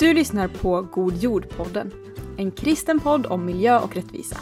Du 0.00 0.14
lyssnar 0.14 0.48
på 0.48 0.82
God 0.82 1.16
jord-podden, 1.16 1.92
en 2.36 2.50
kristen 2.50 3.00
podd 3.00 3.26
om 3.26 3.44
miljö 3.44 3.78
och 3.78 3.96
rättvisa. 3.96 4.36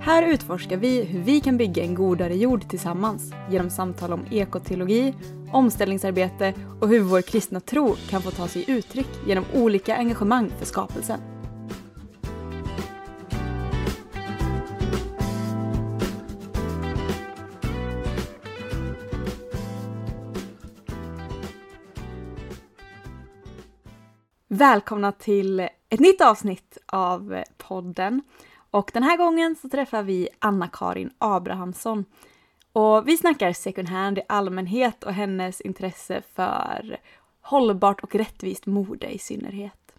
Här 0.00 0.22
utforskar 0.22 0.76
vi 0.76 1.02
hur 1.04 1.22
vi 1.22 1.40
kan 1.40 1.56
bygga 1.56 1.82
en 1.82 1.94
godare 1.94 2.36
jord 2.36 2.68
tillsammans 2.68 3.32
genom 3.50 3.70
samtal 3.70 4.12
om 4.12 4.26
ekoteologi, 4.30 5.14
omställningsarbete 5.52 6.54
och 6.80 6.88
hur 6.88 7.00
vår 7.00 7.22
kristna 7.22 7.60
tro 7.60 7.96
kan 8.08 8.22
få 8.22 8.30
ta 8.30 8.48
sig 8.48 8.64
uttryck 8.68 9.08
genom 9.26 9.44
olika 9.54 9.96
engagemang 9.96 10.50
för 10.58 10.66
skapelsen. 10.66 11.31
Välkomna 24.62 25.12
till 25.12 25.60
ett 25.88 26.00
nytt 26.00 26.20
avsnitt 26.20 26.78
av 26.86 27.42
podden. 27.56 28.22
Och 28.70 28.90
den 28.94 29.02
här 29.02 29.16
gången 29.16 29.56
så 29.56 29.68
träffar 29.68 30.02
vi 30.02 30.28
Anna-Karin 30.38 31.10
Abrahamsson. 31.18 32.04
Och 32.72 33.08
vi 33.08 33.16
snackar 33.16 33.52
second 33.52 33.88
hand 33.88 34.18
i 34.18 34.22
allmänhet 34.28 35.04
och 35.04 35.12
hennes 35.12 35.60
intresse 35.60 36.22
för 36.34 37.00
hållbart 37.40 38.00
och 38.00 38.14
rättvist 38.14 38.66
mode 38.66 39.06
i 39.06 39.18
synnerhet. 39.18 39.94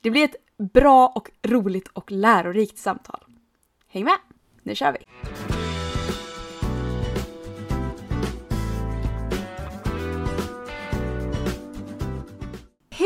Det 0.00 0.10
blir 0.10 0.24
ett 0.24 0.36
bra 0.72 1.12
och 1.14 1.30
roligt 1.42 1.88
och 1.88 2.10
lärorikt 2.10 2.78
samtal. 2.78 3.24
Häng 3.88 4.04
med! 4.04 4.18
Nu 4.62 4.74
kör 4.74 4.92
vi! 4.92 4.98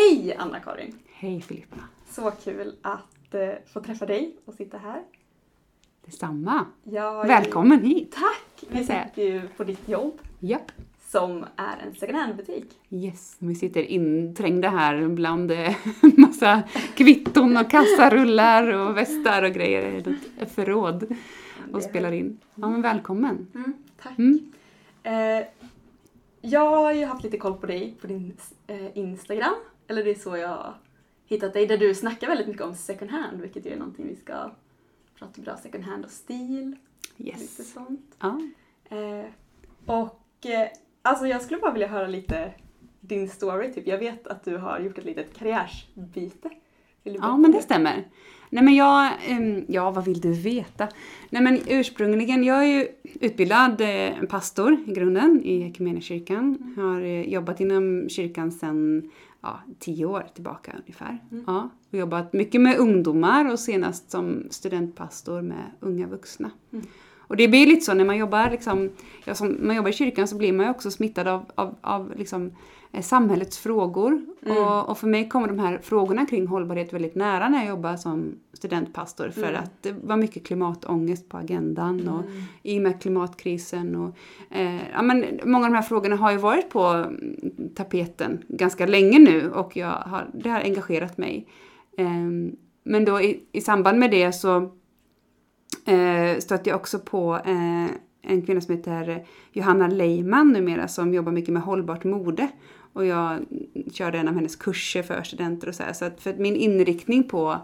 Hej 0.02 0.34
Anna-Karin! 0.38 0.98
Hej 1.12 1.40
Filippa! 1.40 1.76
Så 2.10 2.30
kul 2.30 2.74
att 2.82 3.34
eh, 3.34 3.50
få 3.72 3.80
träffa 3.80 4.06
dig 4.06 4.36
och 4.44 4.54
sitta 4.54 4.78
här. 4.78 5.02
Detsamma! 6.04 6.66
Jag 6.84 7.26
Välkommen 7.26 7.84
hit! 7.84 8.12
Tack! 8.12 8.64
Vi 8.70 8.78
sitter 8.78 9.22
ju 9.22 9.48
på 9.56 9.64
ditt 9.64 9.88
jobb 9.88 10.20
Japp. 10.40 10.72
som 11.00 11.44
är 11.56 11.86
en 11.86 11.94
second 11.94 12.18
hand-butik. 12.18 12.64
Yes, 12.90 13.36
vi 13.38 13.54
sitter 13.54 13.82
inträngda 13.82 14.68
här 14.68 15.08
bland 15.08 15.50
eh, 15.50 15.74
massa 16.16 16.62
kvitton 16.94 17.56
och 17.56 17.70
kassarullar 17.70 18.72
och 18.72 18.96
västar 18.96 19.42
och 19.42 19.52
grejer 19.52 20.08
i 20.08 20.18
ett 20.42 20.52
förråd 20.52 21.16
och 21.72 21.82
spelar 21.82 22.12
in. 22.12 22.38
Ja 22.54 22.68
men 22.68 22.82
välkommen! 22.82 23.46
Mm, 23.54 23.74
tack. 24.02 24.18
Mm. 24.18 24.52
Eh, 25.02 25.46
jag 26.40 26.70
har 26.70 26.92
ju 26.92 27.04
haft 27.04 27.24
lite 27.24 27.38
koll 27.38 27.54
på 27.54 27.66
dig 27.66 27.94
på 28.00 28.06
din 28.06 28.36
eh, 28.66 28.98
Instagram. 28.98 29.54
Eller 29.92 30.04
det 30.04 30.10
är 30.10 30.14
så 30.14 30.36
jag 30.36 30.48
har 30.48 30.74
hittat 31.26 31.52
dig. 31.52 31.66
Där 31.66 31.78
du 31.78 31.94
snackar 31.94 32.28
väldigt 32.28 32.46
mycket 32.48 32.62
om 32.62 32.74
second 32.74 33.10
hand, 33.10 33.40
vilket 33.40 33.66
ju 33.66 33.70
är 33.70 33.76
någonting 33.76 34.06
vi 34.08 34.16
ska 34.16 34.50
prata 35.18 35.42
bra 35.42 35.56
second 35.56 35.84
hand 35.84 36.04
och 36.04 36.10
stil. 36.10 36.76
Lite 37.16 37.30
Yes! 37.30 37.72
sånt. 37.72 38.16
Ja. 38.20 38.40
Eh, 38.90 39.26
och 39.86 40.46
eh, 40.46 40.68
alltså 41.02 41.26
jag 41.26 41.42
skulle 41.42 41.60
bara 41.60 41.72
vilja 41.72 41.88
höra 41.88 42.06
lite 42.06 42.52
din 43.00 43.28
story. 43.28 43.72
Typ. 43.72 43.86
Jag 43.86 43.98
vet 43.98 44.26
att 44.26 44.44
du 44.44 44.56
har 44.56 44.80
gjort 44.80 44.98
ett 44.98 45.04
litet 45.04 45.38
karriärsbyte. 45.38 46.50
Ja 47.02 47.36
men 47.36 47.52
det 47.52 47.62
stämmer. 47.62 48.04
Nej 48.50 48.64
men 48.64 48.74
jag, 48.74 49.12
ehm, 49.28 49.64
ja 49.68 49.90
vad 49.90 50.04
vill 50.04 50.20
du 50.20 50.32
veta? 50.32 50.88
Nej 51.30 51.42
men 51.42 51.58
ursprungligen, 51.68 52.44
jag 52.44 52.58
är 52.64 52.78
ju 52.78 52.88
utbildad 53.20 53.80
eh, 53.80 54.22
pastor 54.28 54.76
i 54.86 54.92
grunden 54.92 55.40
i 55.44 55.62
Equmeniakyrkan. 55.62 56.74
Har 56.76 57.00
eh, 57.00 57.28
jobbat 57.28 57.60
inom 57.60 58.08
kyrkan 58.08 58.52
sedan 58.52 59.10
ja, 59.42 59.60
tio 59.78 60.06
år 60.06 60.26
tillbaka 60.34 60.72
ungefär. 60.78 61.18
Mm. 61.30 61.44
Ja, 61.46 61.70
och 61.90 61.98
jobbat 61.98 62.32
mycket 62.32 62.60
med 62.60 62.78
ungdomar 62.78 63.52
och 63.52 63.58
senast 63.58 64.10
som 64.10 64.46
studentpastor 64.50 65.42
med 65.42 65.70
unga 65.80 66.06
vuxna. 66.06 66.50
Mm. 66.72 66.86
Och 67.28 67.36
det 67.36 67.48
blir 67.48 67.66
lite 67.66 67.84
så 67.84 67.94
när 67.94 68.04
man 68.04 68.16
jobbar, 68.16 68.50
liksom, 68.50 68.90
ja, 69.24 69.34
som 69.34 69.56
man 69.60 69.76
jobbar 69.76 69.90
i 69.90 69.92
kyrkan 69.92 70.28
så 70.28 70.36
blir 70.36 70.52
man 70.52 70.66
ju 70.66 70.70
också 70.70 70.90
smittad 70.90 71.28
av, 71.28 71.44
av, 71.54 71.74
av 71.80 72.12
liksom, 72.16 72.52
eh, 72.92 73.02
samhällets 73.02 73.58
frågor. 73.58 74.20
Mm. 74.46 74.58
Och, 74.58 74.88
och 74.88 74.98
för 74.98 75.06
mig 75.06 75.28
kommer 75.28 75.48
de 75.48 75.58
här 75.58 75.78
frågorna 75.82 76.26
kring 76.26 76.46
hållbarhet 76.46 76.92
väldigt 76.92 77.14
nära 77.14 77.48
när 77.48 77.58
jag 77.58 77.68
jobbar 77.68 77.96
som 77.96 78.34
studentpastor. 78.52 79.28
För 79.30 79.42
Mm. 79.48 79.62
att 79.62 79.82
det 79.82 79.94
var 80.02 80.16
mycket 80.16 80.46
klimatångest 80.46 81.28
på 81.28 81.36
agendan. 81.36 82.08
Och, 82.08 82.24
Mm. 82.24 82.42
i 82.62 82.78
och 82.78 82.82
med 82.82 83.02
klimatkrisen. 83.02 83.96
Och, 83.96 84.16
eh, 84.56 84.80
ja, 84.92 85.02
men 85.02 85.24
många 85.44 85.66
av 85.66 85.72
de 85.72 85.76
här 85.76 85.82
frågorna 85.82 86.16
har 86.16 86.30
ju 86.32 86.38
varit 86.38 86.70
på 86.70 86.80
mm, 86.84 87.70
tapeten 87.74 88.44
ganska 88.48 88.86
länge 88.86 89.18
nu 89.18 89.50
och 89.50 89.76
jag 89.76 89.90
har, 89.90 90.26
det 90.34 90.50
har 90.50 90.60
engagerat 90.60 91.18
mig. 91.18 91.46
Ehm, 91.98 92.56
men 92.84 93.04
då 93.04 93.20
i, 93.20 93.40
i 93.52 93.60
samband 93.60 93.98
med 93.98 94.10
det 94.10 94.32
så 94.32 94.70
eh, 95.86 96.38
stötte 96.38 96.70
jag 96.70 96.76
också 96.76 96.98
på 96.98 97.34
eh, 97.44 97.86
en 98.22 98.42
kvinna 98.46 98.60
som 98.60 98.76
heter 98.76 99.26
Johanna 99.52 99.88
Leiman 99.88 100.52
numera 100.52 100.88
som 100.88 101.14
jobbar 101.14 101.32
mycket 101.32 101.52
med 101.52 101.62
hållbart 101.62 102.04
mode. 102.04 102.48
Och 102.92 103.06
jag 103.06 103.38
körde 103.92 104.18
en 104.18 104.28
av 104.28 104.34
hennes 104.34 104.56
kurser 104.56 105.02
för 105.02 105.22
studenter 105.22 105.68
och 105.68 105.74
så 105.74 105.82
här. 105.82 105.92
Så 105.92 106.04
att 106.04 106.20
för 106.20 106.34
min 106.34 106.56
inriktning 106.56 107.28
på 107.28 107.56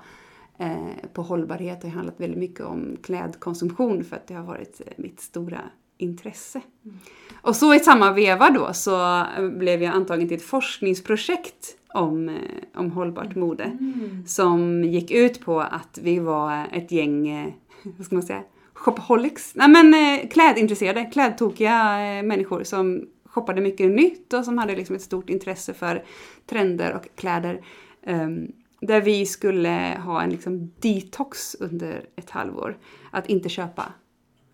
eh, 0.58 1.08
på 1.12 1.22
hållbarhet 1.22 1.82
har 1.82 1.90
handlat 1.90 2.20
väldigt 2.20 2.38
mycket 2.38 2.66
om 2.66 2.96
klädkonsumtion 3.02 4.04
för 4.04 4.16
att 4.16 4.26
det 4.26 4.34
har 4.34 4.44
varit 4.44 4.80
eh, 4.86 4.92
mitt 4.96 5.20
stora 5.20 5.60
intresse. 5.98 6.60
Och 7.42 7.56
så 7.56 7.74
i 7.74 7.80
samma 7.80 8.12
veva 8.12 8.50
då 8.50 8.72
så 8.72 9.24
blev 9.56 9.82
jag 9.82 9.94
antagen 9.94 10.28
till 10.28 10.36
ett 10.36 10.42
forskningsprojekt 10.42 11.76
om, 11.94 12.28
eh, 12.28 12.34
om 12.74 12.90
hållbart 12.90 13.34
mode 13.34 13.64
Mm. 13.64 14.26
som 14.26 14.84
gick 14.84 15.10
ut 15.10 15.40
på 15.40 15.60
att 15.60 15.98
vi 16.02 16.18
var 16.18 16.66
ett 16.72 16.92
gäng, 16.92 17.28
eh, 17.28 17.52
vad 17.96 18.06
ska 18.06 18.14
man 18.14 18.22
säga, 18.22 18.42
shopaholics. 18.72 19.52
Nej 19.54 19.68
men 19.68 19.94
eh, 19.94 20.28
klädintresserade, 20.28 21.04
klädtokiga 21.04 22.00
eh, 22.00 22.22
människor 22.22 22.64
som 22.64 23.08
shoppade 23.24 23.60
mycket 23.60 23.90
nytt 23.90 24.32
och 24.32 24.44
som 24.44 24.58
hade 24.58 24.76
liksom 24.76 24.96
ett 24.96 25.02
stort 25.02 25.30
intresse 25.30 25.74
för 25.74 26.04
trender 26.46 26.94
och 26.94 27.16
kläder. 27.16 27.64
Ehm, 28.02 28.52
där 28.80 29.00
vi 29.00 29.26
skulle 29.26 30.00
ha 30.04 30.22
en 30.22 30.30
liksom 30.30 30.72
detox 30.80 31.54
under 31.60 32.04
ett 32.16 32.30
halvår. 32.30 32.78
Att 33.10 33.26
inte 33.26 33.48
köpa 33.48 33.92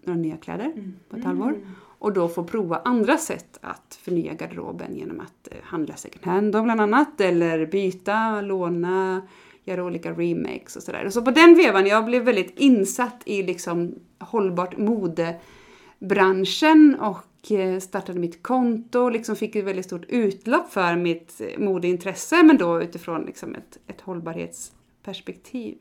några 0.05 0.21
nya 0.21 0.37
kläder 0.37 0.93
på 1.09 1.17
ett 1.17 1.25
halvår. 1.25 1.57
Och 1.99 2.13
då 2.13 2.29
få 2.29 2.45
prova 2.45 2.83
andra 2.85 3.17
sätt 3.17 3.59
att 3.61 3.99
förnya 4.03 4.35
garderoben 4.35 4.97
genom 4.97 5.21
att 5.21 5.49
eh, 5.51 5.57
handla 5.63 5.95
second 5.97 6.25
hand 6.25 6.53
då 6.53 6.63
bland 6.63 6.81
annat. 6.81 7.21
Eller 7.21 7.67
byta, 7.67 8.41
låna, 8.41 9.23
göra 9.65 9.85
olika 9.85 10.13
remakes 10.13 10.77
och 10.77 10.83
sådär. 10.83 11.07
Och 11.07 11.13
så 11.13 11.23
på 11.23 11.31
den 11.31 11.55
vevan, 11.55 11.87
jag 11.87 12.05
blev 12.05 12.23
väldigt 12.23 12.59
insatt 12.59 13.23
i 13.25 13.43
liksom 13.43 13.95
hållbart 14.19 14.77
modebranschen 14.77 16.97
och 17.01 17.53
eh, 17.53 17.81
startade 17.81 18.19
mitt 18.19 18.43
konto. 18.43 19.09
Liksom 19.09 19.37
fick 19.37 19.57
ett 19.57 19.65
väldigt 19.65 19.87
stort 19.87 20.05
utlopp 20.09 20.73
för 20.73 20.97
mitt 20.97 21.41
modeintresse 21.59 22.43
men 22.43 22.59
då 22.59 22.83
utifrån 22.83 23.23
liksom 23.23 23.55
ett, 23.55 23.79
ett 23.87 24.01
hållbarhetsperspektiv. 24.01 25.77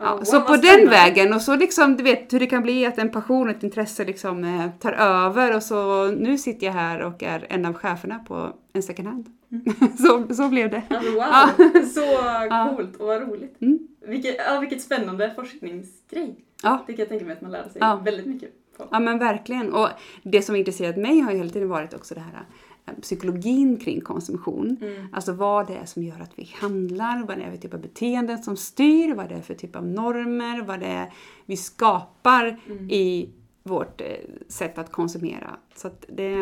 Ja, 0.00 0.14
Oh, 0.14 0.22
så 0.22 0.40
på 0.40 0.52
den 0.52 0.60
spännande. 0.60 0.90
vägen 0.90 1.32
och 1.32 1.42
så 1.42 1.56
liksom, 1.56 1.96
du 1.96 2.02
vet 2.02 2.32
hur 2.32 2.40
det 2.40 2.46
kan 2.46 2.62
bli 2.62 2.86
att 2.86 2.98
en 2.98 3.10
passion, 3.10 3.50
ett 3.50 3.62
intresse 3.62 4.04
liksom 4.04 4.44
eh, 4.44 4.70
tar 4.80 4.92
över 4.92 5.56
och 5.56 5.62
så 5.62 6.06
nu 6.06 6.38
sitter 6.38 6.66
jag 6.66 6.74
här 6.74 7.00
och 7.00 7.22
är 7.22 7.46
en 7.48 7.64
av 7.64 7.74
cheferna 7.74 8.18
på 8.18 8.52
en 8.72 8.82
second 8.82 9.08
hand. 9.08 9.26
så, 9.98 10.34
så 10.34 10.48
blev 10.48 10.70
det. 10.70 10.82
Alltså, 10.90 11.10
wow, 11.12 11.20
Ja. 11.20 11.50
så 11.94 12.04
coolt 12.76 12.96
och 12.96 13.06
vad 13.06 13.22
roligt. 13.28 13.62
Mm. 13.62 13.78
Vilket, 14.06 14.36
ja, 14.38 14.60
vilket 14.60 14.82
spännande 14.82 15.32
forskningsgrej. 15.36 16.36
Ja. 16.62 16.84
Det 16.86 16.92
kan 16.92 16.98
jag 16.98 17.08
tänka 17.08 17.24
mig 17.24 17.32
att 17.34 17.42
man 17.42 17.50
lär 17.50 17.62
sig 17.62 17.72
Ja. 17.80 18.00
väldigt 18.04 18.26
mycket 18.26 18.50
på. 18.76 18.88
Ja 18.90 19.00
men 19.00 19.18
verkligen. 19.18 19.72
Och 19.72 19.88
det 20.22 20.42
som 20.42 20.56
intresserat 20.56 20.96
mig 20.96 21.20
har 21.20 21.32
ju 21.32 21.38
hela 21.38 21.50
tiden 21.50 21.68
varit 21.68 21.94
också 21.94 22.14
det 22.14 22.20
här 22.20 22.42
eh, 22.86 22.94
psykologin 23.02 23.76
kring 23.76 24.00
konsumtion. 24.00 24.76
Mm. 24.80 25.06
Alltså 25.12 25.32
vad 25.32 25.66
det 25.66 25.76
är 25.76 25.84
som 25.84 26.02
gör 26.02 26.20
att 26.20 26.32
vi 26.34 26.50
handlar, 26.60 27.26
vad 27.26 27.38
det 27.38 27.42
är 27.44 27.50
för 27.50 27.56
typ 27.58 27.74
av 27.74 27.80
beteenden 27.80 28.42
som 28.42 28.56
styr, 28.56 29.14
vad 29.14 29.28
det 29.28 29.34
är 29.34 29.42
för 29.42 29.54
typ 29.54 29.76
av 29.76 29.86
normer, 29.86 30.62
vad 30.62 30.80
det 30.80 30.86
är 30.86 31.12
vi 31.46 31.56
skapar 31.56 32.60
Mm. 32.66 32.90
i 32.90 33.30
vårt 33.62 34.00
eh, 34.00 34.06
sätt 34.48 34.78
att 34.78 34.92
konsumera. 34.92 35.56
Så 35.76 35.86
att 35.86 36.04
det, 36.08 36.34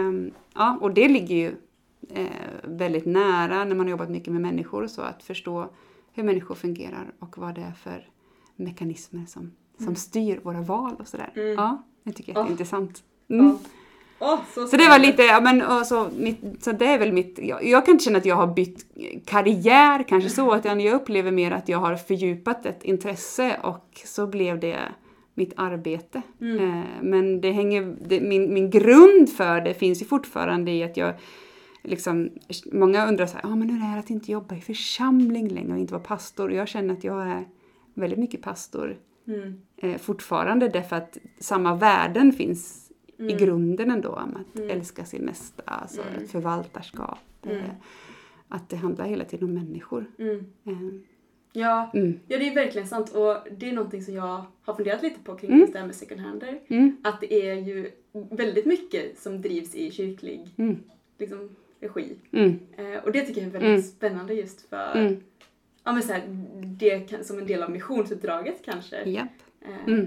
ja, 0.55 0.79
och 0.81 0.95
det 0.95 1.09
ligger 1.09 1.37
ju 1.37 1.53
väldigt 2.63 3.07
nära 3.07 3.65
när 3.65 3.75
man 3.77 3.87
har 3.87 3.91
jobbat 3.91 4.11
mycket 4.11 4.33
med 4.33 4.43
människor 4.43 4.83
och 4.83 4.91
så, 4.91 5.03
att 5.03 5.23
förstå 5.23 5.69
hur 6.13 6.23
människor 6.23 6.55
fungerar 6.55 7.13
och 7.19 7.39
vad 7.39 7.55
det 7.55 7.61
är 7.61 7.73
för 7.73 8.09
mekanismer 8.57 9.25
som, 9.27 9.53
som 9.79 9.97
styr 9.97 10.41
våra 10.43 10.61
val 10.61 10.97
och 10.99 11.09
sådär. 11.09 11.33
Mm. 11.37 11.55
Ja, 11.55 11.83
det 12.03 12.13
tycker 12.13 12.33
jag 12.33 12.41
är 12.41 12.45
Ja. 12.47 12.51
intressant. 12.51 13.03
Mm. 13.31 13.47
Ja. 13.47 13.59
Åh, 14.19 14.39
så, 14.55 14.67
Så 14.67 14.77
det 14.77 14.89
var 14.89 14.99
lite, 14.99 15.23
ja 15.23 15.41
men 15.41 15.85
så, 15.85 16.09
mitt, 16.19 16.41
så 16.65 16.73
det 16.73 16.87
är 16.87 16.99
väl 16.99 17.13
mitt, 17.13 17.39
jag, 17.43 17.65
jag 17.65 17.85
kan 17.85 17.93
inte 17.93 18.05
känna 18.05 18.19
att 18.19 18.25
jag 18.25 18.37
har 18.37 18.47
bytt 18.47 18.87
karriär 19.25 20.03
kanske 20.09 20.31
så, 20.31 20.57
utan 20.59 20.81
jag 20.81 20.95
upplever 20.95 21.31
mer 21.31 21.51
att 21.51 21.69
jag 21.69 21.79
har 21.79 21.97
fördjupat 21.97 22.67
ett 22.67 22.85
intresse 22.85 23.57
och 23.63 24.01
så 24.05 24.27
blev 24.27 24.61
det 24.61 24.79
mitt 25.35 25.53
arbete. 25.57 26.23
Mm. 26.41 26.59
Eh, 26.79 26.85
men 27.03 27.41
det 27.41 27.51
hänger, 27.53 27.97
det, 28.07 28.21
min, 28.21 28.55
min 28.55 28.71
grund 28.71 29.31
för 29.37 29.61
det 29.61 29.75
finns 29.75 30.03
ju 30.03 30.07
fortfarande 30.07 30.71
i 30.71 30.83
att 30.83 30.97
jag 30.97 31.15
liksom, 31.87 32.31
många 32.73 33.09
undrar 33.09 33.27
så 33.27 33.35
här, 33.39 33.47
ah, 33.47 33.57
men 33.57 33.71
hur 33.71 33.85
är 33.91 33.93
det 33.95 33.99
att 34.01 34.11
inte 34.11 34.33
jobba 34.33 34.57
i 34.57 34.61
församling 34.61 35.49
längre 35.49 35.73
och 35.73 35.79
inte 35.79 35.93
vara 35.95 36.03
pastor? 36.05 36.49
Och 36.49 36.55
jag 36.55 36.69
känner 36.69 36.95
att 36.95 37.05
jag 37.05 37.23
är 37.27 37.45
väldigt 37.95 38.19
mycket 38.19 38.43
pastor 38.43 38.97
Mm. 39.29 39.61
eh, 39.77 39.99
fortfarande 39.99 40.69
därför 40.69 40.97
att 40.97 41.19
samma 41.39 41.75
värden 41.75 42.33
finns 42.33 42.91
i 43.19 43.33
grunden 43.33 43.91
ändå 43.91 44.09
om 44.09 44.37
att 44.37 44.59
Mm. 44.59 44.71
älska 44.71 45.05
sin 45.05 45.23
nästa, 45.23 45.63
alltså 45.67 46.03
Mm. 46.15 46.29
förvaltarskap. 46.29 47.19
Mm. 47.43 47.57
Eh, 47.57 47.65
att 48.49 48.69
det 48.69 48.77
handlar 48.77 49.05
hela 49.07 49.25
tiden 49.25 49.49
om 49.49 49.55
människor. 49.55 50.11
Mm. 50.19 50.39
Eh, 50.65 51.01
Ja, 51.53 51.91
mm. 51.95 52.21
ja, 52.27 52.39
det 52.39 52.49
är 52.49 52.55
verkligen 52.55 52.89
sant 52.89 53.11
och 53.11 53.37
det 53.59 53.69
är 53.69 53.73
någonting 53.73 54.03
som 54.03 54.15
jag 54.15 54.45
har 54.63 54.75
funderat 54.75 55.03
lite 55.03 55.21
på 55.21 55.35
kring 55.35 55.51
Mm. 55.51 55.61
just 55.61 55.73
det 55.73 55.79
här 55.79 55.87
med 55.87 55.95
second 55.95 56.21
hander. 56.21 56.61
Mm. 56.69 56.97
Att 57.05 57.21
det 57.21 57.35
är 57.49 57.55
ju 57.55 57.91
väldigt 58.31 58.67
mycket 58.67 59.19
som 59.19 59.41
drivs 59.43 59.75
i 59.75 59.91
kyrklig 59.91 60.55
Mm. 60.57 60.77
liksom, 61.19 61.49
regi. 61.81 62.17
Mm. 62.33 62.59
Eh, 62.77 63.05
och 63.05 63.13
det 63.13 63.23
tycker 63.23 63.41
jag 63.41 63.49
är 63.49 63.53
väldigt 63.53 63.69
Mm. 63.71 63.83
spännande 63.83 64.35
just 64.35 64.69
för, 64.69 64.93
Mm. 64.99 65.21
ja 65.85 65.93
men 65.93 66.03
så 66.03 66.13
här, 66.13 66.23
det 66.79 67.01
kan, 67.01 67.25
som 67.25 67.39
en 67.39 67.47
del 67.47 67.63
av 67.63 67.71
missionsuppdraget 67.71 68.63
kanske. 68.65 69.03
Japp. 69.11 69.29
Eh, 69.63 69.93
Mm. 69.93 70.07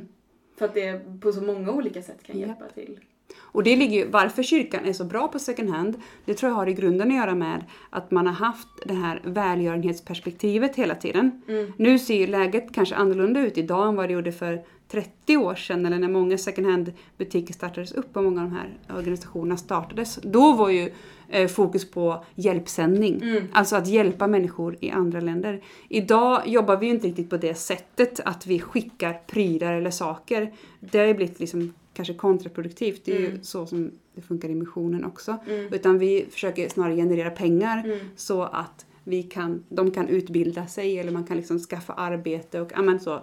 För 0.58 0.66
att 0.66 0.74
det 0.74 1.02
på 1.22 1.32
så 1.32 1.42
många 1.42 1.72
olika 1.72 2.02
sätt 2.02 2.24
kan 2.24 2.40
Japp. 2.40 2.48
hjälpa 2.50 2.70
till. 2.70 3.00
Och 3.42 3.64
det 3.64 3.76
ligger 3.76 3.98
ju, 3.98 4.08
varför 4.08 4.44
kyrkan 4.44 4.86
är 4.86 4.94
så 4.94 5.04
bra 5.04 5.28
på 5.28 5.40
second 5.40 5.70
hand, 5.70 5.96
det 6.26 6.34
tror 6.34 6.50
jag 6.50 6.56
har 6.56 6.68
i 6.68 6.74
grunden 6.74 7.08
att 7.12 7.18
göra 7.18 7.36
med 7.36 7.64
att 7.90 8.12
man 8.12 8.28
har 8.28 8.34
haft 8.34 8.68
det 8.86 8.94
här 8.94 9.22
välgörenhetsperspektivet 9.24 10.76
hela 10.76 10.96
tiden. 10.96 11.42
Mm. 11.48 11.74
Nu 11.78 12.00
ser 12.00 12.16
ju 12.18 12.28
läget 12.28 12.74
kanske 12.74 12.96
annorlunda 12.96 13.40
ut 13.40 13.58
idag 13.58 13.88
än 13.88 13.96
vad 13.96 14.10
det 14.10 14.14
gjorde 14.14 14.32
för 14.32 14.62
30 14.92 15.38
år 15.38 15.56
sedan 15.56 15.86
eller 15.86 16.00
när 16.00 16.08
många 16.08 16.38
second 16.38 16.68
hand 16.68 16.94
butiker 17.18 17.54
startades 17.54 17.92
upp 17.92 18.18
och 18.18 18.24
många 18.24 18.42
av 18.42 18.50
de 18.50 18.56
här 18.56 18.98
organisationerna 18.98 19.58
startades. 19.58 20.20
Då 20.24 20.54
var 20.54 20.70
ju 20.70 20.92
eh, 21.30 21.48
fokus 21.48 21.92
på 21.92 22.24
hjälpsändning, 22.36 23.22
Mm. 23.22 23.44
alltså 23.54 23.76
att 23.76 23.88
hjälpa 23.88 24.28
människor 24.28 24.78
i 24.80 24.90
andra 24.92 25.20
länder. 25.20 25.62
Idag 25.90 26.48
jobbar 26.48 26.78
vi 26.78 26.86
ju 26.86 26.92
inte 26.92 27.08
riktigt 27.08 27.30
på 27.30 27.38
det 27.38 27.56
sättet 27.56 28.20
att 28.26 28.48
vi 28.48 28.60
skickar 28.60 29.14
prylar 29.28 29.74
eller 29.74 29.92
saker. 29.92 30.54
Det 30.80 31.00
har 31.00 31.06
ju 31.06 31.14
blivit 31.14 31.40
liksom 31.40 31.74
kanske 32.00 32.14
kontraproduktivt, 32.14 33.06
det 33.06 33.16
är 33.16 33.20
ju 33.20 33.28
Mm. 33.28 33.44
så 33.44 33.66
som 33.66 33.92
det 34.16 34.22
funkar 34.22 34.50
i 34.50 34.56
missionen 34.56 35.06
också. 35.06 35.38
Mm. 35.48 35.74
Utan 35.74 36.00
vi 36.00 36.26
försöker 36.32 36.70
snarare 36.70 36.96
generera 36.96 37.30
pengar 37.30 37.84
Mm. 37.86 38.00
så 38.16 38.44
att 38.44 38.86
vi 39.04 39.24
kan, 39.24 39.64
de 39.70 39.92
kan 39.92 40.08
utbilda 40.08 40.68
sig 40.68 41.00
eller 41.00 41.12
man 41.12 41.24
kan 41.24 41.38
liksom 41.38 41.60
skaffa 41.60 41.94
arbete 41.94 42.62
och 42.62 42.72
ja, 42.76 42.82
men 42.82 43.00
så. 43.00 43.14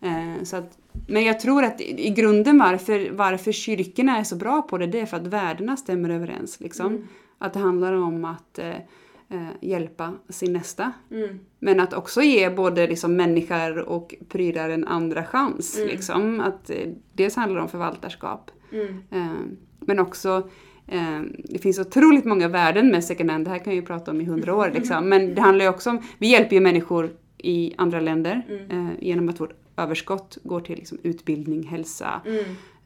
Eh, 0.00 0.42
så 0.42 0.56
att, 0.56 0.78
men 1.08 1.24
jag 1.24 1.40
tror 1.40 1.64
att 1.64 1.80
i, 1.80 2.06
i 2.06 2.10
grunden 2.10 2.58
varför, 2.58 3.10
varför 3.10 3.52
kyrkorna 3.52 4.18
är 4.18 4.24
så 4.24 4.36
bra 4.36 4.62
på 4.62 4.78
det, 4.78 4.86
det 4.86 5.00
är 5.00 5.06
för 5.06 5.16
att 5.16 5.26
värdena 5.26 5.76
stämmer 5.76 6.10
överens. 6.10 6.60
Liksom. 6.60 6.86
Mm. 6.86 7.06
Att 7.38 7.52
det 7.52 7.58
handlar 7.60 7.92
om 7.92 8.24
att 8.24 8.58
eh, 8.58 8.74
hjälpa 9.60 10.12
sin 10.28 10.52
nästa. 10.52 10.92
Mm. 11.10 11.38
Men 11.58 11.80
att 11.80 11.92
också 11.94 12.22
ge 12.22 12.50
både 12.50 12.86
liksom 12.86 13.16
människor 13.16 13.78
och 13.78 14.14
prylar 14.28 14.70
en 14.70 14.84
andra 14.86 15.24
chans. 15.24 15.76
Mm. 15.76 15.88
Liksom. 15.88 16.40
Att, 16.40 16.70
eh, 16.70 16.88
dels 17.12 17.36
handlar 17.36 17.56
det 17.56 17.62
om 17.62 17.68
förvaltarskap 17.68 18.50
Mm. 18.72 19.02
Eh, 19.10 19.32
Men 19.80 19.98
också, 19.98 20.48
eh, 20.86 21.20
det 21.44 21.58
finns 21.58 21.78
otroligt 21.78 22.24
många 22.24 22.48
värden 22.48 22.88
med 22.90 23.04
second 23.04 23.30
hand, 23.30 23.44
det 23.44 23.50
här 23.50 23.58
kan 23.58 23.72
jag 23.72 23.80
ju 23.80 23.86
prata 23.86 24.10
om 24.10 24.20
i 24.20 24.24
hundra 24.24 24.54
år 24.56 24.70
liksom. 24.74 25.08
Men 25.08 25.34
det 25.34 25.40
handlar 25.40 25.64
ju 25.64 25.68
också 25.68 25.90
om, 25.90 26.02
vi 26.18 26.26
hjälper 26.28 26.56
ju 26.56 26.60
människor 26.60 27.10
i 27.38 27.74
andra 27.76 28.00
länder 28.00 28.42
Mm. 28.48 28.70
eh, 28.88 28.92
genom 29.00 29.28
att 29.28 29.40
vårt 29.40 29.52
överskott 29.76 30.38
går 30.42 30.60
till 30.60 30.76
liksom, 30.76 30.98
utbildning, 31.02 31.62
hälsa, 31.66 32.20
Mm. 32.26 32.44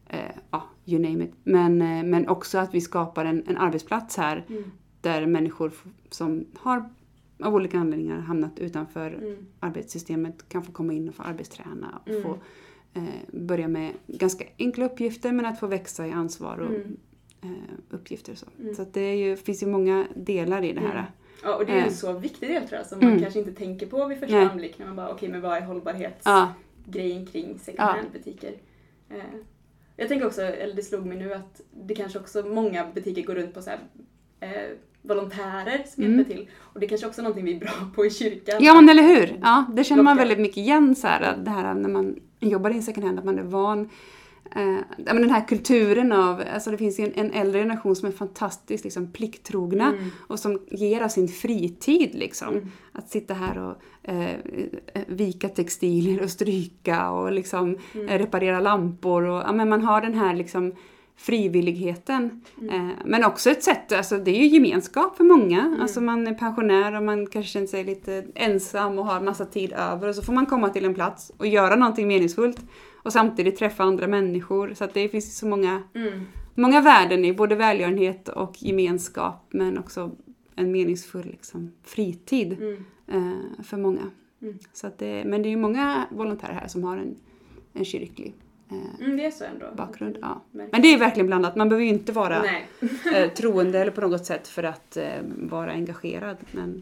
eh, 0.09 0.19
ja, 0.51 0.63
you 0.85 1.01
name 1.01 1.23
it. 1.23 1.31
Men, 1.43 1.81
eh, 1.81 2.03
men 2.03 2.27
också 2.27 2.57
att 2.57 2.73
vi 2.73 2.81
skapar 2.81 3.25
en, 3.25 3.43
en 3.47 3.57
arbetsplats 3.57 4.17
här 4.17 4.45
Mm. 4.49 4.63
Där 5.01 5.25
människor 5.25 5.71
som 6.09 6.45
har 6.55 6.89
av 7.43 7.55
olika 7.55 7.79
anledningar 7.79 8.19
hamnat 8.19 8.59
utanför 8.59 9.11
Mm. 9.11 9.45
arbetssystemet 9.59 10.49
kan 10.49 10.63
få 10.63 10.71
komma 10.71 10.93
in 10.93 11.09
och 11.09 11.15
få 11.15 11.23
arbetsträna 11.23 12.01
och 12.03 12.09
Mm. 12.09 12.23
få 12.23 12.37
eh, 12.93 13.03
börja 13.33 13.67
med 13.67 13.93
ganska 14.07 14.45
enkla 14.59 14.85
uppgifter 14.85 15.31
men 15.31 15.45
att 15.45 15.59
få 15.59 15.67
växa 15.67 16.07
i 16.07 16.11
ansvar 16.11 16.57
och 16.57 16.75
Mm. 16.75 16.97
eh, 17.41 17.49
uppgifter 17.89 18.31
och 18.31 18.37
så. 18.37 18.45
Mm. 18.61 18.75
Så 18.75 18.85
det 18.93 19.01
är 19.01 19.15
ju, 19.15 19.35
finns 19.35 19.63
ju 19.63 19.67
många 19.67 20.07
delar 20.15 20.63
i 20.63 20.73
det 20.73 20.79
här. 20.79 20.91
Mm. 20.91 21.03
Ja, 21.43 21.55
och 21.55 21.65
det 21.65 21.71
är 21.71 21.77
Eh. 21.77 21.85
en 21.85 21.93
så 21.93 22.13
viktig 22.13 22.49
del 22.49 22.67
tror 22.67 22.77
jag 22.77 22.87
som 22.87 22.99
man 22.99 23.07
Mm. 23.09 23.21
kanske 23.21 23.39
inte 23.39 23.51
tänker 23.51 23.87
på 23.87 24.05
vid 24.05 24.19
första 24.19 24.35
Nej. 24.35 24.45
anblick 24.45 24.79
när 24.79 24.85
man 24.85 24.95
bara 24.95 25.09
okej 25.09 25.29
men 25.29 25.41
vad 25.41 25.57
är 25.57 25.61
hållbarhetsgrejen 25.61 27.25
Ja, 27.25 27.31
kring 27.31 27.59
second 27.59 27.89
hand-butiker? 27.89 28.53
Eh, 29.09 29.17
jag 29.95 30.07
tänker 30.07 30.27
också, 30.27 30.41
eller 30.41 30.73
det 30.75 30.83
slog 30.83 31.05
mig 31.05 31.17
nu 31.17 31.33
att 31.33 31.61
det 31.71 31.95
kanske 31.95 32.19
också 32.19 32.43
många 32.45 32.87
butiker 32.93 33.23
går 33.23 33.35
runt 33.35 33.53
på 33.53 33.61
så 33.61 33.69
här, 33.69 33.79
eh, 34.39 34.49
volontärer 35.01 35.83
som 35.93 36.03
Mm. 36.03 36.17
hjälper 36.17 36.33
till. 36.35 36.49
Och 36.57 36.79
det 36.79 36.87
kanske 36.87 37.07
också 37.07 37.21
är 37.21 37.23
någonting 37.23 37.45
vi 37.45 37.55
är 37.55 37.59
bra 37.59 37.71
på 37.95 38.05
i 38.05 38.09
kyrkan. 38.09 38.57
ja 38.59 38.73
men 38.73 38.89
eller 38.89 39.03
hur! 39.03 39.39
Ja, 39.41 39.65
det 39.73 39.83
känner 39.83 40.03
man 40.03 40.17
väldigt 40.17 40.39
mycket 40.39 40.57
igen 40.57 40.95
så 40.95 41.07
här, 41.07 41.37
det 41.37 41.51
här 41.51 41.73
när 41.73 41.89
man 41.89 42.15
jobbar 42.39 42.69
i 42.75 42.81
second 42.81 43.05
hand, 43.05 43.19
att 43.19 43.25
man 43.25 43.39
är 43.39 43.43
van 43.43 43.89
Eh, 44.55 44.77
men 44.97 45.21
den 45.21 45.29
här 45.29 45.47
kulturen 45.47 46.11
av, 46.11 46.43
alltså 46.53 46.71
det 46.71 46.77
finns 46.77 46.99
en, 46.99 47.13
en 47.15 47.31
äldre 47.31 47.61
generation 47.61 47.95
som 47.95 48.07
är 48.07 48.11
fantastiskt 48.11 48.83
liksom, 48.83 49.11
plikttrogna 49.11 49.87
Mm. 49.87 50.09
och 50.27 50.39
som 50.39 50.59
ger 50.71 51.01
av 51.01 51.07
sin 51.07 51.27
fritid 51.27 52.09
liksom. 52.15 52.47
Mm. 52.49 52.71
Att 52.91 53.09
sitta 53.09 53.33
här 53.33 53.57
och 53.57 53.75
eh, 54.09 54.35
vika 55.07 55.49
textilier 55.49 56.23
och 56.23 56.29
stryka 56.29 57.09
och 57.11 57.31
liksom 57.31 57.77
Mm. 57.95 58.09
eh, 58.09 58.17
reparera 58.19 58.59
lampor. 58.59 59.23
Och, 59.23 59.41
ja, 59.41 59.51
men 59.51 59.69
man 59.69 59.81
har 59.81 60.01
den 60.01 60.13
här 60.13 60.33
liksom 60.35 60.73
frivilligheten. 61.19 62.41
Mm. 62.61 62.89
Eh, 62.89 62.95
men 63.05 63.23
också 63.25 63.49
ett 63.49 63.63
sätt, 63.63 63.91
alltså 63.91 64.17
det 64.17 64.31
är 64.31 64.39
ju 64.39 64.45
gemenskap 64.47 65.17
för 65.17 65.23
många. 65.23 65.61
Mm. 65.61 65.81
Alltså 65.81 66.01
man 66.01 66.27
är 66.27 66.33
pensionär 66.33 66.95
och 66.95 67.03
man 67.03 67.27
kanske 67.27 67.51
känner 67.51 67.67
sig 67.67 67.83
lite 67.83 68.25
ensam 68.35 68.99
och 68.99 69.05
har 69.05 69.21
massa 69.21 69.45
tid 69.45 69.73
över 69.73 70.07
och 70.07 70.15
så 70.15 70.21
får 70.21 70.33
man 70.33 70.45
komma 70.45 70.69
till 70.69 70.85
en 70.85 70.93
plats 70.93 71.31
och 71.37 71.47
göra 71.47 71.75
någonting 71.75 72.07
meningsfullt. 72.07 72.61
Och 73.03 73.13
samtidigt 73.13 73.57
träffa 73.57 73.83
andra 73.83 74.07
människor. 74.07 74.73
Så 74.73 74.87
det 74.93 75.09
finns 75.09 75.37
så 75.37 75.47
många, 75.47 75.83
Mm. 75.95 76.21
många 76.55 76.81
värden 76.81 77.25
i 77.25 77.33
både 77.33 77.55
välgörenhet 77.55 78.29
och 78.29 78.63
gemenskap 78.63 79.47
men 79.49 79.77
också 79.77 80.11
en 80.55 80.71
meningsfull 80.71 81.25
liksom, 81.25 81.71
fritid 81.83 82.57
Mm. 82.61 82.83
eh, 83.07 83.63
för 83.63 83.77
många. 83.77 84.01
Mm. 84.41 84.57
Så 84.73 84.89
det, 84.97 85.23
men 85.25 85.41
det 85.41 85.49
är 85.49 85.51
ju 85.51 85.57
många 85.57 86.07
volontärer 86.11 86.53
här 86.53 86.67
som 86.67 86.83
har 86.83 86.97
en, 86.97 87.15
en 87.73 87.85
kyrklig 87.85 88.33
eh, 88.71 88.99
Mm, 89.05 89.17
det 89.17 89.25
är 89.25 89.31
så 89.31 89.43
ändå. 89.43 89.65
bakgrund. 89.75 90.17
Ja. 90.21 90.41
Men 90.51 90.81
det 90.81 90.93
är 90.93 90.97
verkligen 90.99 91.27
blandat. 91.27 91.55
Man 91.55 91.69
behöver 91.69 91.83
ju 91.85 91.89
inte 91.89 92.11
vara 92.11 92.43
eh, 93.13 93.29
troende 93.35 93.79
eller 93.79 93.91
på 93.91 94.01
något 94.01 94.25
sätt 94.25 94.47
för 94.47 94.63
att 94.63 94.97
eh, 94.97 95.21
vara 95.37 95.71
engagerad. 95.71 96.37
Men 96.51 96.81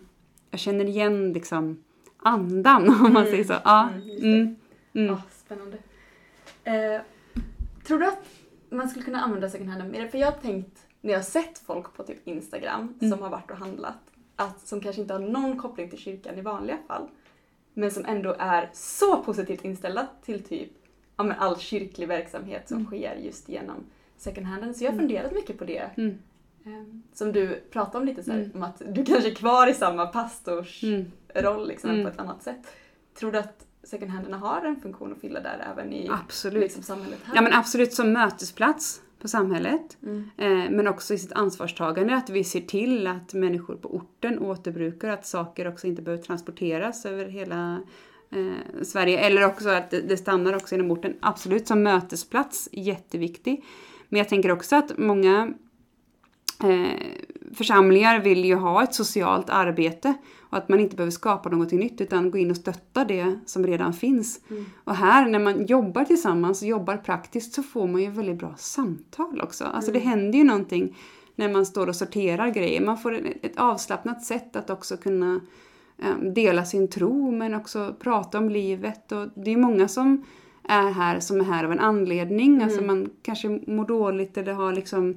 jag 0.51 0.59
känner 0.59 0.85
igen 0.85 1.33
liksom 1.33 1.83
andan 2.17 2.89
om 2.89 3.01
man 3.13 3.15
Mm. 3.17 3.25
säger 3.31 3.43
så. 3.43 3.53
Ja. 3.63 3.89
Mm. 4.21 4.55
Mm. 4.93 5.07
Ja, 5.07 5.21
spännande. 5.31 5.77
Eh, 6.63 7.01
tror 7.83 7.99
du 7.99 8.05
att 8.07 8.23
man 8.69 8.89
skulle 8.89 9.05
kunna 9.05 9.19
använda 9.21 9.49
second 9.49 9.69
hand 9.69 9.91
mer? 9.91 10.07
För 10.07 10.17
jag 10.17 10.27
har 10.31 10.37
tänkt, 10.41 10.77
när 11.01 11.11
jag 11.11 11.19
har 11.19 11.23
sett 11.23 11.59
folk 11.59 11.93
på 11.93 12.03
typ 12.03 12.27
Instagram 12.27 12.93
Mm. 13.01 13.11
som 13.11 13.21
har 13.23 13.29
varit 13.29 13.51
och 13.51 13.57
handlat, 13.57 13.97
att, 14.35 14.67
som 14.67 14.81
kanske 14.81 15.01
inte 15.01 15.13
har 15.13 15.21
någon 15.21 15.57
koppling 15.59 15.89
till 15.89 15.99
kyrkan 15.99 16.37
i 16.37 16.41
vanliga 16.41 16.77
fall, 16.87 17.07
men 17.73 17.91
som 17.91 18.05
ändå 18.05 18.35
är 18.39 18.69
så 18.73 19.23
positivt 19.23 19.65
inställda 19.65 20.07
till 20.25 20.43
typ 20.43 20.71
ja, 21.17 21.33
all 21.37 21.57
kyrklig 21.57 22.07
verksamhet 22.07 22.67
som 22.67 22.77
Mm. 22.77 22.87
sker 22.87 23.15
just 23.15 23.49
genom 23.49 23.75
second 24.17 24.45
handen. 24.47 24.73
Så 24.73 24.83
jag 24.83 24.91
har 24.91 24.93
Mm. 24.97 25.07
funderat 25.07 25.31
mycket 25.33 25.57
på 25.57 25.65
det. 25.65 25.89
Mm. 25.97 26.17
Eh, 26.65 26.71
som 27.13 27.31
du 27.31 27.61
pratade 27.71 27.97
om 27.97 28.05
lite 28.05 28.23
så 28.23 28.31
här, 28.31 28.39
Mm. 28.39 28.51
om 28.55 28.63
att 28.63 28.81
du 28.91 29.05
kanske 29.05 29.29
är 29.31 29.35
kvar 29.35 29.67
i 29.67 29.73
samma 29.73 30.05
pastorsroll 30.07 31.05
Mm. 31.55 31.67
liksom, 31.67 31.89
Mm. 31.89 32.03
på 32.03 32.09
ett 32.11 32.19
annat 32.19 32.43
sätt. 32.43 32.67
Tror 33.19 33.31
du 33.31 33.37
att 33.39 33.65
second 33.83 34.11
handerna 34.11 34.37
har 34.37 34.61
en 34.65 34.75
funktion 34.75 35.11
att 35.13 35.21
fylla 35.21 35.39
där 35.39 35.67
även 35.71 35.93
i 35.93 36.09
Absolut. 36.11 36.61
liksom, 36.63 36.83
samhället 36.83 37.19
här? 37.23 37.35
Ja 37.35 37.41
men 37.41 37.53
absolut 37.53 37.93
som 37.93 38.11
mötesplats 38.13 39.01
på 39.19 39.27
samhället. 39.27 39.97
Mm. 40.03 40.29
Eh, 40.37 40.69
men 40.69 40.87
också 40.87 41.13
i 41.13 41.17
sitt 41.17 41.31
ansvarstagande 41.31 42.15
att 42.15 42.29
vi 42.29 42.43
ser 42.43 42.61
till 42.61 43.07
att 43.07 43.33
människor 43.33 43.75
på 43.75 43.95
orten 43.95 44.39
återbrukar, 44.39 45.09
att 45.09 45.25
saker 45.25 45.67
också 45.67 45.87
inte 45.87 46.01
behöver 46.01 46.23
transporteras 46.23 47.05
över 47.05 47.25
hela 47.25 47.81
eh, 48.31 48.83
Sverige. 48.83 49.19
Eller 49.19 49.45
också 49.45 49.69
att 49.69 49.91
det, 49.91 50.01
det 50.01 50.17
stannar 50.17 50.55
också 50.55 50.75
inom 50.75 50.91
orten. 50.91 51.13
Absolut 51.19 51.67
som 51.67 51.83
mötesplats, 51.83 52.69
jätteviktig. 52.71 53.63
Men 54.09 54.17
jag 54.17 54.29
tänker 54.29 54.51
också 54.51 54.75
att 54.75 54.97
många 54.97 55.53
eh, 56.63 56.99
församlingar 57.55 58.19
vill 58.19 58.45
ju 58.45 58.55
ha 58.55 58.83
ett 58.83 58.93
socialt 58.93 59.49
arbete 59.49 60.13
och 60.49 60.57
att 60.57 60.69
man 60.69 60.79
inte 60.79 60.95
behöver 60.95 61.11
skapa 61.11 61.49
någonting 61.49 61.79
nytt 61.79 62.01
utan 62.01 62.31
gå 62.31 62.37
in 62.37 62.51
och 62.51 62.57
stötta 62.57 63.05
det 63.05 63.39
som 63.45 63.67
redan 63.67 63.93
finns. 63.93 64.41
Mm. 64.49 64.65
Och 64.83 64.95
här 64.95 65.29
när 65.29 65.39
man 65.39 65.65
jobbar 65.65 66.03
tillsammans 66.03 66.61
och 66.61 66.67
jobbar 66.67 66.97
praktiskt 66.97 67.53
så 67.53 67.63
får 67.63 67.87
man 67.87 68.01
ju 68.01 68.09
väldigt 68.09 68.37
bra 68.37 68.53
samtal 68.57 69.41
också. 69.41 69.65
Alltså 69.65 69.91
det 69.91 69.99
Mm. 69.99 70.09
händer 70.09 70.37
ju 70.37 70.43
någonting 70.43 70.97
när 71.35 71.49
man 71.49 71.65
står 71.65 71.87
och 71.87 71.95
sorterar 71.95 72.49
grejer. 72.49 72.81
Man 72.81 72.97
får 72.97 73.13
ett 73.41 73.57
avslappnat 73.57 74.23
sätt 74.23 74.55
att 74.55 74.69
också 74.69 74.97
kunna 74.97 75.41
dela 76.21 76.65
sin 76.65 76.87
tro 76.87 77.31
men 77.31 77.53
också 77.55 77.95
prata 77.99 78.37
om 78.37 78.49
livet. 78.49 79.11
Och 79.11 79.27
det 79.35 79.53
är 79.53 79.57
många 79.57 79.87
som 79.87 80.23
är 80.63 80.91
här 80.91 81.19
som 81.19 81.39
är 81.39 81.43
här 81.43 81.63
av 81.63 81.71
en 81.71 81.79
anledning. 81.79 82.61
Alltså 82.61 82.81
Mm. 82.81 82.87
man 82.87 83.09
kanske 83.21 83.49
mår 83.49 83.85
dåligt 83.85 84.37
eller 84.37 84.53
har 84.53 84.73
liksom 84.73 85.15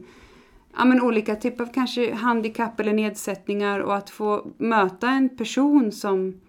ja, 0.76 0.84
men 0.84 1.02
olika 1.02 1.36
typer 1.36 1.64
av 1.64 1.68
kanske 1.74 2.14
handikapp 2.14 2.80
eller 2.80 2.92
nedsättningar 2.92 3.80
och 3.80 3.96
att 3.96 4.10
få 4.10 4.46
möta 4.58 5.08
en 5.08 5.28
person 5.28 5.92
som, 5.92 6.40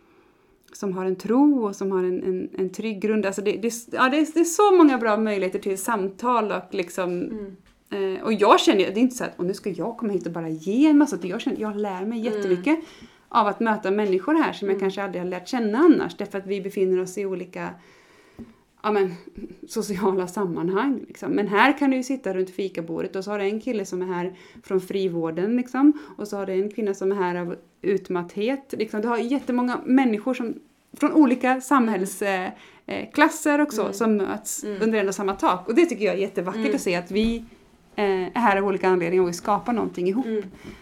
som 0.74 0.94
har 0.94 1.06
en 1.06 1.16
tro 1.16 1.66
och 1.68 1.76
som 1.76 1.92
har 1.92 2.04
en, 2.04 2.24
en, 2.24 2.50
en 2.58 2.70
trygg 2.70 3.02
grund. 3.02 3.26
Alltså 3.26 3.42
det, 3.42 3.52
det, 3.52 3.74
ja, 3.92 4.10
det, 4.10 4.18
är, 4.18 4.28
det 4.34 4.40
är 4.40 4.44
så 4.44 4.76
många 4.78 4.98
bra 4.98 5.18
möjligheter 5.18 5.60
till 5.60 5.78
samtal 5.78 6.52
och 6.52 6.74
liksom 6.74 7.32
eh, 7.90 8.24
och 8.24 8.34
jag 8.34 8.60
känner, 8.60 8.78
det 8.80 8.92
är 8.92 8.98
inte 8.98 9.16
så 9.16 9.24
att 9.24 9.40
nu 9.40 9.54
ska 9.54 9.70
jag 9.70 9.98
komma 9.98 10.14
hit 10.14 10.26
och 10.26 10.32
bara 10.32 10.50
ge 10.50 10.88
en 10.88 10.98
massa, 10.98 11.18
jag 11.22 11.42
känner, 11.42 11.62
jag 11.62 11.76
lär 11.76 12.06
mig 12.06 12.20
jättemycket 12.20 12.80
av 13.34 13.48
att 13.48 13.60
möta 13.60 13.92
människor 13.92 14.34
här 14.34 14.54
som 14.54 14.70
jag 14.70 14.80
kanske 14.80 15.04
aldrig 15.04 15.22
har 15.22 15.30
lärt 15.30 15.48
känna 15.48 15.78
annars 15.78 16.18
därför 16.18 16.38
att 16.38 16.48
vi 16.48 16.62
befinner 16.62 17.02
oss 17.02 17.18
i 17.18 17.26
olika 17.26 17.70
ja, 18.84 18.92
men, 18.92 19.14
sociala 19.68 20.28
sammanhang. 20.28 21.00
Liksom. 21.08 21.32
Men 21.32 21.48
här 21.48 21.78
kan 21.78 21.92
du 21.92 21.98
ju 21.98 22.04
sitta 22.04 22.34
runt 22.34 22.50
fikabordet 22.50 23.16
och 23.16 23.24
så 23.24 23.32
har 23.32 23.40
du 23.40 23.46
en 23.46 23.62
kille 23.62 23.86
som 23.86 24.02
är 24.02 24.06
här 24.06 24.34
från 24.64 24.82
frivården 24.82 25.58
liksom, 25.58 25.94
och 26.18 26.28
så 26.28 26.38
har 26.38 26.46
du 26.46 26.54
en 26.54 26.72
kvinna 26.72 26.94
som 26.94 27.12
är 27.12 27.16
här 27.16 27.36
av 27.36 27.56
utmatthet. 27.82 28.74
Liksom. 28.78 29.02
Du 29.02 29.08
har 29.08 29.18
jättemånga 29.18 29.80
människor 29.86 30.34
som, 30.34 30.54
från 30.98 31.12
olika 31.12 31.62
samhällsklasser 31.62 33.62
och 33.62 33.74
så 33.74 33.94
som 33.94 34.18
möts 34.18 34.64
under 34.64 35.00
en 35.00 35.08
och 35.08 35.16
samma 35.16 35.36
tak. 35.36 35.68
Och 35.68 35.76
det 35.76 35.86
tycker 35.86 36.06
jag 36.06 36.16
är 36.16 36.20
jättevackert 36.20 36.76
att 36.76 36.82
se 36.82 36.96
att 36.96 37.12
vi 37.12 37.44
eh, 37.96 38.06
är 38.06 38.40
här 38.40 38.58
av 38.58 38.68
olika 38.68 38.90
anledningar 38.90 39.24
och 39.24 39.30
vi 39.30 39.34
skapar 39.34 39.74
någonting 39.74 40.08
ihop. 40.08 40.26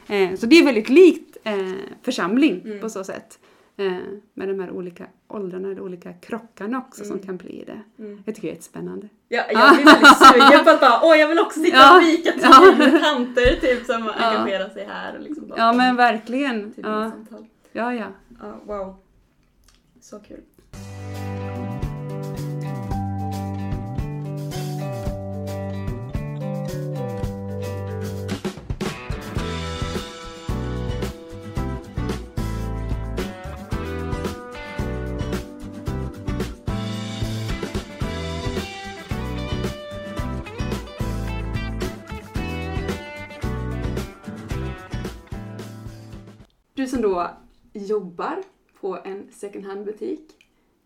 Eh, 0.07 0.35
så 0.35 0.45
det 0.45 0.59
är 0.59 0.65
väldigt 0.65 0.89
likt 0.89 1.28
eh, 1.43 1.71
församling 2.01 2.77
på 2.81 2.89
så 2.89 3.03
sätt. 3.03 3.39
Eh, 3.77 3.93
med 4.33 4.47
de 4.47 4.59
här 4.59 4.71
olika 4.71 5.07
åldrarna, 5.27 5.67
de 5.73 5.81
olika 5.81 6.13
krockarna 6.13 6.77
också 6.77 7.05
som 7.05 7.19
kan 7.19 7.37
bli 7.37 7.63
det. 7.67 7.81
Jag 8.25 8.35
tycker 8.35 8.41
det 8.41 8.47
är 8.47 8.51
jättespännande. 8.53 9.09
Ja, 9.27 9.43
jag 9.51 9.75
blir 9.75 9.85
väldigt 9.85 10.17
sugen 10.49 10.63
på 10.63 10.69
att 10.69 10.79
bara, 10.81 10.99
åh 11.03 11.15
jag 11.17 11.27
vill 11.27 11.39
också 11.39 11.59
sitta 11.59 11.77
Ja. 11.77 11.97
och 11.97 12.03
fika 12.03 12.31
till 12.39 12.41
Ja. 12.43 12.75
med 12.77 13.01
tanter 13.03 13.55
typ 13.61 13.85
som 13.85 14.09
engagerar 14.15 14.69
sig 14.69 14.85
här 14.89 15.15
och 15.17 15.21
liksom 15.23 15.47
bara, 15.47 15.59
Ja 15.59 15.73
men 15.73 15.95
verkligen. 15.95 16.71
till 16.73 16.83
Ja, 16.87 17.11
ja. 17.71 17.93
ja. 17.93 18.07
Ja, 18.41 18.59
wow. 18.65 18.95
Så 20.01 20.19
kul. 20.19 20.41
Som 46.89 47.01
då 47.01 47.29
jobbar 47.73 48.43
på 48.79 48.99
en 49.03 49.27
second 49.31 49.65
hand-butik, 49.65 50.21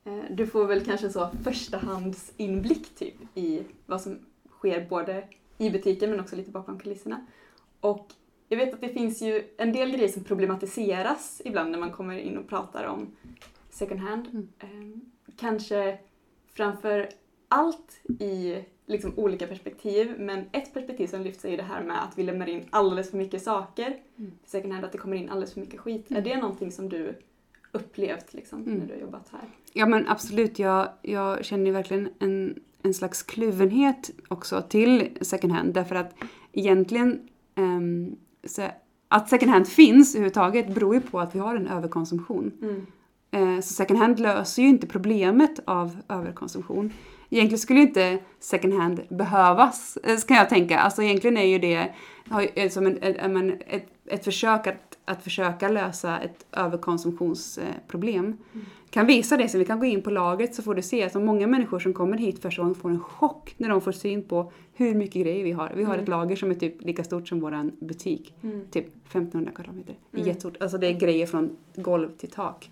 eh, 0.03 0.19
du 0.29 0.47
får 0.47 0.65
väl 0.65 0.85
kanske 0.85 1.09
så 1.09 1.29
förstahandsinblick 1.43 2.95
typ 2.95 3.15
i 3.37 3.63
vad 3.85 4.01
som 4.01 4.19
sker 4.49 4.89
både 4.89 5.27
i 5.57 5.69
butiken 5.69 6.09
men 6.09 6.19
också 6.19 6.35
lite 6.35 6.51
bakom 6.51 6.79
kulisserna. 6.79 7.25
Och 7.79 8.07
jag 8.49 8.57
vet 8.57 8.73
att 8.73 8.81
det 8.81 8.89
finns 8.89 9.21
ju 9.21 9.43
en 9.57 9.73
del 9.73 9.91
grejer 9.91 10.07
som 10.07 10.23
problematiseras 10.23 11.41
ibland 11.45 11.71
när 11.71 11.79
man 11.79 11.91
kommer 11.91 12.17
in 12.17 12.37
och 12.37 12.47
pratar 12.49 12.83
om 12.83 13.07
second 13.69 13.99
hand. 13.99 14.47
Eh, 14.59 14.67
Kanske 15.37 15.99
framför 16.47 17.09
allt 17.47 18.01
i 18.19 18.63
liksom 18.85 19.13
olika 19.15 19.47
perspektiv, 19.47 20.15
men 20.19 20.45
ett 20.51 20.73
perspektiv 20.73 21.07
som 21.07 21.21
lyfts 21.21 21.45
är 21.45 21.49
ju 21.49 21.57
det 21.57 21.63
här 21.63 21.83
med 21.83 22.03
att 22.03 22.17
vi 22.17 22.23
lämnar 22.23 22.49
in 22.49 22.65
alldeles 22.69 23.09
för 23.11 23.17
mycket 23.17 23.43
saker 23.43 23.97
Mm. 24.17 24.31
second 24.45 24.73
hand, 24.73 24.85
att 24.85 24.91
det 24.91 24.97
kommer 24.97 25.17
in 25.17 25.29
alldeles 25.29 25.53
för 25.53 25.59
mycket 25.61 25.79
skit. 25.79 26.11
Är 26.11 26.21
det 26.21 26.37
någonting 26.37 26.71
som 26.71 26.89
du 26.89 27.15
upplevt 27.71 28.33
liksom, 28.33 28.61
Mm. 28.63 28.73
när 28.79 28.85
du 28.87 28.93
har 28.93 29.01
jobbat 29.01 29.29
här? 29.31 29.41
Ja 29.73 29.85
men 29.85 30.07
absolut, 30.07 30.59
jag, 30.59 30.87
jag 31.01 31.45
känner 31.45 31.65
ju 31.65 31.71
verkligen 31.71 32.09
en, 32.19 32.59
en 32.83 32.93
slags 32.93 33.23
kluvenhet 33.23 34.11
också 34.27 34.61
till 34.61 35.09
second 35.21 35.53
hand 35.53 35.73
därför 35.73 35.95
att 35.95 36.13
egentligen 36.51 37.19
ehm, 37.55 38.15
så, 38.43 38.61
att 39.07 39.29
second 39.29 39.51
hand 39.51 39.67
finns 39.67 40.15
överhuvudtaget 40.15 40.73
beror 40.75 40.95
ju 40.95 41.01
på 41.01 41.19
att 41.19 41.35
vi 41.35 41.39
har 41.39 41.55
en 41.55 41.67
överkonsumtion. 41.67 42.51
Eh, 43.31 43.59
Så 43.59 43.73
second 43.73 43.99
hand 43.99 44.19
löser 44.19 44.61
ju 44.61 44.67
inte 44.69 44.87
problemet 44.87 45.59
av 45.65 45.97
överkonsumtion. 46.09 46.93
Egentligen 47.33 47.59
skulle 47.59 47.79
inte 47.79 48.19
second 48.39 48.73
hand 48.73 49.01
behövas, 49.09 49.97
eh, 50.03 50.17
kan 50.17 50.37
jag 50.37 50.49
tänka. 50.49 50.79
Alltså 50.79 51.03
egentligen 51.03 51.37
är 51.37 51.43
ju 51.43 51.59
det 51.59 51.93
är 52.55 52.69
som 52.69 52.85
en, 52.85 52.97
ett, 53.01 53.17
ja, 53.21 53.27
men 53.27 53.61
ett, 53.67 53.85
ett 54.05 54.23
försök 54.23 54.67
att, 54.67 54.97
att 55.05 55.23
försöka 55.23 55.69
lösa 55.69 56.19
ett 56.19 56.45
överkonsumtionsproblem. 56.51 58.37
Kan 58.89 59.07
visa 59.07 59.37
det, 59.37 59.49
så 59.49 59.57
vi 59.57 59.65
kan 59.65 59.79
gå 59.79 59.85
in 59.85 60.01
på 60.01 60.09
lagret 60.09 60.55
så 60.55 60.63
får 60.63 60.75
du 60.75 60.81
se 60.81 61.03
att 61.03 61.13
många 61.13 61.47
människor 61.47 61.79
som 61.79 61.93
kommer 61.93 62.17
hit 62.17 62.41
första 62.41 62.61
gången 62.61 62.75
får 62.75 62.89
en 62.89 62.99
chock 62.99 63.53
när 63.57 63.69
de 63.69 63.81
får 63.81 63.91
syn 63.91 64.23
på 64.23 64.51
hur 64.73 64.95
mycket 64.95 65.21
grejer 65.21 65.43
vi 65.43 65.51
har. 65.51 65.71
Vi 65.75 65.83
har 65.83 65.97
ett 65.97 66.07
lager 66.07 66.35
som 66.35 66.51
är 66.51 66.55
typ 66.55 66.81
lika 66.81 67.03
stort 67.03 67.27
som 67.27 67.39
våran 67.39 67.71
butik. 67.79 68.33
Typ 68.71 68.87
1500 69.07 69.51
kvadratmeter. 69.55 69.95
Är 70.11 70.17
jättestort. 70.27 70.57
Alltså 70.59 70.77
det 70.77 70.87
är 70.87 70.93
grejer 70.99 71.25
från 71.25 71.57
golv 71.75 72.09
till 72.17 72.29
tak. 72.29 72.71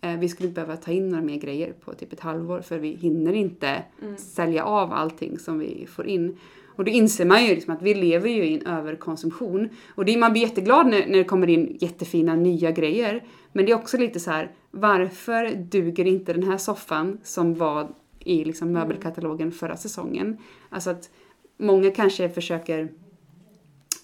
Eh, 0.00 0.18
Vi 0.18 0.28
skulle 0.28 0.48
behöva 0.48 0.76
ta 0.76 0.90
in 0.90 1.08
några 1.08 1.24
mer 1.24 1.36
grejer 1.36 1.72
på 1.72 1.94
typ 1.94 2.12
ett 2.12 2.20
halvår 2.20 2.60
för 2.60 2.78
vi 2.78 2.88
hinner 2.88 3.32
inte 3.32 3.82
sälja 4.16 4.64
av 4.64 4.92
allting 4.92 5.38
som 5.38 5.58
vi 5.58 5.86
får 5.86 6.06
in. 6.06 6.36
Och 6.66 6.84
då 6.84 6.90
inser 6.90 7.24
man 7.26 7.44
ju 7.44 7.54
liksom 7.54 7.74
att 7.74 7.82
vi 7.82 7.94
lever 7.94 8.28
ju 8.28 8.44
i 8.44 8.54
en 8.54 8.66
överkonsumtion. 8.66 9.68
Och 9.94 10.04
det, 10.04 10.16
man 10.16 10.32
blir 10.32 10.42
jätteglad 10.42 10.86
när, 10.86 11.06
när 11.06 11.18
det 11.18 11.24
kommer 11.24 11.48
in 11.48 11.76
jättefina 11.80 12.36
nya 12.36 12.70
grejer. 12.70 13.24
Men 13.52 13.66
det 13.66 13.72
är 13.72 13.76
också 13.76 13.98
lite 13.98 14.20
så 14.20 14.30
här, 14.30 14.50
varför 14.70 15.54
duger 15.54 16.04
inte 16.04 16.32
den 16.32 16.42
här 16.42 16.58
soffan 16.58 17.18
som 17.22 17.54
var 17.54 17.88
i 18.18 18.44
liksom 18.44 18.72
möbelkatalogen 18.72 19.52
förra 19.52 19.76
säsongen? 19.76 20.36
Alltså 20.68 20.90
att 20.90 21.10
många 21.56 21.90
kanske 21.90 22.28
försöker 22.28 22.88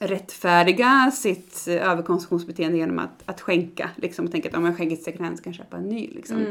rättfärdiga 0.07 1.11
sitt 1.15 1.69
eh, 1.69 1.91
överkonsumtionsbeteende 1.91 2.79
genom 2.79 2.99
att, 2.99 3.23
att 3.25 3.41
skänka. 3.41 3.91
Liksom, 3.97 4.25
och 4.25 4.33
tänka 4.33 4.49
att 4.49 4.55
om 4.57 4.65
jag 4.65 4.77
skänker 4.77 4.97
till 4.97 5.05
second 5.05 5.25
hand 5.25 5.37
så 5.39 5.45
kan 5.45 5.53
jag 5.53 5.57
köpa 5.59 5.77
en 5.77 5.83
ny. 5.89 6.09
Liksom. 6.15 6.45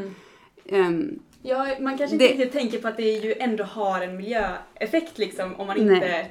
Ehm, 0.69 1.19
Ja, 1.45 1.67
man 1.79 1.97
kanske 1.97 2.17
Det- 2.17 2.23
inte 2.31 2.37
riktigt 2.43 2.53
tänker 2.59 2.77
på 2.79 2.87
att 2.87 2.97
det 2.97 3.03
ju 3.11 3.33
ändå 3.39 3.63
har 3.63 4.01
en 4.01 4.17
miljöeffekt 4.17 5.17
liksom 5.17 5.55
om 5.55 5.67
man 5.67 5.77
Nej. 5.85 5.95
inte... 5.95 6.25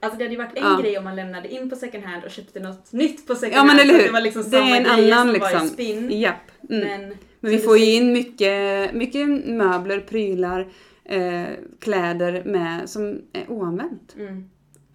Alltså 0.00 0.18
det 0.18 0.24
hade 0.24 0.34
ju 0.34 0.38
varit 0.42 0.56
en 0.58 0.62
Ja. 0.64 0.78
grej 0.82 0.98
om 0.98 1.04
man 1.04 1.16
lämnade 1.16 1.48
in 1.54 1.70
på 1.70 1.76
second 1.76 2.04
hand 2.04 2.24
och 2.24 2.30
köpte 2.30 2.60
något 2.60 2.92
nytt 2.92 3.26
på 3.26 3.34
second 3.34 3.56
ja 3.56 3.64
men 3.64 3.68
hand. 3.68 3.80
eller 3.80 3.92
så 3.92 3.96
att 3.96 4.02
hur. 4.02 4.06
Det 4.06 4.12
var 4.12 4.20
liksom 4.20 4.50
det 4.50 4.56
är 4.56 4.80
en 4.80 4.86
annan 4.86 5.32
som 5.32 5.40
var 5.40 5.50
i 5.50 5.52
liksom. 5.52 5.68
spinn. 5.68 6.20
Japp. 6.20 6.50
Mm. 6.70 6.88
Men, 6.88 7.14
Men 7.40 7.50
vi 7.50 7.58
får 7.58 7.78
ju 7.78 7.84
in 7.94 8.12
mycket, 8.12 8.94
mycket 8.94 9.28
möbler, 9.46 10.00
prylar, 10.00 10.68
eh, 11.04 11.42
kläder 11.80 12.42
med, 12.44 12.90
som 12.90 13.20
är 13.32 13.50
oanvänt. 13.50 14.14
Mm. 14.18 14.50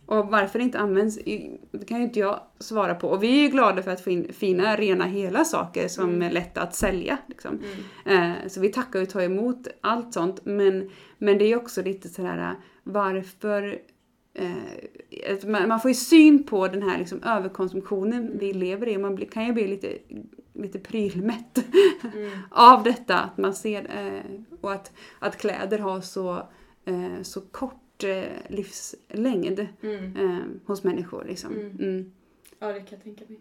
Och 0.07 0.27
varför 0.27 0.59
det 0.59 0.63
inte 0.65 0.79
används 0.79 1.19
det 1.71 1.85
kan 1.87 1.97
ju 1.97 2.03
inte 2.03 2.19
jag 2.19 2.39
svara 2.59 2.95
på. 2.95 3.07
Och 3.09 3.23
vi 3.23 3.27
är 3.39 3.41
ju 3.41 3.47
glada 3.47 3.83
för 3.83 3.91
att 3.91 4.01
få 4.01 4.09
in 4.09 4.33
fina, 4.33 4.75
rena, 4.75 5.05
hela 5.05 5.45
saker 5.45 5.87
som 5.87 6.09
Mm. 6.09 6.21
är 6.21 6.31
lätta 6.31 6.61
att 6.61 6.75
sälja. 6.75 7.17
Liksom. 7.27 7.59
Eh, 8.05 8.31
så 8.47 8.59
vi 8.59 8.69
tackar 8.69 9.01
och 9.01 9.09
tar 9.09 9.21
emot 9.21 9.67
allt 9.81 10.13
sånt. 10.13 10.45
Men, 10.45 10.89
men 11.17 11.37
det 11.37 11.45
är 11.45 11.47
ju 11.47 11.55
också 11.55 11.81
lite 11.83 12.09
sådär, 12.09 12.55
varför 12.83 13.79
eh, 14.33 15.47
man, 15.47 15.67
man 15.67 15.79
får 15.81 15.91
ju 15.91 15.95
syn 15.95 16.43
på 16.43 16.67
den 16.67 16.81
här 16.83 16.97
liksom, 16.99 17.23
överkonsumtionen 17.23 18.31
vi 18.39 18.53
lever 18.53 18.87
i. 18.87 18.97
Man 18.97 19.15
blir, 19.15 19.27
kan 19.27 19.45
ju 19.45 19.53
bli 19.53 19.67
lite, 19.67 19.97
lite 20.53 20.79
prylmätt 20.79 21.65
av 22.51 22.83
detta. 22.83 23.19
Att 23.19 23.37
man 23.37 23.53
ser, 23.53 23.81
eh, 23.81 24.41
och 24.61 24.71
att, 24.71 24.91
att 25.19 25.37
kläder 25.37 25.79
har 25.79 26.01
så, 26.01 26.35
eh, 26.85 27.21
så 27.21 27.41
kort 27.41 27.81
eh, 28.03 28.25
livslängd 28.49 29.67
Mm. 29.81 30.15
eh, 30.15 30.45
hos 30.65 30.83
människor. 30.83 31.23
Liksom. 31.27 31.53
Mm. 31.53 31.71
Mm. 31.79 32.11
Ja, 32.59 32.67
det 32.67 32.79
kan 32.79 32.87
jag 32.89 33.03
tänka 33.03 33.25
mig. 33.27 33.39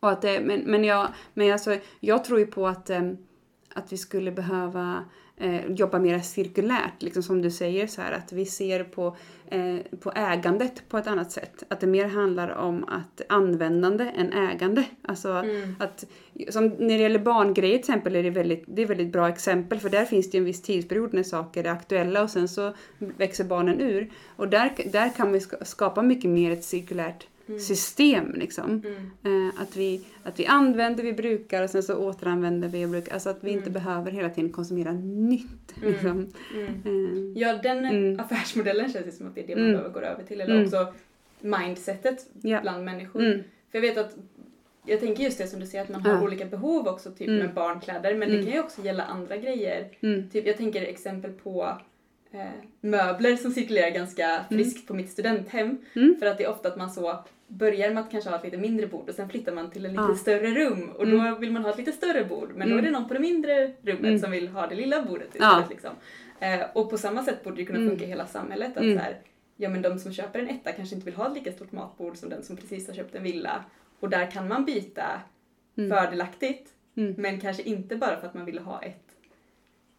Och 0.00 0.10
att 0.10 0.22
det, 0.22 0.40
men, 0.40 0.60
men, 0.60 0.84
jag, 0.84 1.08
men 1.34 1.52
alltså, 1.52 1.78
jag 2.00 2.24
tror 2.24 2.38
ju 2.38 2.46
på 2.46 2.66
att, 2.66 2.90
eh, 2.90 3.12
att 3.74 3.92
vi 3.92 3.96
skulle 3.96 4.32
behöva 4.32 5.04
eh, 5.38 5.66
jobba 5.72 5.98
mer 5.98 6.18
cirkulärt, 6.18 7.02
liksom 7.02 7.22
som 7.22 7.42
du 7.42 7.50
säger, 7.50 7.86
så 7.86 8.00
här, 8.02 8.12
att 8.12 8.32
vi 8.32 8.46
ser 8.46 8.84
på, 8.84 9.16
eh, 9.50 9.76
på 10.00 10.12
ägandet 10.16 10.82
på 10.88 10.98
ett 10.98 11.06
annat 11.06 11.32
sätt. 11.32 11.62
Att 11.68 11.80
det 11.80 11.86
mer 11.86 12.04
handlar 12.08 12.48
om 12.48 12.84
att 12.84 13.22
användande 13.28 14.04
än 14.16 14.32
ägande. 14.32 14.84
Alltså 15.02 15.28
Mm. 15.28 15.74
att, 15.80 16.04
som 16.50 16.66
när 16.68 16.88
det 16.88 17.02
gäller 17.02 17.18
barngrejer 17.18 17.72
till 17.78 17.80
exempel 17.90 18.16
är 18.16 18.22
det 18.22 18.30
väldigt, 18.30 18.64
det 18.66 18.82
är 18.82 18.86
väldigt 18.86 19.12
bra 19.12 19.28
exempel 19.28 19.78
för 19.80 19.88
där 19.88 20.04
finns 20.04 20.30
det 20.30 20.38
en 20.38 20.44
viss 20.44 20.62
tidsperiod 20.62 21.14
när 21.14 21.22
saker 21.22 21.64
är 21.64 21.68
aktuella 21.70 22.22
och 22.22 22.30
sen 22.30 22.48
så 22.48 22.74
växer 22.98 23.44
barnen 23.44 23.80
ur. 23.80 24.10
Och 24.36 24.48
där, 24.48 24.72
där 24.92 25.08
kan 25.16 25.32
vi 25.32 25.40
ska- 25.40 25.64
skapa 25.64 26.02
mycket 26.02 26.30
mer 26.30 26.50
ett 26.50 26.64
cirkulärt 26.64 27.26
system 27.60 28.32
liksom. 28.34 28.82
Mm. 29.24 29.48
Eh, 29.48 29.62
att, 29.62 29.76
vi, 29.76 30.04
att 30.22 30.40
vi 30.40 30.46
använder, 30.46 31.02
vi 31.04 31.12
brukar 31.12 31.62
och 31.62 31.70
sen 31.70 31.82
så 31.82 31.96
återanvänder 31.96 32.68
vi 32.68 32.84
och 32.84 32.88
brukar. 32.90 33.12
Alltså 33.14 33.28
att 33.30 33.44
vi 33.44 33.50
inte 33.50 33.70
Mm. 33.70 33.72
behöver 33.72 34.10
hela 34.10 34.30
tiden 34.30 34.52
konsumera 34.52 34.92
nytt. 34.92 35.76
Mm. 35.76 35.92
Liksom. 35.92 36.32
Mm. 36.54 36.82
Eh, 36.84 37.42
Ja, 37.42 37.58
den 37.62 37.84
Mm. 37.84 38.20
affärsmodellen 38.20 38.92
känns 38.92 39.06
det 39.06 39.12
som 39.12 39.26
att 39.26 39.34
det 39.34 39.40
är 39.42 39.46
det 39.46 39.54
man 39.56 39.64
Mm. 39.64 39.76
behöver 39.76 39.94
gå 39.94 40.00
över 40.00 40.22
till. 40.24 40.40
Eller 40.40 40.54
Mm. 40.54 40.64
också 40.66 40.94
mindsetet 41.40 42.26
Ja. 42.42 42.60
bland 42.60 42.84
människor. 42.84 43.20
Mm. 43.24 43.38
För 43.70 43.78
jag 43.78 43.80
vet 43.82 43.98
att, 43.98 44.16
jag 44.86 45.00
tänker 45.00 45.24
just 45.24 45.38
det 45.38 45.46
som 45.46 45.60
du 45.60 45.66
säger 45.66 45.84
att 45.84 45.90
man 45.90 46.00
har 46.02 46.12
Ja. 46.14 46.22
olika 46.22 46.44
behov 46.44 46.88
också 46.88 47.10
typ 47.10 47.28
Mm. 47.28 47.38
med 47.46 47.54
barnkläder 47.54 48.14
men 48.14 48.28
det 48.28 48.34
Mm. 48.34 48.46
kan 48.46 48.54
ju 48.54 48.60
också 48.60 48.82
gälla 48.82 49.02
andra 49.04 49.36
grejer. 49.36 49.88
Mm. 50.00 50.30
Typ 50.30 50.46
jag 50.46 50.56
tänker 50.56 50.82
exempel 50.82 51.32
på 51.32 51.78
eh, 52.32 52.46
möbler 52.80 53.36
som 53.36 53.50
cirkulerar 53.52 53.90
ganska 53.90 54.44
friskt 54.48 54.86
på 54.88 54.94
mitt 54.94 55.10
studenthem. 55.10 55.78
Mm. 55.94 56.16
För 56.18 56.26
att 56.26 56.38
det 56.38 56.44
är 56.44 56.50
ofta 56.50 56.68
att 56.68 56.76
man 56.76 56.90
så 56.90 57.24
börjar 57.48 57.90
med 57.94 58.02
att 58.02 58.10
kanske 58.10 58.30
ha 58.30 58.36
ett 58.38 58.44
lite 58.44 58.56
mindre 58.56 58.86
bord 58.86 59.08
och 59.08 59.14
sen 59.14 59.28
flyttar 59.28 59.52
man 59.52 59.70
till 59.70 59.84
en 59.84 59.90
lite 59.92 60.04
Ja. 60.08 60.14
större 60.16 60.50
rum 60.54 60.90
och 60.90 61.06
då 61.06 61.36
vill 61.40 61.52
man 61.52 61.62
ha 61.64 61.70
ett 61.70 61.78
lite 61.78 61.92
större 61.92 62.24
bord 62.24 62.48
men 62.56 62.68
då 62.68 62.74
är 62.74 62.78
Mm. 62.78 62.84
det 62.84 62.98
någon 62.98 63.08
på 63.08 63.14
det 63.14 63.20
mindre 63.20 63.66
rummet 63.82 64.04
Mm. 64.04 64.18
som 64.18 64.30
vill 64.30 64.48
ha 64.48 64.66
det 64.66 64.74
lilla 64.74 65.02
bordet 65.02 65.26
istället. 65.34 65.42
Ja. 65.42 65.64
Liksom. 65.70 65.90
Eh, 66.40 66.60
och 66.74 66.90
på 66.90 66.98
samma 66.98 67.24
sätt 67.24 67.44
borde 67.44 67.56
det 67.56 67.64
kunna 67.64 67.78
Mm. 67.78 67.90
funka 67.90 68.04
i 68.04 68.08
hela 68.08 68.26
samhället. 68.26 68.76
Att 68.76 68.82
Mm. 68.82 68.96
så 68.98 69.02
här, 69.04 69.18
ja, 69.56 69.68
men 69.68 69.82
de 69.82 69.98
som 69.98 70.12
köper 70.12 70.38
en 70.38 70.48
etta 70.48 70.72
kanske 70.72 70.94
inte 70.94 71.04
vill 71.04 71.14
ha 71.14 71.28
ett 71.28 71.34
lika 71.34 71.52
stort 71.52 71.72
matbord 71.72 72.16
som 72.16 72.28
den 72.28 72.42
som 72.42 72.56
precis 72.56 72.88
har 72.88 72.94
köpt 72.94 73.14
en 73.14 73.22
villa. 73.22 73.64
Och 74.00 74.10
där 74.10 74.30
kan 74.30 74.48
man 74.48 74.64
byta 74.64 75.20
Mm. 75.78 75.90
fördelaktigt 75.90 76.72
Mm. 76.96 77.14
men 77.18 77.40
kanske 77.40 77.62
inte 77.62 77.96
bara 77.96 78.20
för 78.20 78.26
att 78.26 78.34
man 78.34 78.44
vill 78.44 78.58
ha 78.58 78.82
ett 78.82 79.05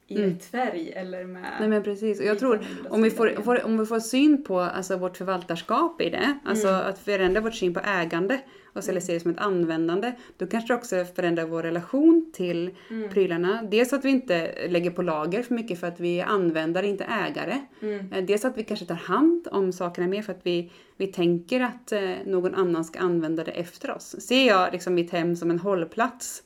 i 0.07 0.15
Mm. 0.17 0.29
rätt 0.29 0.45
färg 0.45 0.91
eller 0.95 1.23
med... 1.25 1.43
Nej 1.59 1.69
men 1.69 1.83
precis, 1.83 2.19
och 2.19 2.25
jag 2.25 2.39
tror 2.39 2.59
om 2.89 3.01
vi 3.01 3.09
får, 3.11 3.41
får, 3.43 3.65
om 3.65 3.77
vi 3.77 3.85
får 3.85 3.99
syn 3.99 4.43
på 4.43 4.59
alltså, 4.59 4.97
vårt 4.97 5.17
förvaltarskap 5.17 6.01
i 6.01 6.09
det, 6.09 6.37
alltså 6.45 6.67
Mm. 6.67 6.81
att 6.89 6.99
förändra 6.99 7.41
vårt 7.41 7.55
syn 7.55 7.73
på 7.73 7.79
ägande 7.79 8.39
och 8.73 8.83
se 8.83 8.91
det 8.91 9.19
som 9.19 9.31
ett 9.31 9.37
användande, 9.39 10.11
då 10.37 10.47
kanske 10.47 10.73
det 10.73 10.77
också 10.77 11.05
förändrar 11.15 11.45
vår 11.45 11.63
relation 11.63 12.31
till 12.33 12.69
Mm. 12.89 13.09
prylarna. 13.09 13.63
Dels 13.71 13.93
att 13.93 14.05
vi 14.05 14.09
inte 14.09 14.67
lägger 14.69 14.91
på 14.91 15.01
lager 15.01 15.43
för 15.43 15.53
mycket 15.55 15.79
för 15.79 15.87
att 15.87 15.99
vi 15.99 16.19
är 16.19 16.25
användare, 16.25 16.87
inte 16.87 17.03
ägare. 17.03 17.57
Mm. 17.81 18.13
Eh, 18.13 18.23
Dels 18.25 18.45
att 18.45 18.57
vi 18.57 18.63
kanske 18.63 18.85
tar 18.85 18.95
hand 18.95 19.47
om 19.51 19.71
sakerna 19.71 20.07
mer 20.07 20.21
för 20.21 20.33
att 20.33 20.41
vi, 20.45 20.71
vi 20.97 21.07
tänker 21.07 21.59
att 21.61 21.91
eh, 21.91 22.11
någon 22.25 22.55
annan 22.55 22.85
ska 22.85 22.99
använda 22.99 23.43
det 23.43 23.51
efter 23.51 23.91
oss. 23.91 24.15
Ser 24.21 24.47
jag 24.47 24.71
liksom 24.73 24.93
mitt 24.95 25.11
hem 25.11 25.35
som 25.35 25.51
en 25.51 25.59
hållplats 25.59 26.43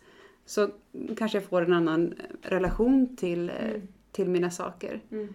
så 0.52 0.70
kanske 1.18 1.38
jag 1.38 1.46
får 1.46 1.62
en 1.62 1.74
annan 1.74 2.14
relation 2.42 3.16
till, 3.16 3.50
eh, 3.50 3.56
Mm. 3.70 3.82
till 4.12 4.30
mina 4.30 4.52
saker. 4.52 5.02
Mm. 5.12 5.34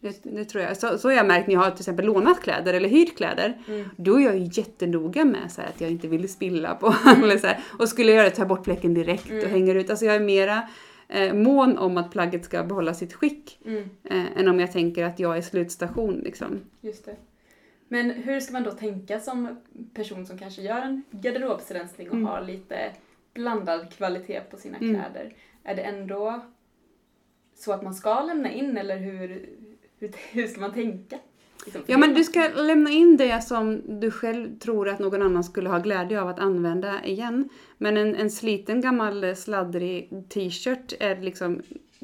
Det, 0.00 0.20
det 0.22 0.44
tror 0.44 0.64
jag. 0.64 0.76
Så, 0.76 0.98
så 0.98 1.08
har 1.08 1.12
jag 1.16 1.26
märkt 1.26 1.46
när 1.46 1.54
jag 1.54 1.60
har 1.60 1.70
till 1.70 1.80
exempel 1.80 2.06
lånat 2.06 2.40
kläder 2.40 2.74
eller 2.74 2.88
hyrt 2.88 3.16
kläder. 3.16 3.62
Mm. 3.68 3.88
Då 3.96 4.20
är 4.20 4.24
jag 4.24 4.38
ju 4.38 4.48
jättenoga 4.52 5.24
med 5.24 5.52
så 5.52 5.60
här, 5.60 5.68
att 5.68 5.80
jag 5.80 5.90
inte 5.90 6.08
vill 6.08 6.28
spilla 6.32 6.74
på 6.74 6.94
Mm. 7.06 7.22
eller 7.24 7.38
så 7.38 7.46
här, 7.46 7.60
Och 7.78 7.88
skulle 7.88 8.08
jag 8.10 8.16
göra 8.16 8.28
det 8.28 8.34
tar 8.34 8.42
jag 8.42 8.48
bort 8.48 8.64
fläcken 8.64 8.94
direkt 8.94 9.30
och 9.30 9.50
hänger 9.50 9.74
ut. 9.74 9.90
Alltså 9.90 10.04
jag 10.04 10.14
är 10.14 10.20
mera 10.20 10.68
eh, 11.08 11.34
mån 11.34 11.78
om 11.78 11.96
att 11.96 12.10
plagget 12.12 12.44
ska 12.44 12.64
behålla 12.64 12.94
sitt 12.94 13.12
skick. 13.14 13.58
Mm. 13.64 13.82
Eh, 14.04 14.38
än 14.38 14.48
om 14.48 14.60
jag 14.60 14.72
tänker 14.72 15.04
att 15.04 15.18
jag 15.18 15.36
är 15.36 15.42
slutstation 15.42 16.14
liksom. 16.24 16.60
Just 16.80 17.04
det. 17.04 17.16
Men 17.88 18.10
hur 18.10 18.40
ska 18.40 18.52
man 18.52 18.62
då 18.62 18.70
tänka 18.70 19.20
som 19.20 19.60
person 19.94 20.26
som 20.26 20.38
kanske 20.38 20.62
gör 20.62 20.78
en 20.80 21.02
garderobsrensning 21.10 22.08
och 22.08 22.14
Mm. 22.14 22.26
har 22.26 22.42
lite 22.42 22.76
blandad 23.34 23.92
kvalitet 23.92 24.40
på 24.50 24.56
sina 24.56 24.78
Mm. 24.78 24.94
kläder? 24.94 25.34
Är 25.64 25.74
det 25.74 25.82
ändå 25.82 26.40
så 27.54 27.72
att 27.72 27.82
man 27.82 27.94
ska 27.94 28.22
lämna 28.22 28.50
in 28.52 28.76
eller 28.76 28.96
hur, 28.96 29.48
hur, 29.98 30.10
hur 30.32 30.46
ska 30.46 30.60
man 30.60 30.72
tänka? 30.72 31.18
Liksom, 31.64 31.82
Ja 31.86 31.98
men 31.98 32.14
du 32.14 32.24
ska 32.24 32.48
lämna 32.48 32.90
in 32.90 33.16
det 33.16 33.44
som 33.44 33.82
du 34.00 34.10
själv 34.10 34.58
tror 34.58 34.88
att 34.88 34.98
någon 34.98 35.22
annan 35.22 35.44
skulle 35.44 35.68
ha 35.68 35.78
glädje 35.78 36.20
av 36.20 36.28
att 36.28 36.38
använda 36.38 37.04
igen. 37.04 37.48
Men 37.78 37.96
en, 37.96 38.14
en 38.14 38.30
sliten 38.30 38.80
gammal 38.80 39.36
sladdrig 39.36 40.10
t-shirt 40.28 40.92
är 41.00 41.20
liksom 41.20 41.62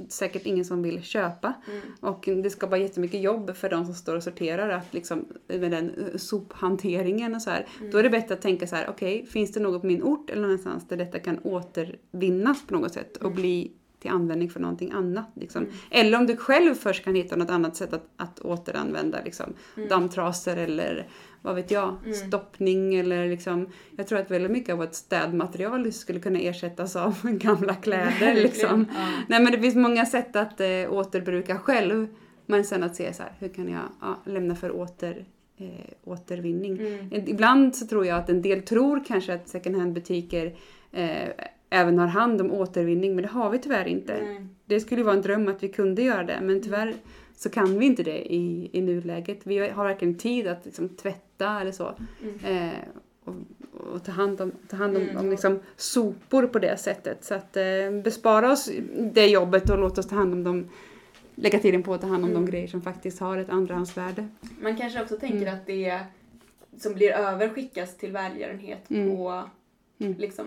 säkert 0.09 0.47
ingen 0.47 0.65
som 0.65 0.83
vill 0.83 1.03
köpa. 1.03 1.53
Mm. 1.71 1.81
Och 2.01 2.25
det 2.43 2.51
ska 2.51 2.67
vara 2.67 2.81
jättemycket 2.81 3.21
jobb 3.21 3.57
för 3.57 3.71
de 3.71 3.85
som 3.85 3.95
står 3.95 4.17
och 4.17 4.23
sorterar 4.23 4.69
att 4.69 4.95
liksom, 4.95 5.25
med 5.47 5.71
den 5.71 5.91
eh, 5.91 6.17
sophanteringen 6.17 7.35
och 7.35 7.43
så 7.43 7.51
här. 7.51 7.67
Mm. 7.79 7.91
Då 7.91 7.99
är 7.99 8.03
det 8.03 8.11
bättre 8.11 8.35
att 8.35 8.43
tänka 8.43 8.67
så 8.67 8.77
här: 8.77 8.89
okej, 8.91 9.27
finns 9.27 9.53
det 9.53 9.61
något 9.61 9.81
på 9.81 9.87
min 9.87 10.03
ort 10.03 10.31
eller 10.31 10.43
någonstans 10.43 10.89
där 10.89 10.97
detta 10.97 11.19
kan 11.19 11.39
återvinnas 11.43 12.67
på 12.67 12.75
något 12.75 12.93
sätt 12.93 13.17
och 13.17 13.25
Mm. 13.25 13.37
bli 13.37 13.73
till 14.01 14.11
användning 14.11 14.51
för 14.51 14.61
någonting 14.61 14.93
annat. 14.93 15.31
Liksom. 15.35 15.63
Mm. 15.63 15.75
Eller 15.91 16.19
om 16.19 16.27
du 16.27 16.37
själv 16.37 16.75
först 16.75 17.05
kan 17.05 17.15
hitta 17.15 17.37
något 17.37 17.51
annat 17.51 17.77
sätt 17.77 17.93
att, 17.93 18.05
att 18.17 18.41
återanvända 18.41 19.19
liksom, 19.25 19.53
Mm. 19.77 19.89
dammtrasor 19.89 20.57
eller 20.57 21.07
vad 21.43 21.55
vet 21.55 21.71
jag, 21.71 21.95
Mm. 22.05 22.15
stoppning 22.15 22.95
eller 22.95 23.29
liksom, 23.29 23.69
jag 23.97 24.07
tror 24.07 24.19
att 24.19 24.31
väldigt 24.31 24.51
mycket 24.51 24.73
av 24.73 24.79
vårt 24.79 24.95
städmaterial 24.95 25.93
skulle 25.93 26.21
kunna 26.21 26.39
ersättas 26.39 26.97
av 26.97 27.15
gamla 27.33 27.75
kläder 27.75 28.35
liksom. 28.35 28.87
Ja. 28.95 29.07
Nej 29.29 29.43
men 29.43 29.53
det 29.53 29.59
finns 29.61 29.75
många 29.75 30.07
sätt 30.07 30.37
att 30.37 30.61
eh, 30.61 30.69
återbruka 30.93 31.59
själv. 31.59 32.09
Men 32.47 32.65
sen 32.65 32.83
att 32.83 32.97
se 32.97 33.13
så 33.13 33.23
här, 33.23 33.33
hur 33.39 33.49
kan 33.49 33.69
jag 33.69 33.83
ja, 34.01 34.19
lämna 34.25 34.55
för 34.57 34.71
åter, 34.77 35.25
eh, 35.57 35.67
återvinning. 36.05 36.79
Mm. 36.79 37.09
Ibland 37.13 37.77
så 37.77 37.87
tror 37.87 38.07
jag 38.07 38.19
att 38.19 38.29
en 38.29 38.43
del 38.43 38.63
tror 38.63 39.05
kanske 39.05 39.35
att 39.35 39.49
second 39.49 39.77
hand 39.77 39.93
butiker 39.93 40.55
eh, 40.93 41.29
även 41.71 41.99
har 41.99 42.07
hand 42.07 42.41
om 42.41 42.53
återvinning 42.53 43.15
men 43.15 43.23
det 43.23 43.29
har 43.31 43.51
vi 43.51 43.59
tyvärr 43.59 43.89
inte. 43.89 44.23
Nej. 44.23 44.47
Det 44.67 44.81
skulle 44.81 45.03
vara 45.03 45.15
en 45.17 45.23
dröm 45.23 45.49
att 45.49 45.63
vi 45.63 45.69
kunde 45.69 46.03
göra 46.03 46.25
det 46.25 46.39
men 46.43 46.63
tyvärr 46.63 46.95
så 47.37 47.49
kan 47.51 47.79
vi 47.79 47.87
inte 47.87 48.03
det 48.03 48.33
i, 48.35 48.71
i 48.73 48.81
nuläget. 48.81 49.39
Vi 49.43 49.59
har 49.59 49.85
varken 49.85 50.15
tid 50.15 50.47
att 50.47 50.65
liksom, 50.65 50.89
tvätta 50.89 51.61
eller 51.61 51.73
så. 51.73 51.95
Mm. 52.23 52.69
Eh, 52.69 52.73
och, 53.25 53.35
och 53.95 54.05
ta 54.05 54.13
hand 54.13 54.41
om, 54.41 54.53
ta 54.69 54.77
hand 54.77 54.97
om, 54.97 55.03
Mm. 55.03 55.17
om 55.17 55.31
liksom, 55.31 55.61
sopor 55.77 56.47
på 56.47 56.59
det 56.59 56.77
sättet. 56.77 57.25
Så 57.25 57.35
att 57.35 57.57
eh, 57.57 57.65
bespara 58.05 58.53
oss 58.53 58.71
det 58.99 59.27
jobbet 59.27 59.71
och 59.71 59.79
låt 59.79 59.99
oss 59.99 60.09
ta 60.09 60.15
hand 60.15 60.33
om 60.33 60.45
dem 60.45 60.69
lägga 61.35 61.59
tiden 61.59 61.83
på 61.83 61.95
att 61.95 62.01
ta 62.01 62.07
hand 62.07 62.25
om 62.25 62.31
Mm. 62.31 62.45
de 62.45 62.51
grejer 62.51 62.67
som 62.69 62.83
faktiskt 62.83 63.21
har 63.21 63.39
ett 63.39 63.51
andrahandsvärde. 63.51 64.29
Man 64.63 64.77
kanske 64.77 65.03
också 65.03 65.17
tänker 65.17 65.43
Mm. 65.43 65.55
att 65.55 65.67
det 65.67 66.01
som 66.79 66.95
blir 66.95 67.11
över 67.13 67.49
skickas 67.49 67.97
till 67.97 68.13
välgörenhet 68.13 68.91
Mm. 68.91 69.17
på 69.17 69.45
Mm. 69.99 70.15
liksom 70.19 70.47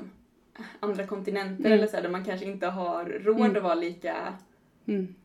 andra 0.79 1.07
kontinenter 1.07 1.65
Mm. 1.65 1.71
eller 1.77 1.87
så 1.87 1.95
här, 1.95 2.03
där 2.03 2.09
man 2.09 2.25
kanske 2.25 2.45
inte 2.45 2.67
har 2.67 3.05
råd 3.05 3.39
Mm. 3.39 3.55
att 3.57 3.63
vara 3.63 3.75
lika 3.75 4.33
Mm. 4.85 5.15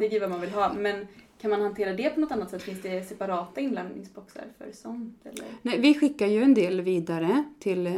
petig 0.00 0.16
i 0.16 0.18
vad 0.18 0.30
man 0.30 0.40
vill 0.40 0.50
ha. 0.50 0.72
Men 0.72 1.06
kan 1.40 1.50
man 1.50 1.60
hantera 1.60 1.92
det 1.92 2.10
på 2.10 2.20
något 2.20 2.32
annat 2.32 2.50
sätt? 2.50 2.62
Finns 2.62 2.82
det 2.82 3.08
separata 3.08 3.60
inlämningsboxar 3.60 4.44
för 4.58 4.72
sånt? 4.72 5.26
Eller? 5.26 5.44
Nej, 5.62 5.80
vi 5.80 5.94
skickar 5.94 6.26
ju 6.26 6.42
en 6.42 6.54
del 6.54 6.80
vidare 6.80 7.44
till, 7.58 7.86
eh, 7.86 7.92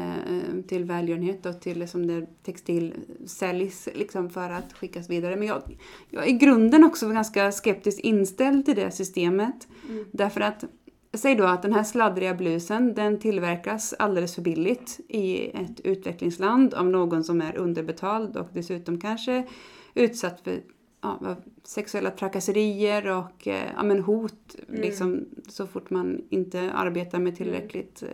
till 0.69 0.85
välgörenhet 0.85 1.47
och 1.47 1.61
till 1.61 1.89
som 1.89 2.07
där 2.07 2.27
textil 2.43 2.95
säljs 3.27 3.89
liksom 3.95 4.31
för 4.31 4.51
att 4.51 4.73
skickas 4.73 5.11
vidare. 5.11 5.37
Men 5.37 5.49
jag, 5.49 5.63
jag 6.11 6.25
är 6.25 6.29
i 6.29 6.33
grunden 6.33 6.85
också 6.85 7.09
ganska 7.09 7.53
skeptiskt 7.53 8.01
inställd 8.01 8.65
till 8.67 8.77
det 8.77 8.91
systemet. 8.91 9.69
Mm. 9.89 10.05
Därför 10.13 10.41
att, 10.41 10.65
säg 11.13 11.35
då 11.35 11.45
att 11.45 11.63
den 11.63 11.73
här 11.73 11.85
sladdriga 11.85 12.35
blusen 12.35 12.95
den 12.95 13.19
tillverkas 13.19 13.95
alldeles 13.99 14.35
för 14.35 14.43
billigt 14.43 15.01
i 15.09 15.51
ett 15.51 15.81
utvecklingsland 15.81 16.75
av 16.75 16.87
någon 16.87 17.25
som 17.25 17.41
är 17.41 17.57
underbetald 17.57 18.37
och 18.37 18.49
dessutom 18.53 19.01
kanske 19.01 19.47
utsatt 19.95 20.41
för 20.41 20.61
ja, 21.01 21.37
sexuella 21.63 22.11
trakasserier 22.11 23.07
och 23.17 23.49
eh, 23.49 23.71
ja, 23.77 23.83
men 23.83 24.01
hot 24.01 24.35
Mm. 24.69 24.83
liksom, 24.83 25.25
så 25.49 25.67
fort 25.67 25.91
man 25.91 26.21
inte 26.31 26.73
arbetar 26.73 27.19
med 27.19 27.37
tillräckligt 27.37 28.03
eh, 28.03 28.09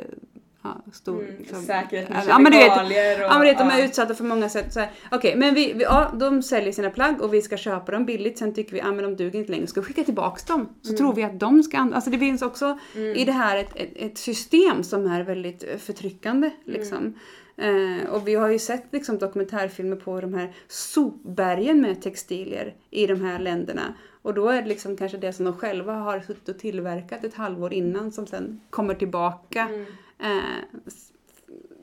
ja, 0.87 0.93
stor... 0.93 1.23
Mm. 1.23 1.37
liksom, 1.39 1.63
Säkerhet 1.63 2.09
med 2.09 2.25
ja, 2.29 2.39
men 2.39 2.53
du 2.53 2.59
vet, 2.59 2.67
kemikalier 2.67 3.19
och... 3.25 3.31
Ja 3.31 3.39
men 3.39 3.47
det, 3.47 3.53
de 3.53 3.69
är 3.71 3.85
utsatta 3.85 4.15
för 4.15 4.25
många 4.25 4.49
sätt. 4.49 4.77
Okej, 5.11 5.37
men 5.37 5.55
vi, 5.55 5.73
vi, 5.73 5.83
ja, 5.83 6.13
de 6.15 6.43
säljer 6.43 6.73
sina 6.73 6.91
plagg 6.91 7.23
och 7.23 7.35
vi 7.35 7.43
ska 7.43 7.57
köpa 7.57 7.93
dem 7.93 8.05
billigt. 8.07 8.39
Sen 8.39 8.55
tycker 8.55 8.73
vi 8.73 8.81
att 8.81 8.87
ah, 8.87 8.93
men 8.93 9.05
de 9.05 9.17
duger 9.17 9.39
inte 9.39 9.51
längre. 9.53 9.67
Ska 9.67 9.83
skicka 9.83 10.05
tillbaks 10.05 10.45
dem? 10.45 10.69
Så 10.83 10.89
Mm. 10.89 10.99
tror 10.99 11.15
vi 11.15 11.23
att 11.25 11.41
de 11.41 11.63
ska... 11.63 11.79
Alltså 11.79 12.11
det 12.11 12.19
finns 12.19 12.43
också 12.43 12.79
Mm. 12.95 13.17
i 13.17 13.25
det 13.25 13.33
här 13.33 13.57
ett, 13.57 13.77
ett, 13.77 13.93
ett 13.97 14.19
system 14.19 14.83
som 14.83 15.07
är 15.07 15.23
väldigt 15.23 15.63
eh, 15.65 15.77
förtryckande. 15.79 16.47
Mm. 16.47 16.81
Liksom. 16.81 17.15
Eh, 17.57 18.09
och 18.11 18.29
vi 18.29 18.35
har 18.35 18.49
ju 18.49 18.59
sett 18.59 18.85
liksom, 18.91 19.19
dokumentärfilmer 19.19 19.97
på 19.97 20.21
de 20.21 20.35
här 20.35 20.53
sopbergen 20.69 21.81
med 21.81 22.03
textilier 22.03 22.75
i 22.91 23.07
de 23.07 23.21
här 23.21 23.39
länderna. 23.39 23.95
Och 24.23 24.35
då 24.35 24.49
är 24.49 24.63
det 24.63 24.69
liksom 24.69 24.97
kanske 24.97 25.19
det 25.19 25.33
som 25.33 25.45
de 25.45 25.57
själva 25.57 25.93
har 25.93 26.21
suttit 26.21 26.49
och 26.49 26.59
tillverkat 26.59 27.25
ett 27.25 27.35
halvår 27.35 27.73
innan 27.73 28.13
som 28.13 28.27
sen 28.27 28.61
kommer 28.71 28.95
tillbaka 28.95 29.69
Mm. 29.69 29.87
Eh, 30.23 30.81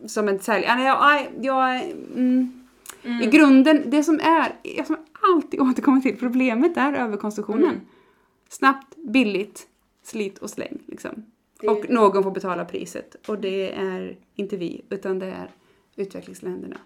som 0.07 0.27
en 0.27 0.39
sälj. 0.39 0.65
Ja, 0.67 0.75
nej, 0.75 0.85
Jag, 0.85 1.45
jag, 1.45 1.83
mm, 2.15 2.59
Mm. 3.05 3.21
I 3.21 3.25
grunden, 3.27 3.83
det 3.85 4.03
som 4.03 4.19
är, 4.19 4.55
jag 4.77 4.87
som 4.87 4.97
alltid 5.33 5.59
återkommer 5.61 6.01
till, 6.01 6.17
problemet 6.19 6.77
är 6.77 6.93
överkonsumtionen. 6.93 7.63
Mm. 7.69 7.79
Snabbt, 8.49 8.95
billigt, 8.97 9.67
slit 10.03 10.37
och 10.37 10.49
släng. 10.49 10.77
Liksom. 10.85 11.25
Det- 11.61 11.67
Och 11.67 11.89
någon 11.89 12.23
får 12.23 12.31
betala 12.31 12.65
priset. 12.65 13.15
Och 13.27 13.39
det 13.39 13.71
är 13.71 14.17
inte 14.35 14.57
vi, 14.57 14.81
utan 14.89 15.19
det 15.19 15.25
är 15.25 15.49
utvecklingsländerna. 15.95 16.77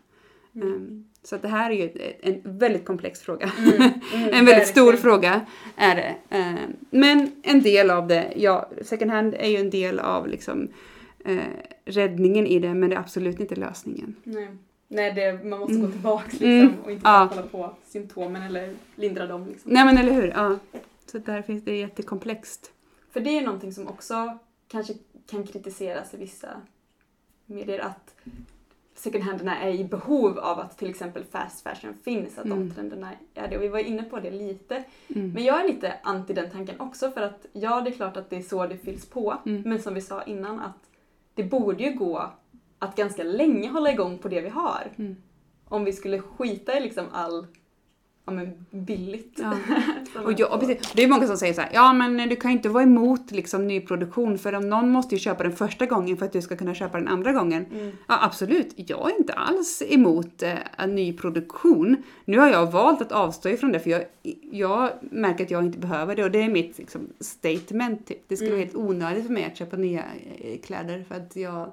Mm. 0.55 0.67
Ehm, 0.73 1.05
så 1.23 1.37
det 1.37 1.47
här 1.47 1.71
är 1.71 1.75
ju 1.75 2.13
en 2.21 2.57
väldigt 2.57 2.85
komplex 2.85 3.19
fråga. 3.21 3.51
Mm. 3.57 3.73
Mm. 3.73 3.93
en 4.33 4.45
väldigt 4.45 4.67
stor 4.67 4.85
Verkligen. 4.91 5.01
fråga 5.03 5.45
är 5.75 5.95
det. 5.95 6.15
Ehm, 6.29 6.57
men 6.89 7.31
en 7.43 7.61
del 7.61 7.89
av 7.91 8.07
det, 8.07 8.33
ja, 8.35 8.69
second 8.81 9.11
hand 9.11 9.33
är 9.33 9.47
ju 9.49 9.57
en 9.57 9.69
del 9.69 9.99
av 9.99 10.27
liksom, 10.27 10.67
eh, 11.27 11.43
räddningen 11.85 12.47
i 12.47 12.59
det, 12.59 12.73
men 12.73 12.89
det 12.89 12.95
är 12.95 12.99
absolut 12.99 13.39
inte 13.39 13.55
lösningen. 13.55 14.15
Nej, 14.23 14.47
Nej 14.87 15.13
det, 15.13 15.43
man 15.45 15.59
måste 15.59 15.73
gå 15.73 15.79
Mm. 15.79 15.91
tillbaks 15.91 16.33
liksom 16.33 16.49
Mm. 16.49 16.73
och 16.85 16.91
inte 16.91 17.09
Ja. 17.09 17.19
bara 17.19 17.29
kolla 17.29 17.67
på 17.69 17.75
symptomen 17.85 18.41
eller 18.43 18.73
lindra 18.95 19.27
dem. 19.27 19.47
Liksom. 19.47 19.71
Nej 19.73 19.85
men 19.85 19.97
eller 19.97 20.13
hur, 20.13 20.27
ja. 20.27 20.57
Så 21.11 21.17
där 21.17 21.41
finns 21.41 21.63
det 21.63 21.77
jättekomplext. 21.77 22.71
För 23.11 23.19
det 23.19 23.37
är 23.37 23.41
någonting 23.45 23.73
som 23.73 23.87
också 23.87 24.37
kanske 24.67 24.93
kan 25.29 25.43
kritiseras 25.47 26.13
i 26.13 26.17
vissa 26.17 26.47
medier 27.45 27.79
att 27.79 28.15
second 28.95 29.23
handerna 29.23 29.59
är 29.59 29.69
i 29.73 29.83
behov 29.83 30.39
av 30.39 30.59
att 30.59 30.77
till 30.77 30.89
exempel 30.89 31.23
fast 31.23 31.61
fashion 31.63 31.93
finns, 32.03 32.37
att 32.37 32.45
Mm. 32.45 32.69
de 32.69 32.75
trenderna 32.75 33.11
är 33.33 33.47
det. 33.47 33.57
Och 33.57 33.63
vi 33.63 33.67
var 33.67 33.79
inne 33.79 34.03
på 34.03 34.19
det 34.19 34.31
lite. 34.31 34.83
Mm. 35.15 35.31
Men 35.31 35.43
jag 35.43 35.61
är 35.63 35.67
lite 35.67 35.93
anti 36.03 36.33
den 36.33 36.49
tanken 36.51 36.79
också 36.79 37.11
för 37.11 37.21
att 37.21 37.45
ja, 37.53 37.81
det 37.81 37.89
är 37.89 37.93
klart 37.93 38.17
att 38.17 38.29
det 38.29 38.35
är 38.37 38.41
så 38.41 38.67
det 38.67 38.77
fylls 38.77 39.05
på. 39.05 39.37
Mm. 39.45 39.61
Men 39.65 39.81
som 39.81 39.93
vi 39.93 40.01
sa 40.01 40.23
innan 40.23 40.59
att 40.59 40.86
det 41.37 41.43
borde 41.43 41.83
ju 41.83 41.93
gå 41.93 42.31
att 42.79 42.95
ganska 42.95 43.23
länge 43.23 43.69
hålla 43.69 43.91
igång 43.91 44.17
på 44.17 44.27
det 44.27 44.41
vi 44.41 44.49
har. 44.49 44.91
Mm. 44.97 45.15
Om 45.65 45.83
vi 45.83 45.93
skulle 45.93 46.19
skita 46.19 46.77
i 46.77 46.79
liksom 46.79 47.05
all, 47.11 47.47
ja 48.27 48.33
men 48.33 48.65
billigt. 48.71 49.39
Ja. 49.41 49.53
Och 50.23 50.33
jag, 50.37 50.59
precis, 50.59 50.91
det 50.95 51.03
är 51.03 51.07
många 51.07 51.27
som 51.27 51.37
säger 51.37 51.53
så 51.53 51.61
här, 51.61 51.69
ja 51.73 51.93
men 51.93 52.29
du 52.29 52.35
kan 52.35 52.51
ju 52.51 52.57
inte 52.57 52.69
vara 52.69 52.83
emot 52.83 53.31
liksom, 53.31 53.67
nyproduktion 53.67 54.37
för 54.37 54.53
om 54.53 54.69
någon 54.69 54.89
måste 54.89 55.15
ju 55.15 55.19
köpa 55.19 55.43
den 55.43 55.51
första 55.51 55.85
gången 55.85 56.17
för 56.17 56.25
att 56.25 56.33
du 56.33 56.41
ska 56.41 56.55
kunna 56.55 56.75
köpa 56.75 56.97
den 56.97 57.07
andra 57.07 57.33
gången. 57.33 57.65
Mm. 57.65 57.91
Ja 58.07 58.19
absolut, 58.21 58.73
jag 58.75 59.11
är 59.11 59.19
inte 59.19 59.33
alls 59.33 59.83
emot 59.89 60.43
eh, 60.43 60.87
nyproduktion. 60.87 61.95
Nu 62.25 62.39
har 62.39 62.47
jag 62.47 62.71
valt 62.71 63.01
att 63.01 63.11
avstå 63.11 63.49
ifrån 63.49 63.71
det 63.71 63.79
för 63.79 63.89
jag, 63.89 64.03
jag 64.51 64.89
märker 65.01 65.43
att 65.43 65.51
jag 65.51 65.63
inte 65.65 65.79
behöver 65.79 66.15
det 66.15 66.23
och 66.23 66.31
det 66.31 66.41
är 66.41 66.49
mitt 66.49 66.77
liksom, 66.77 67.01
statement. 67.19 68.07
Typ. 68.07 68.23
Det 68.27 68.35
skulle 68.37 68.51
Mm. 68.51 68.59
vara 68.59 68.65
helt 68.65 68.75
onödigt 68.89 69.25
för 69.25 69.33
mig 69.33 69.45
att 69.45 69.57
köpa 69.57 69.77
nya 69.77 70.03
eh, 70.41 70.59
kläder 70.59 71.05
för 71.07 71.15
att 71.15 71.35
jag 71.35 71.71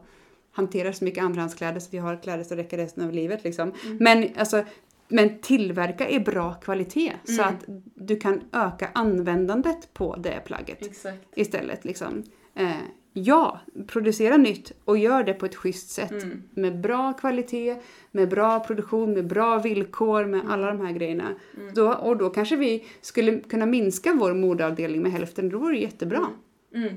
hanterar 0.52 0.92
så 0.92 1.04
mycket 1.04 1.24
andrahandskläder 1.24 1.80
så 1.80 1.88
vi 1.90 1.98
har 1.98 2.16
kläder 2.22 2.44
som 2.44 2.56
räcker 2.56 2.76
resten 2.76 3.04
av 3.04 3.12
livet. 3.12 3.44
Liksom. 3.44 3.72
Mm. 3.84 3.96
Men, 4.00 4.28
alltså, 4.36 4.62
men 5.08 5.38
tillverka 5.38 6.08
i 6.10 6.20
bra 6.20 6.54
kvalitet 6.54 7.12
så 7.24 7.42
Mm. 7.42 7.54
att 7.54 7.64
du 7.94 8.16
kan 8.16 8.40
öka 8.52 8.88
användandet 8.94 9.94
på 9.94 10.16
det 10.16 10.40
plagget 10.44 10.86
Exakt. 10.86 11.18
istället. 11.36 11.84
Liksom. 11.84 12.22
Eh, 12.54 12.70
ja, 13.12 13.60
producera 13.86 14.36
nytt 14.36 14.72
och 14.84 14.98
gör 14.98 15.24
det 15.24 15.34
på 15.34 15.46
ett 15.46 15.54
schysst 15.54 15.90
sätt. 15.90 16.22
Mm. 16.22 16.42
Med 16.50 16.80
bra 16.80 17.12
kvalitet, 17.12 17.76
med 18.10 18.28
bra 18.28 18.60
produktion, 18.60 19.12
med 19.12 19.26
bra 19.26 19.58
villkor, 19.58 20.24
med 20.24 20.40
alla 20.48 20.66
de 20.66 20.86
här 20.86 20.92
grejerna. 20.92 21.34
Mm. 21.56 21.74
Då, 21.74 21.92
och 21.92 22.16
då 22.16 22.30
kanske 22.30 22.56
vi 22.56 22.84
skulle 23.00 23.40
kunna 23.40 23.66
minska 23.66 24.12
vår 24.20 24.34
modeavdelning 24.34 25.02
med 25.02 25.12
hälften, 25.12 25.48
då 25.48 25.58
vore 25.58 25.74
det 25.74 25.80
jättebra. 25.80 26.26
Mm. 26.74 26.94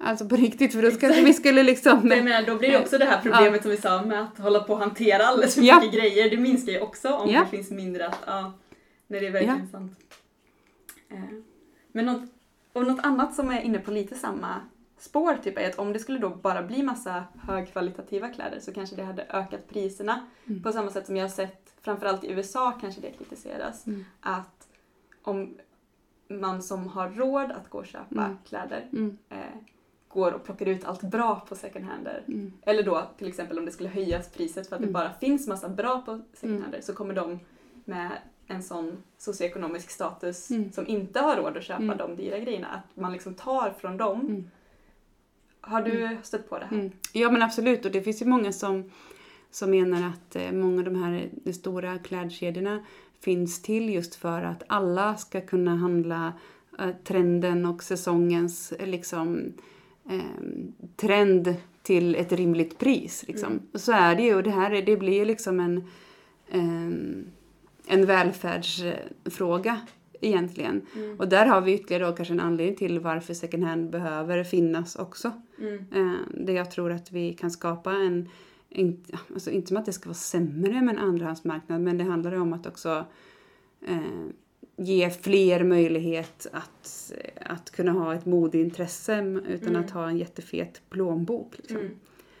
Alltså 0.00 0.28
på 0.28 0.36
riktigt, 0.36 0.72
för 0.72 0.82
då 0.82 0.90
kanske 0.90 1.24
vi 1.24 1.34
skulle 1.34 1.62
liksom... 1.62 2.00
Men 2.02 2.16
jag 2.18 2.24
menar, 2.24 2.46
då 2.46 2.58
blir 2.58 2.70
det 2.70 2.80
också 2.80 2.98
det 2.98 3.04
här 3.04 3.22
problemet 3.22 3.62
som 3.62 3.70
vi 3.70 3.76
sa 3.76 4.02
med 4.02 4.22
att 4.22 4.38
hålla 4.38 4.60
på 4.60 4.72
och 4.72 4.78
hantera 4.78 5.26
alldeles 5.26 5.54
för 5.54 5.62
Ja. 5.62 5.80
mycket 5.80 5.94
grejer. 6.00 6.30
Det 6.30 6.36
minskar 6.36 6.72
ju 6.72 6.80
också 6.80 7.08
om 7.14 7.30
Ja. 7.30 7.40
det 7.40 7.46
finns 7.56 7.70
mindre 7.70 8.06
att, 8.08 8.18
ja, 8.26 8.52
när 9.06 9.20
det 9.20 9.26
är 9.26 9.30
verkligen 9.30 9.68
sant. 9.68 9.92
Eh, 11.10 11.18
Men 11.92 12.06
något, 12.06 12.22
och 12.72 12.86
något 12.86 13.04
annat 13.04 13.34
som 13.34 13.50
är 13.50 13.60
inne 13.60 13.78
på 13.78 13.90
lite 13.90 14.14
samma 14.14 14.54
spår 14.98 15.34
typ 15.44 15.58
är 15.58 15.68
att 15.68 15.78
om 15.78 15.92
det 15.92 15.98
skulle 15.98 16.18
då 16.18 16.28
bara 16.28 16.62
bli 16.62 16.82
massa 16.82 17.24
högkvalitativa 17.48 18.28
kläder 18.28 18.60
så 18.60 18.72
kanske 18.72 18.96
det 18.96 19.02
hade 19.04 19.22
ökat 19.28 19.68
priserna. 19.68 20.26
Mm. 20.46 20.62
På 20.62 20.72
samma 20.72 20.90
sätt 20.90 21.06
som 21.06 21.16
jag 21.16 21.24
har 21.24 21.28
sett, 21.30 21.72
framförallt 21.80 22.24
i 22.24 22.30
USA 22.32 22.72
kanske 22.80 23.00
det 23.00 23.10
kritiseras, 23.10 23.86
Mm. 23.86 24.04
att 24.20 24.68
om 25.22 25.54
man 26.28 26.62
som 26.62 26.88
har 26.88 27.08
råd 27.10 27.50
att 27.52 27.70
gå 27.70 27.78
och 27.78 27.86
köpa 27.86 28.24
Mm. 28.24 28.38
kläder 28.48 28.88
Mm, 28.92 29.18
eh, 29.28 29.36
går 30.08 30.32
och 30.32 30.44
plockar 30.44 30.66
ut 30.66 30.84
allt 30.84 31.02
bra 31.02 31.46
på 31.48 31.54
second 31.54 31.84
hander. 31.84 32.22
mm, 32.28 32.52
Eller 32.62 32.82
då 32.82 33.02
till 33.18 33.28
exempel 33.28 33.58
om 33.58 33.64
det 33.64 33.70
skulle 33.72 33.88
höjas 33.88 34.28
priset 34.28 34.68
för 34.68 34.76
att 34.76 34.80
Mm. 34.82 34.88
det 34.88 34.92
bara 34.92 35.12
finns 35.20 35.48
massa 35.48 35.68
bra 35.68 36.00
på 36.06 36.20
second 36.34 36.50
Mm. 36.52 36.62
hander 36.62 36.80
så 36.80 36.92
kommer 36.94 37.14
de 37.14 37.38
med 37.84 38.10
en 38.46 38.62
sån 38.62 38.96
socioekonomisk 39.18 39.90
status 39.90 40.50
Mm. 40.50 40.72
som 40.72 40.86
inte 40.86 41.20
har 41.20 41.36
råd 41.36 41.56
att 41.56 41.64
köpa 41.64 41.82
Mm. 41.82 41.96
de 41.98 42.16
dyra 42.16 42.38
grejerna, 42.38 42.68
att 42.68 42.96
man 42.96 43.12
liksom 43.12 43.34
tar 43.34 43.70
från 43.70 43.96
dem. 43.96 44.20
mm. 44.20 44.50
Har 45.60 45.82
du 45.82 46.16
stött 46.22 46.48
på 46.50 46.58
det 46.58 46.64
här? 46.70 46.90
Ja 47.12 47.30
men 47.30 47.42
absolut 47.42 47.84
och 47.84 47.90
det 47.92 48.02
finns 48.02 48.22
ju 48.22 48.26
många 48.26 48.52
som, 48.52 48.90
som 49.50 49.70
menar 49.70 50.08
att 50.08 50.36
eh, 50.36 50.52
många 50.52 50.78
av 50.78 50.84
de 50.84 51.02
här 51.02 51.28
de 51.32 51.52
stora 51.52 51.98
klädkedjorna 51.98 52.84
finns 53.20 53.62
till 53.62 53.94
just 53.94 54.14
för 54.14 54.42
att 54.42 54.62
alla 54.66 55.16
ska 55.16 55.40
kunna 55.40 55.76
handla 55.76 56.32
eh, 56.78 56.90
trenden 57.04 57.66
och 57.66 57.82
säsongens 57.82 58.72
eh, 58.72 58.86
liksom, 58.86 59.52
trend 60.96 61.54
till 61.82 62.14
ett 62.14 62.32
rimligt 62.32 62.78
pris. 62.78 63.24
Liksom. 63.28 63.52
Mm. 63.52 63.62
Så 63.74 63.92
är 63.92 64.16
det 64.16 64.22
ju 64.22 64.34
och 64.34 64.42
det 64.42 64.50
här 64.50 64.70
är- 64.70 64.82
det 64.82 64.96
blir 64.96 65.24
liksom 65.24 65.60
en, 65.60 65.76
eh, 66.48 67.94
en 67.94 68.06
välfärdsfråga 68.06 69.80
egentligen. 70.20 70.86
Mm. 70.96 71.18
Och 71.18 71.28
där 71.28 71.46
har 71.46 71.60
vi 71.60 71.74
ytterligare 71.74 72.04
då 72.04 72.12
kanske 72.16 72.34
en 72.34 72.40
anledning 72.40 72.76
till 72.76 73.00
varför 73.00 73.34
second 73.34 73.64
hand 73.64 73.90
behöver 73.90 74.44
finnas 74.44 74.96
också. 74.96 75.32
Mm. 75.58 75.74
Eh, 75.94 76.18
där 76.44 76.52
jag 76.52 76.70
tror 76.70 76.92
att 76.92 77.12
vi 77.12 77.32
kan 77.34 77.50
skapa 77.50 77.92
en, 77.92 78.28
alltså 79.34 79.50
inte 79.50 79.68
som 79.68 79.76
att 79.76 79.86
det 79.86 79.92
ska 79.92 80.08
vara 80.08 80.14
sämre 80.14 80.82
med 80.82 80.94
en 80.94 80.98
andrahandsmarknad, 80.98 81.80
men 81.80 81.98
det 81.98 82.04
handlar 82.04 82.32
om 82.32 82.52
att 82.52 82.66
också 82.66 83.04
eh, 83.88 83.96
ge 84.80 85.10
fler 85.10 85.64
möjlighet 85.64 86.46
att, 86.52 87.12
att 87.40 87.70
kunna 87.70 87.92
ha 87.92 88.14
ett 88.14 88.26
modeintresse 88.26 89.18
utan 89.48 89.68
Mm. 89.68 89.84
att 89.84 89.90
ha 89.90 90.08
en 90.08 90.16
jättefet 90.18 90.82
plånbok. 90.90 91.54
Liksom. 91.58 91.76
Mm. 91.76 91.90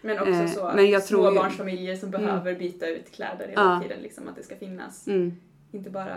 Men 0.02 0.18
också 0.18 0.32
Eh, 0.32 0.46
så 0.46 0.66
att 0.66 0.76
men 0.76 0.90
jag 0.90 1.02
småbarnsfamiljer 1.02 1.96
som 1.96 2.08
Mm. 2.08 2.20
behöver 2.26 2.54
byta 2.54 2.86
ut 2.88 3.12
kläder 3.12 3.48
hela 3.48 3.62
Ja. 3.62 3.80
tiden, 3.82 4.02
liksom, 4.02 4.28
att 4.28 4.36
det 4.36 4.42
ska 4.42 4.56
finnas. 4.56 5.06
Mm. 5.08 5.32
Inte 5.72 5.90
bara 5.90 6.16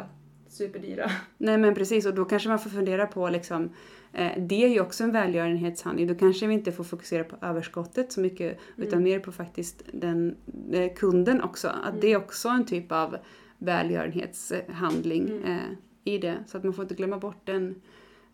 superdyra. 0.49 1.11
Nej 1.37 1.57
men 1.57 1.75
precis, 1.75 2.05
och 2.05 2.13
då 2.13 2.25
kanske 2.25 2.49
man 2.49 2.59
får 2.59 2.69
fundera 2.69 3.05
på 3.07 3.29
liksom, 3.29 3.69
eh, 4.13 4.31
det 4.37 4.63
är 4.63 4.67
ju 4.69 4.81
också 4.81 5.03
en 5.03 5.11
välgörenhetshandling. 5.11 6.07
Då 6.07 6.15
kanske 6.15 6.47
vi 6.47 6.53
inte 6.53 6.71
får 6.71 6.83
fokusera 6.83 7.23
på 7.23 7.45
överskottet 7.45 8.11
så 8.11 8.19
mycket 8.21 8.57
utan 8.77 8.93
Mm. 8.99 9.03
mer 9.03 9.19
på 9.19 9.31
faktiskt 9.31 9.83
den, 9.93 10.35
eh, 10.73 10.93
kunden 10.93 11.41
också. 11.41 11.67
Att 11.67 11.89
Mm. 11.89 11.99
det 12.01 12.07
är 12.13 12.17
också 12.17 12.49
en 12.49 12.65
typ 12.65 12.91
av 12.91 13.17
välgörenhetshandling 13.57 15.43
eh, 15.45 15.57
i 16.03 16.17
det. 16.17 16.43
Så 16.47 16.57
att 16.57 16.63
man 16.63 16.73
får 16.73 16.83
inte 16.83 16.95
glömma 16.95 17.17
bort 17.17 17.45
den, 17.45 17.81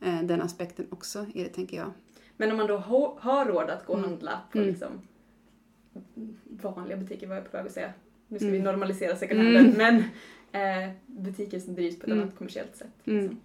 eh, 0.02 0.22
den 0.24 0.42
aspekten 0.42 0.88
också 0.90 1.26
i 1.34 1.44
det 1.44 1.50
tänker 1.50 1.78
jag. 1.78 1.92
Men 2.38 2.52
om 2.52 2.58
man 2.58 2.68
då 2.68 2.78
har 3.20 3.46
råd 3.46 3.70
att 3.70 3.86
gå 3.86 3.94
och 3.94 4.00
Mm. 4.00 4.10
handla 4.12 4.42
på 4.52 4.58
Mm. 4.58 4.70
liksom 4.70 4.90
vanliga 6.44 6.98
butiker, 6.98 7.28
var 7.28 7.36
jag 7.36 7.52
på 7.52 7.58
väg 7.58 7.66
att 7.66 7.72
säga. 7.74 7.94
Nu 8.28 8.38
ska 8.40 8.48
Mm. 8.48 8.58
vi 8.60 8.64
normalisera 8.66 9.16
second 9.16 9.42
Mm. 9.42 9.56
handen, 9.56 9.74
men 9.78 10.04
eh, 10.52 10.92
butiker 11.06 11.60
som 11.60 11.76
drivs 11.76 12.00
på 12.00 12.04
ett 12.06 12.12
Mm. 12.12 12.24
annat 12.24 12.36
kommersiellt 12.36 12.76
sätt. 12.76 12.88
Mm. 13.06 13.22
Liksom. 13.22 13.40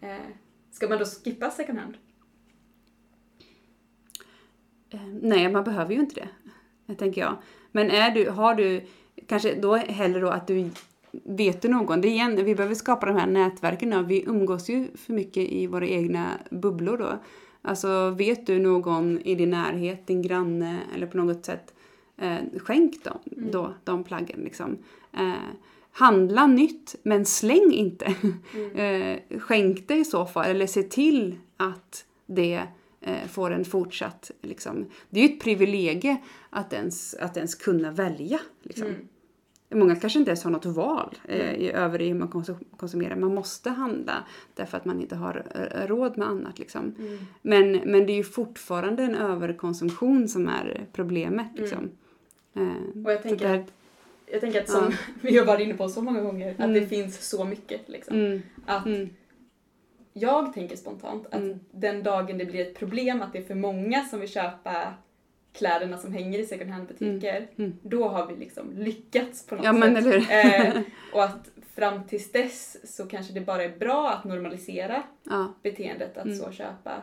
Eh, 0.00 0.16
ska 0.72 0.88
man 0.88 0.98
då 0.98 1.04
skippa 1.04 1.50
second 1.50 1.78
hand? 1.78 1.94
Eh, 4.90 5.06
nej, 5.22 5.52
man 5.52 5.64
behöver 5.64 5.94
ju 5.94 6.00
inte 6.00 6.14
det, 6.14 6.28
det 6.86 6.94
tänker 6.94 7.20
jag. 7.20 7.36
Men 7.72 7.90
är 7.90 8.10
du, 8.10 8.30
har 8.30 8.54
du, 8.54 8.84
kanske 9.26 9.54
då 9.54 9.76
hellre 9.76 10.20
då 10.20 10.28
att 10.28 10.46
du 10.46 10.70
vet 11.12 11.62
du 11.62 11.68
någon, 11.68 12.00
det 12.00 12.08
är 12.08 12.10
igen, 12.10 12.44
vi 12.44 12.54
behöver 12.54 12.74
skapa 12.74 13.06
de 13.06 13.16
här 13.16 13.26
nätverken 13.26 13.90
nu. 13.90 14.02
Vi 14.02 14.24
umgås 14.26 14.68
ju 14.68 14.88
för 14.96 15.12
mycket 15.12 15.52
i 15.52 15.66
våra 15.66 15.86
egna 15.86 16.30
bubblor 16.50 16.96
då. 16.98 17.18
Alltså 17.62 18.10
vet 18.10 18.46
du 18.46 18.58
någon 18.58 19.20
i 19.20 19.34
din 19.34 19.50
närhet, 19.50 20.06
din 20.06 20.22
granne 20.22 20.78
eller 20.94 21.06
på 21.06 21.16
något 21.16 21.44
sätt, 21.44 21.74
eh, 22.18 22.36
skänk 22.58 23.04
dem, 23.04 23.18
Mm. 23.36 23.50
då, 23.50 23.74
de 23.84 24.04
plaggen 24.04 24.40
liksom. 24.40 24.78
Eh, 25.12 25.32
handla 25.92 26.46
nytt, 26.46 26.94
men 27.02 27.24
släng 27.26 27.72
inte. 27.72 28.14
Mm. 28.54 28.76
Eh, 28.76 29.38
skänk 29.40 29.88
det 29.88 29.96
i 29.96 30.04
så 30.04 30.26
fall, 30.26 30.46
eller 30.46 30.66
se 30.66 30.82
till 30.82 31.38
att 31.56 32.04
det 32.26 32.62
eh, 33.00 33.26
får 33.28 33.50
en 33.50 33.64
fortsatt... 33.64 34.30
Liksom. 34.42 34.86
Det 35.10 35.20
är 35.20 35.28
ju 35.28 35.34
ett 35.34 35.40
privilegie 35.40 36.16
att 36.50 36.72
ens, 36.72 37.14
att 37.14 37.36
ens 37.36 37.54
kunna 37.54 37.90
välja. 37.90 38.40
Liksom. 38.62 38.86
Mm. 38.86 39.00
Många 39.70 39.96
kanske 39.96 40.18
inte 40.18 40.30
ens 40.30 40.44
har 40.44 40.50
något 40.50 40.64
val 40.66 41.14
eh, 41.24 41.48
Mm. 41.48 41.60
i 41.60 41.70
över 41.72 42.02
i 42.02 42.08
hur 42.08 42.14
man 42.14 42.28
konsum- 42.28 42.76
konsumerar. 42.76 43.16
Man 43.16 43.34
måste 43.34 43.70
handla 43.70 44.24
därför 44.54 44.76
att 44.76 44.84
man 44.84 45.00
inte 45.00 45.16
har 45.16 45.46
eh, 45.54 45.86
råd 45.86 46.18
med 46.18 46.28
annat. 46.28 46.58
Liksom. 46.58 46.94
Mm. 46.98 47.18
Men, 47.42 47.72
men 47.72 48.06
det 48.06 48.12
är 48.12 48.16
ju 48.16 48.24
fortfarande 48.24 49.02
en 49.02 49.14
överkonsumtion 49.14 50.28
som 50.28 50.48
är 50.48 50.86
problemet. 50.92 51.46
Liksom. 51.54 51.90
Eh, 52.54 53.04
Och 53.04 53.12
jag 53.12 53.22
tänker, 53.22 53.48
där- 53.48 53.64
jag 54.32 54.40
tänker 54.40 54.60
att 54.60 54.68
som 54.70 54.92
vi 55.20 55.38
har 55.38 55.46
varit 55.46 55.60
inne 55.66 55.74
på 55.74 55.88
så 55.88 56.02
många 56.02 56.20
gånger, 56.20 56.50
att 56.52 56.58
Mm. 56.60 56.72
det 56.72 56.86
finns 56.86 57.28
så 57.28 57.44
mycket. 57.44 57.88
Liksom. 57.88 58.16
mm, 58.16 58.42
Att 58.66 58.86
mm, 58.86 59.08
jag 60.12 60.52
tänker 60.52 60.76
spontant 60.76 61.26
att 61.26 61.34
Mm. 61.34 61.58
den 61.70 62.02
dagen 62.02 62.38
det 62.38 62.44
blir 62.44 62.60
ett 62.60 62.78
problem 62.78 63.22
att 63.22 63.32
det 63.32 63.38
är 63.38 63.42
för 63.44 63.54
många 63.54 64.04
som 64.04 64.20
vill 64.20 64.28
köpa 64.28 64.94
kläderna 65.56 65.98
som 65.98 66.12
hänger 66.12 66.38
i 66.38 66.46
second 66.46 66.70
hand-butiker, 66.70 67.48
mm. 67.56 67.78
då 67.82 68.08
har 68.08 68.26
vi 68.26 68.36
liksom 68.36 68.72
lyckats 68.78 69.46
på 69.46 69.54
något 69.54 69.64
Ja, 69.64 69.72
men 69.72 69.94
sätt. 69.94 70.04
eller 70.06 70.18
hur? 70.20 70.76
eh, 70.76 70.82
och 71.14 71.24
att 71.24 71.50
fram 71.74 72.04
tills 72.04 72.32
dess 72.32 72.76
så 72.96 73.06
kanske 73.06 73.32
det 73.32 73.40
bara 73.40 73.64
är 73.64 73.78
bra 73.78 74.10
att 74.10 74.24
normalisera 74.24 75.02
ja, 75.22 75.54
beteendet 75.62 76.16
att 76.18 76.24
Mm. 76.24 76.36
så 76.38 76.50
köpa 76.52 77.02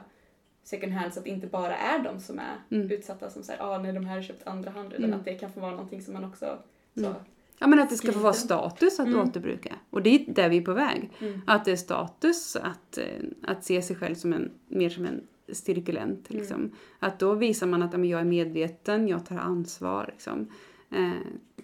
second 0.64 0.94
hand 0.94 1.14
så 1.14 1.20
att 1.20 1.26
det 1.26 1.32
inte 1.32 1.48
bara 1.48 1.76
är 1.78 2.00
de 2.00 2.20
som 2.20 2.40
är 2.40 2.56
Mm. 2.78 2.92
utsatta 2.92 3.30
som 3.30 3.44
säger 3.44 3.62
ah, 3.64 3.78
nej 3.78 3.94
de 3.94 4.06
här 4.06 4.16
har 4.16 4.22
köpt 4.24 4.48
andra 4.48 4.72
hand 4.72 4.94
utan 4.94 5.06
Mm. 5.06 5.20
att 5.20 5.26
det 5.26 5.34
kan 5.34 5.52
få 5.54 5.60
vara 5.60 5.72
någonting 5.72 6.02
som 6.02 6.14
man 6.14 6.24
också 6.26 6.58
så, 6.96 7.00
Mm. 7.06 7.14
ja, 7.60 7.68
men 7.68 7.80
att 7.80 7.90
det 7.90 7.96
ska 7.96 8.12
få 8.12 8.20
vara 8.20 8.34
status 8.34 9.00
att 9.00 9.08
Mm. 9.08 9.20
återbruka. 9.30 9.76
Och 9.90 10.02
det 10.04 10.10
är 10.10 10.34
där 10.34 10.50
vi 10.50 10.58
är 10.58 10.62
på 10.62 10.74
väg. 10.74 11.10
mm. 11.20 11.42
Att 11.48 11.66
det 11.66 11.72
är 11.72 11.76
status 11.76 12.56
att, 12.56 12.98
eh, 12.98 13.06
att 13.48 13.64
se 13.64 13.82
sig 13.82 13.96
själv 13.96 14.16
som 14.16 14.34
en, 14.34 14.52
mer 14.68 14.90
som 14.90 15.06
en 15.06 15.22
cirkulent. 15.52 16.30
Liksom. 16.30 16.72
Att 17.00 17.20
då 17.20 17.34
visar 17.34 17.68
man 17.68 17.84
att 17.84 17.92
men 17.92 18.10
jag 18.10 18.20
är 18.20 18.26
medveten, 18.26 19.08
jag 19.08 19.26
tar 19.26 19.36
ansvar. 19.38 20.10
Liksom. 20.12 20.48
Eh, 20.92 21.12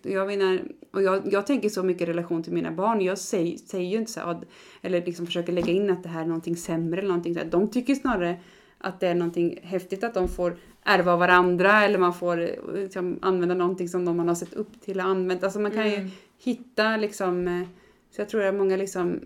jag, 0.02 0.28
menar, 0.28 0.62
och 0.92 1.04
jag, 1.04 1.34
jag 1.34 1.48
tänker 1.48 1.70
så 1.70 1.84
mycket 1.84 2.02
i 2.02 2.12
relation 2.12 2.44
till 2.44 2.54
mina 2.54 2.72
barn. 2.72 3.02
Jag 3.02 3.18
säger, 3.18 3.58
säger 3.58 3.90
ju 3.90 3.98
inte 3.98 4.12
så 4.12 4.20
här, 4.20 4.40
eller 4.82 5.06
liksom 5.06 5.26
försöker 5.26 5.54
lägga 5.54 5.74
in 5.74 5.90
att 5.90 6.04
det 6.04 6.10
här 6.10 6.22
är 6.22 6.26
någonting 6.26 6.56
sämre 6.56 7.00
eller 7.00 7.10
någonting 7.10 7.34
så 7.34 7.40
här. 7.40 7.48
De 7.48 7.70
tycker 7.70 7.96
snarare 7.96 8.40
att 8.78 9.00
det 9.00 9.08
är 9.08 9.16
någonting 9.16 9.60
häftigt 9.64 10.04
att 10.04 10.14
de 10.14 10.28
får 10.28 10.58
ärva 10.84 11.16
varandra 11.16 11.84
eller 11.84 12.00
man 12.00 12.14
får 12.14 12.50
liksom, 12.76 13.20
använda 13.22 13.56
någonting 13.56 13.90
som 13.90 14.06
de 14.06 14.18
man 14.18 14.28
har 14.28 14.36
sett 14.36 14.54
upp 14.54 14.82
till 14.82 15.00
och 15.00 15.06
använt. 15.06 15.44
Alltså 15.44 15.60
man 15.60 15.72
kan 15.72 15.84
Mm. 15.88 16.02
ju 16.06 16.10
hitta 16.44 16.98
liksom, 16.98 17.48
eh, 17.48 17.68
så 18.12 18.22
jag 18.22 18.30
tror 18.30 18.44
att 18.44 18.56
många 18.56 18.78
liksom 18.78 19.20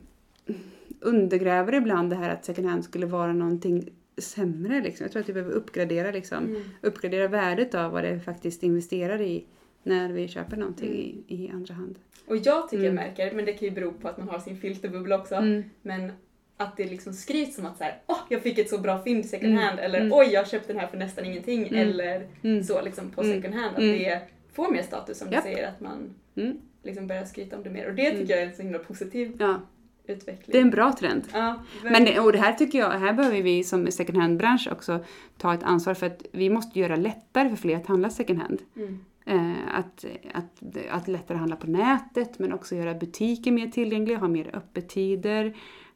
undergräver 1.00 1.74
ibland 1.74 2.10
det 2.10 2.16
här 2.16 2.30
att 2.30 2.46
second 2.46 2.68
hand 2.68 2.84
skulle 2.84 3.06
vara 3.06 3.34
någonting 3.34 3.90
sämre. 4.18 4.82
Liksom. 4.82 5.04
Jag 5.04 5.12
tror 5.12 5.22
att 5.22 5.30
vi 5.30 5.34
behöver 5.34 5.54
uppgradera, 5.54 6.12
liksom, 6.12 6.38
Mm. 6.46 6.62
uppgradera 6.82 7.28
värdet 7.28 7.76
av 7.76 7.92
vad 7.92 8.04
det 8.04 8.20
faktiskt 8.20 8.64
investerar 8.64 9.22
i 9.22 9.46
när 9.84 10.10
vi 10.10 10.28
köper 10.28 10.58
någonting 10.58 10.90
i, 10.94 11.24
i 11.36 11.50
andra 11.50 11.74
hand. 11.74 11.96
Och 12.28 12.38
jag 12.38 12.70
tycker 12.70 12.84
jag 12.84 12.92
Mm. 12.92 13.06
märker, 13.08 13.32
men 13.36 13.46
det 13.46 13.54
kan 13.54 13.68
ju 13.68 13.74
bero 13.74 13.92
på 13.92 14.08
att 14.08 14.18
man 14.18 14.30
har 14.30 14.40
sin 14.40 14.58
filterbubbla 14.58 15.18
också, 15.20 15.36
Mm. 15.36 15.64
men 15.82 16.12
att 16.58 16.78
det 16.78 16.84
liksom 16.86 17.14
skryts 17.14 17.56
som 17.56 17.66
att 17.66 17.78
så 17.78 17.84
här, 17.84 18.02
åh, 18.08 18.18
jag 18.30 18.42
fick 18.42 18.58
ett 18.60 18.70
så 18.70 18.78
bra 18.78 19.04
fynd 19.04 19.26
second 19.26 19.52
Mm. 19.52 19.64
hand, 19.64 19.80
eller 19.80 20.00
Mm. 20.00 20.14
oj, 20.14 20.28
jag 20.32 20.48
köpte 20.50 20.74
den 20.74 20.80
här 20.80 20.88
för 20.88 20.98
nästan 20.98 21.26
ingenting, 21.26 21.68
Mm. 21.68 21.80
eller 21.90 22.28
Mm. 22.44 22.64
så 22.64 22.82
liksom 22.82 23.10
på 23.12 23.22
Mm. 23.22 23.34
second 23.42 23.56
hand. 23.56 23.76
Att 23.76 23.82
Mm. 23.82 23.98
det 24.00 24.22
får 24.54 24.72
mer 24.72 24.82
status 24.82 25.18
som 25.18 25.32
Japp. 25.32 25.44
du 25.44 25.50
säger, 25.52 25.68
att 25.68 25.82
man 25.82 26.14
Mm. 26.36 26.58
liksom 26.84 27.08
börjar 27.08 27.26
skryta 27.26 27.58
om 27.58 27.64
det 27.64 27.70
mer. 27.70 27.88
Och 27.90 27.96
det 27.96 28.04
tycker 28.04 28.16
Mm. 28.18 28.30
jag 28.30 28.40
är 28.40 28.46
en 28.48 28.56
så 28.56 28.62
himla 28.62 28.80
positiv 28.80 29.38
Ja, 29.40 29.62
utveckling. 30.08 30.52
det 30.52 30.58
är 30.58 30.62
en 30.62 30.70
bra 30.70 30.94
trend. 31.00 31.28
Ja, 31.34 31.64
Men 31.84 32.06
det, 32.06 32.20
och 32.20 32.32
det 32.32 32.38
här 32.38 32.54
tycker 32.54 32.80
jag, 32.80 32.90
här 32.90 33.14
behöver 33.14 33.42
vi 33.42 33.64
som 33.64 33.92
second 33.92 34.18
hand-bransch 34.18 34.68
också 34.72 35.00
ta 35.38 35.54
ett 35.54 35.64
ansvar 35.64 35.94
för 35.94 36.06
att 36.06 36.26
vi 36.32 36.50
måste 36.50 36.80
göra 36.80 36.96
lättare 36.96 37.50
för 37.50 37.56
fler 37.56 37.78
att 37.78 37.88
handla 37.88 38.10
second 38.10 38.40
hand. 38.40 38.62
Mm. 38.76 39.00
Eh, 39.26 39.78
att, 39.78 40.06
att, 40.34 40.64
att 40.92 41.08
lättare 41.08 41.38
handla 41.38 41.56
på 41.56 41.68
nätet 41.68 42.40
men 42.40 42.54
också 42.54 42.76
göra 42.76 42.94
butiker 42.94 43.52
mer 43.52 43.68
tillgängliga, 43.68 44.18
ha 44.18 44.28
mer 44.28 44.56
öppettider, 44.56 45.54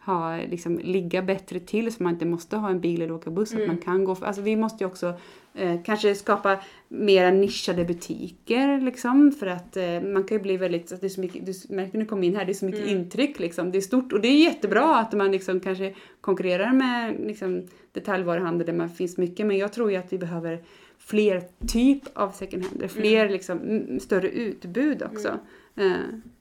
ha, 0.07 0.37
liksom, 0.37 0.79
ligga 0.83 1.21
bättre 1.21 1.59
till 1.59 1.91
så 1.93 2.03
man 2.03 2.13
inte 2.13 2.25
måste 2.25 2.57
ha 2.57 2.69
en 2.69 2.79
bil 2.79 3.01
eller 3.01 3.13
åka 3.13 3.29
buss. 3.31 3.51
Att 3.51 3.55
Mm. 3.55 3.67
man 3.67 3.77
kan 3.77 4.03
gå, 4.03 4.17
alltså 4.21 4.41
vi 4.41 4.55
måste 4.55 4.83
ju 4.83 4.87
också 4.87 5.13
eh, 5.55 5.81
kanske 5.85 6.15
skapa 6.15 6.57
mera 6.87 7.31
nischade 7.31 7.85
butiker 7.85 8.81
liksom 8.81 9.31
för 9.31 9.47
att 9.47 9.77
eh, 9.77 10.01
man 10.01 10.23
kan 10.23 10.37
ju 10.37 10.43
bli 10.43 10.57
väldigt, 10.57 10.91
att 10.91 11.01
det 11.01 11.07
är 11.07 11.09
så 11.09 11.21
mycket, 11.21 11.45
du 11.45 11.75
märkte 11.75 11.97
när 11.97 12.03
du 12.05 12.09
kom 12.09 12.23
in 12.23 12.35
här, 12.35 12.45
det 12.45 12.51
är 12.51 12.53
så 12.53 12.65
mycket 12.65 12.81
Mm. 12.87 12.97
intryck 12.97 13.39
liksom, 13.39 13.71
det 13.71 13.77
är 13.77 13.81
stort 13.81 14.13
och 14.13 14.21
det 14.21 14.27
är 14.27 14.43
jättebra 14.43 14.95
att 14.99 15.13
man 15.13 15.31
liksom 15.31 15.59
kanske 15.59 15.93
konkurrerar 16.21 16.73
med 16.73 17.15
liksom, 17.19 17.63
detaljvaruhandel 17.91 18.65
där 18.67 18.73
man 18.73 18.89
finns 18.89 19.17
mycket 19.17 19.45
men 19.45 19.57
jag 19.57 19.73
tror 19.73 19.91
ju 19.91 19.97
att 19.97 20.13
vi 20.13 20.17
behöver 20.17 20.59
fler 20.97 21.41
typ 21.67 22.01
av 22.13 22.29
second 22.31 22.63
hand, 22.65 22.91
fler 22.91 23.29
liksom, 23.29 23.59
m- 23.61 23.99
större 23.99 24.29
utbud 24.29 25.03
också. 25.03 25.39
Eh, 25.77 25.93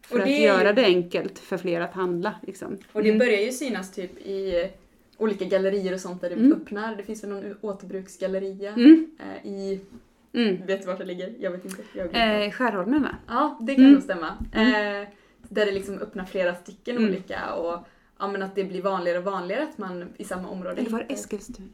för 0.02 0.20
att 0.20 0.30
göra 0.40 0.72
det 0.72 0.84
enkelt 0.84 1.38
för 1.38 1.56
fler 1.56 1.80
att 1.80 1.92
handla. 1.94 2.34
Liksom. 2.46 2.78
Och 2.92 3.02
det 3.02 3.08
Mm. 3.08 3.18
börjar 3.18 3.40
ju 3.40 3.52
synas 3.52 3.92
typ 3.92 4.18
i 4.18 4.70
olika 5.16 5.44
gallerier 5.44 5.92
och 5.94 6.00
sånt 6.00 6.20
där 6.20 6.28
det 6.30 6.36
Mm. 6.36 6.52
öppnar. 6.52 6.96
Det 6.96 7.02
finns 7.02 7.24
väl 7.24 7.30
någon 7.30 7.54
återbruksgalleria 7.60 8.72
Mm. 8.72 9.10
eh, 9.18 9.50
i, 9.52 9.80
Mm. 10.32 10.66
vet 10.66 10.80
du 10.80 10.86
vart 10.86 10.98
det 10.98 11.04
ligger? 11.04 11.34
Jag 11.40 11.50
vet 11.50 11.64
inte. 11.64 11.82
Jag 11.92 12.06
Eh, 12.44 12.50
Skärholmen 12.50 13.02
va? 13.02 13.16
Ja, 13.28 13.58
det 13.60 13.74
kan 13.74 13.84
Mm. 13.84 13.94
nog 13.94 14.02
stämma. 14.02 14.28
Eh, 14.52 15.08
där 15.48 15.66
det 15.66 15.72
liksom 15.72 15.98
öppnar 15.98 16.24
flera 16.24 16.54
stycken 16.54 16.96
Mm. 16.96 17.08
olika 17.10 17.52
och 17.54 17.86
ja, 18.18 18.28
men 18.28 18.42
att 18.42 18.54
det 18.54 18.64
blir 18.64 18.82
vanligare 18.82 19.18
och 19.18 19.24
vanligare 19.24 19.62
att 19.62 19.78
man 19.78 20.08
i 20.16 20.24
samma 20.24 20.48
område 20.48 20.80
Eller 20.80 20.90
var 20.90 20.98
det 21.08 21.14
Eskilstuna? 21.14 21.68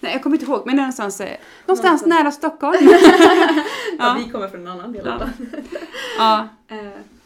Nej, 0.00 0.12
jag 0.12 0.22
kommer 0.22 0.36
inte 0.36 0.46
ihåg, 0.46 0.62
men 0.66 0.76
någonstans, 0.76 1.20
eh, 1.20 1.36
någonstans 1.66 2.06
nära 2.06 2.30
Stockholm. 2.30 2.76
Ja, 2.90 3.64
ja. 3.98 4.16
vi 4.26 4.30
kommer 4.32 4.48
från 4.48 4.60
en 4.60 4.68
annan 4.68 4.92
del 4.92 5.08
av 5.08 5.18
landet. 5.18 5.36
ja. 6.18 6.48
Eh, 6.68 6.76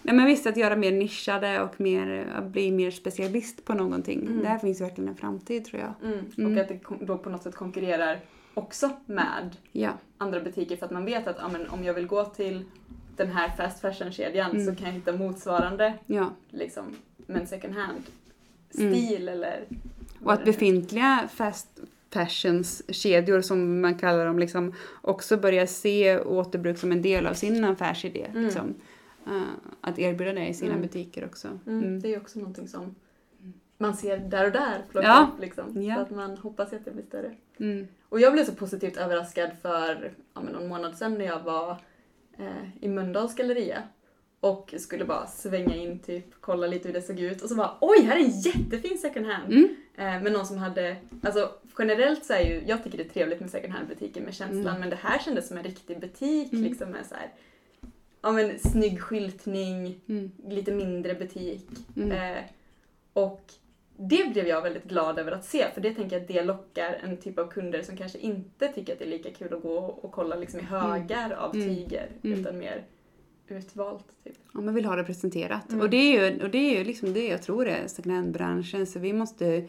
Nej, 0.03 0.15
men 0.17 0.27
visst, 0.27 0.47
att 0.47 0.57
göra 0.57 0.77
mer 0.77 0.93
nischade 0.93 1.61
och 1.63 1.81
mer, 1.81 2.33
att 2.39 2.45
bli 2.45 2.71
mer 2.71 2.91
specialist 2.91 3.65
på 3.65 3.75
någonting. 3.75 4.21
Mm. 4.27 4.43
Där 4.43 4.59
finns 4.59 4.81
verkligen 4.81 5.09
en 5.09 5.17
framtid 5.17 5.65
tror 5.65 5.81
jag. 5.83 5.93
mm. 6.13 6.25
Mm. 6.39 6.53
Och 6.57 6.63
att 6.63 6.69
det 6.69 6.81
då 7.07 7.19
på 7.19 7.31
något 7.31 7.43
sätt 7.43 7.55
konkurrerar 7.55 8.19
också 8.55 8.91
med 9.07 9.57
Ja. 9.73 9.91
andra 10.19 10.41
butiker 10.41 10.77
för 10.77 10.87
att 10.87 10.93
man 10.93 11.05
vet 11.05 11.27
att 11.27 11.37
ja, 11.41 11.49
men 11.49 11.69
om 11.69 11.85
jag 11.85 11.95
vill 11.95 12.07
gå 12.07 12.25
till 12.25 12.65
den 13.17 13.31
här 13.31 13.49
fast 13.57 13.81
fashion-kedjan 13.81 14.51
Mm. 14.51 14.67
så 14.67 14.75
kan 14.75 14.87
jag 14.87 14.95
hitta 14.95 15.13
motsvarande 15.13 15.95
ja. 16.07 16.31
liksom, 16.51 16.85
men 17.27 17.47
second 17.47 17.75
hand 17.75 18.03
Mm. 18.79 18.95
stil 18.95 19.29
eller 19.29 19.65
Och 20.25 20.33
att 20.33 20.45
befintliga 20.45 21.29
fast 21.35 21.80
fashions-kedjor 22.13 23.41
som 23.41 23.81
man 23.81 23.95
kallar 23.99 24.27
dem 24.27 24.39
liksom 24.39 24.73
också 25.03 25.37
börjar 25.37 25.67
se 25.67 26.21
återbruk 26.21 26.79
som 26.79 26.93
en 26.93 27.03
del 27.03 27.27
av 27.27 27.35
sin 27.35 27.65
affärsidé. 27.65 28.25
Mm. 28.31 28.45
Liksom. 28.45 28.75
Eh, 29.27 29.43
att 29.81 29.99
erbjuda 29.99 30.33
det 30.33 30.47
i 30.49 30.55
sina 30.55 30.71
Mm. 30.71 30.83
butiker 30.83 31.25
också. 31.25 31.49
Mm, 31.67 31.79
Mm. 31.83 32.01
Det 32.01 32.15
är 32.15 32.21
också 32.21 32.39
någonting 32.39 32.69
som 32.69 32.95
man 33.79 33.97
ser 33.97 34.19
där 34.19 34.47
och 34.47 34.53
där 34.53 34.83
plocka 34.91 35.07
Ja. 35.07 35.31
upp 35.35 35.41
liksom. 35.41 35.83
Ja. 35.83 35.95
Så 35.95 36.01
att 36.01 36.11
man 36.11 36.37
hoppas 36.37 36.73
att 36.73 36.85
det 36.85 36.91
blir 36.91 37.05
större. 37.05 37.35
Mm. 37.61 37.87
Och 38.09 38.21
jag 38.21 38.33
blev 38.33 38.45
så 38.45 38.53
positivt 38.55 38.97
överraskad 38.97 39.51
för 39.63 40.13
ja, 40.35 40.41
någon 40.41 40.69
månad 40.69 40.97
sedan 40.97 41.15
när 41.19 41.25
jag 41.25 41.41
var 41.41 41.77
eh, 42.39 42.47
i 42.85 42.89
Mölndals 42.89 43.35
galleria 43.35 43.83
och 44.41 44.75
skulle 44.79 45.05
bara 45.05 45.27
svänga 45.27 45.75
in, 45.77 45.99
typ 45.99 46.25
kolla 46.41 46.67
lite 46.67 46.89
hur 46.89 46.95
det 46.95 47.03
såg 47.03 47.21
ut 47.21 47.43
och 47.43 47.49
så 47.49 47.55
bara 47.55 47.77
oj, 47.81 48.01
här 48.03 48.17
är 48.17 48.21
en 48.25 48.31
jättefin 48.41 48.99
second 48.99 49.27
hand! 49.27 49.53
Mm. 49.53 49.69
Eh, 49.97 50.23
men 50.23 50.33
någon 50.33 50.47
som 50.47 50.59
hade, 50.59 50.97
alltså 51.23 51.53
generellt 51.79 52.25
så 52.25 52.33
är 52.33 52.41
ju, 52.41 52.63
jag 52.67 52.85
tycker 52.85 52.99
det 52.99 53.05
är 53.05 53.09
trevligt 53.09 53.41
med 53.41 53.51
second 53.51 53.73
hand 53.73 53.89
butiker 53.89 54.21
med 54.21 54.35
känslan 54.35 54.67
Mm. 54.67 54.81
men 54.81 54.91
det 54.91 54.97
här 54.97 55.19
kändes 55.19 55.49
som 55.49 55.57
en 55.57 55.63
riktig 55.65 56.01
butik 56.01 56.53
Mm. 56.53 56.65
liksom 56.65 56.91
med 56.91 57.07
så 57.07 57.15
här, 57.15 57.29
ja 58.23 58.33
men 58.33 58.59
snygg 58.59 59.01
skyltning, 59.01 60.01
Mm. 60.09 60.31
lite 60.49 60.73
mindre 60.73 61.15
butik. 61.15 61.67
Mm. 61.97 62.13
Eh, 62.37 62.43
och 63.13 63.53
det 63.97 64.31
blev 64.33 64.47
jag 64.47 64.63
väldigt 64.63 64.85
glad 64.85 65.19
över 65.19 65.33
att 65.33 65.45
se, 65.45 65.67
för 65.75 65.81
det 65.81 65.95
tänker 65.95 66.17
jag 66.17 66.23
att 66.23 66.29
det 66.29 66.43
lockar 66.43 66.99
en 67.05 67.17
typ 67.17 67.39
av 67.39 67.51
kunder 67.51 67.83
som 67.83 67.97
kanske 67.97 68.19
inte 68.19 68.69
tycker 68.69 68.93
att 68.93 68.99
det 68.99 69.05
är 69.05 69.09
lika 69.11 69.31
kul 69.31 69.55
att 69.55 69.63
gå 69.63 69.77
och 69.79 70.13
kolla 70.13 70.37
liksom 70.37 70.61
i 70.61 70.63
högar 70.63 71.31
av 71.33 71.55
Mm. 71.55 71.69
tyger, 71.69 72.09
Mm. 72.25 72.41
utan 72.41 72.59
mer 72.59 72.85
utvalt. 73.51 74.05
Typ. 74.25 74.37
Ja, 74.55 74.61
man 74.61 74.75
vill 74.75 74.85
ha 74.85 74.97
det 74.97 75.05
presenterat. 75.05 75.69
Mm. 75.71 75.81
Och 75.81 75.91
det 75.91 75.97
är 75.97 76.31
ju, 76.31 76.43
och 76.45 76.51
det 76.51 76.59
är 76.59 76.79
ju 76.79 76.85
liksom 76.85 77.13
det 77.13 77.29
jag 77.29 77.43
tror 77.43 77.69
är 77.69 77.87
second 77.87 78.15
hand-branschen. 78.15 78.87
Så 78.87 78.99
vi 78.99 79.13
måste 79.13 79.69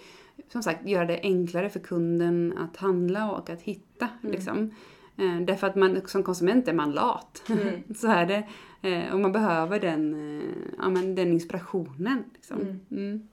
som 0.51 0.63
sagt 0.63 0.87
göra 0.87 1.05
det 1.05 1.19
enklare 1.23 1.69
för 1.69 1.79
kunden 1.79 2.53
att 2.57 2.77
handla 2.77 3.31
och 3.31 3.49
att 3.49 3.61
hitta. 3.61 4.09
Mm. 4.23 4.31
Liksom. 4.35 4.71
Eh, 5.17 5.41
därför 5.41 5.67
att 5.67 5.75
man 5.75 6.01
som 6.07 6.23
konsument 6.23 6.67
är 6.67 6.73
man 6.73 6.91
lat. 6.91 7.43
Mm. 7.49 7.83
Så 7.95 8.07
är 8.07 8.25
det. 8.25 8.47
Eh, 8.89 9.13
och 9.13 9.19
man 9.19 9.31
behöver 9.31 9.79
den, 9.79 10.13
eh, 10.39 10.45
ja, 10.77 10.89
men 10.89 11.15
den 11.15 11.31
inspirationen. 11.31 12.23
Liksom. 12.33 12.61
Mm. 12.61 12.79
Mm. 12.91 13.27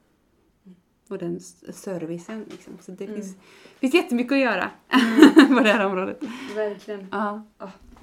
Och 1.08 1.18
den 1.18 1.40
servicen. 1.72 2.44
Liksom. 2.50 2.72
Så 2.80 2.92
det 2.92 3.04
Mm. 3.04 3.16
finns, 3.16 3.37
finns 3.80 3.94
jättemycket 3.94 4.32
att 4.32 4.38
göra 4.38 4.70
på 5.48 5.61
det 5.61 5.72
här 5.72 5.87
området. 5.87 6.22
Verkligen. 6.56 7.06
Ja. 7.11 7.42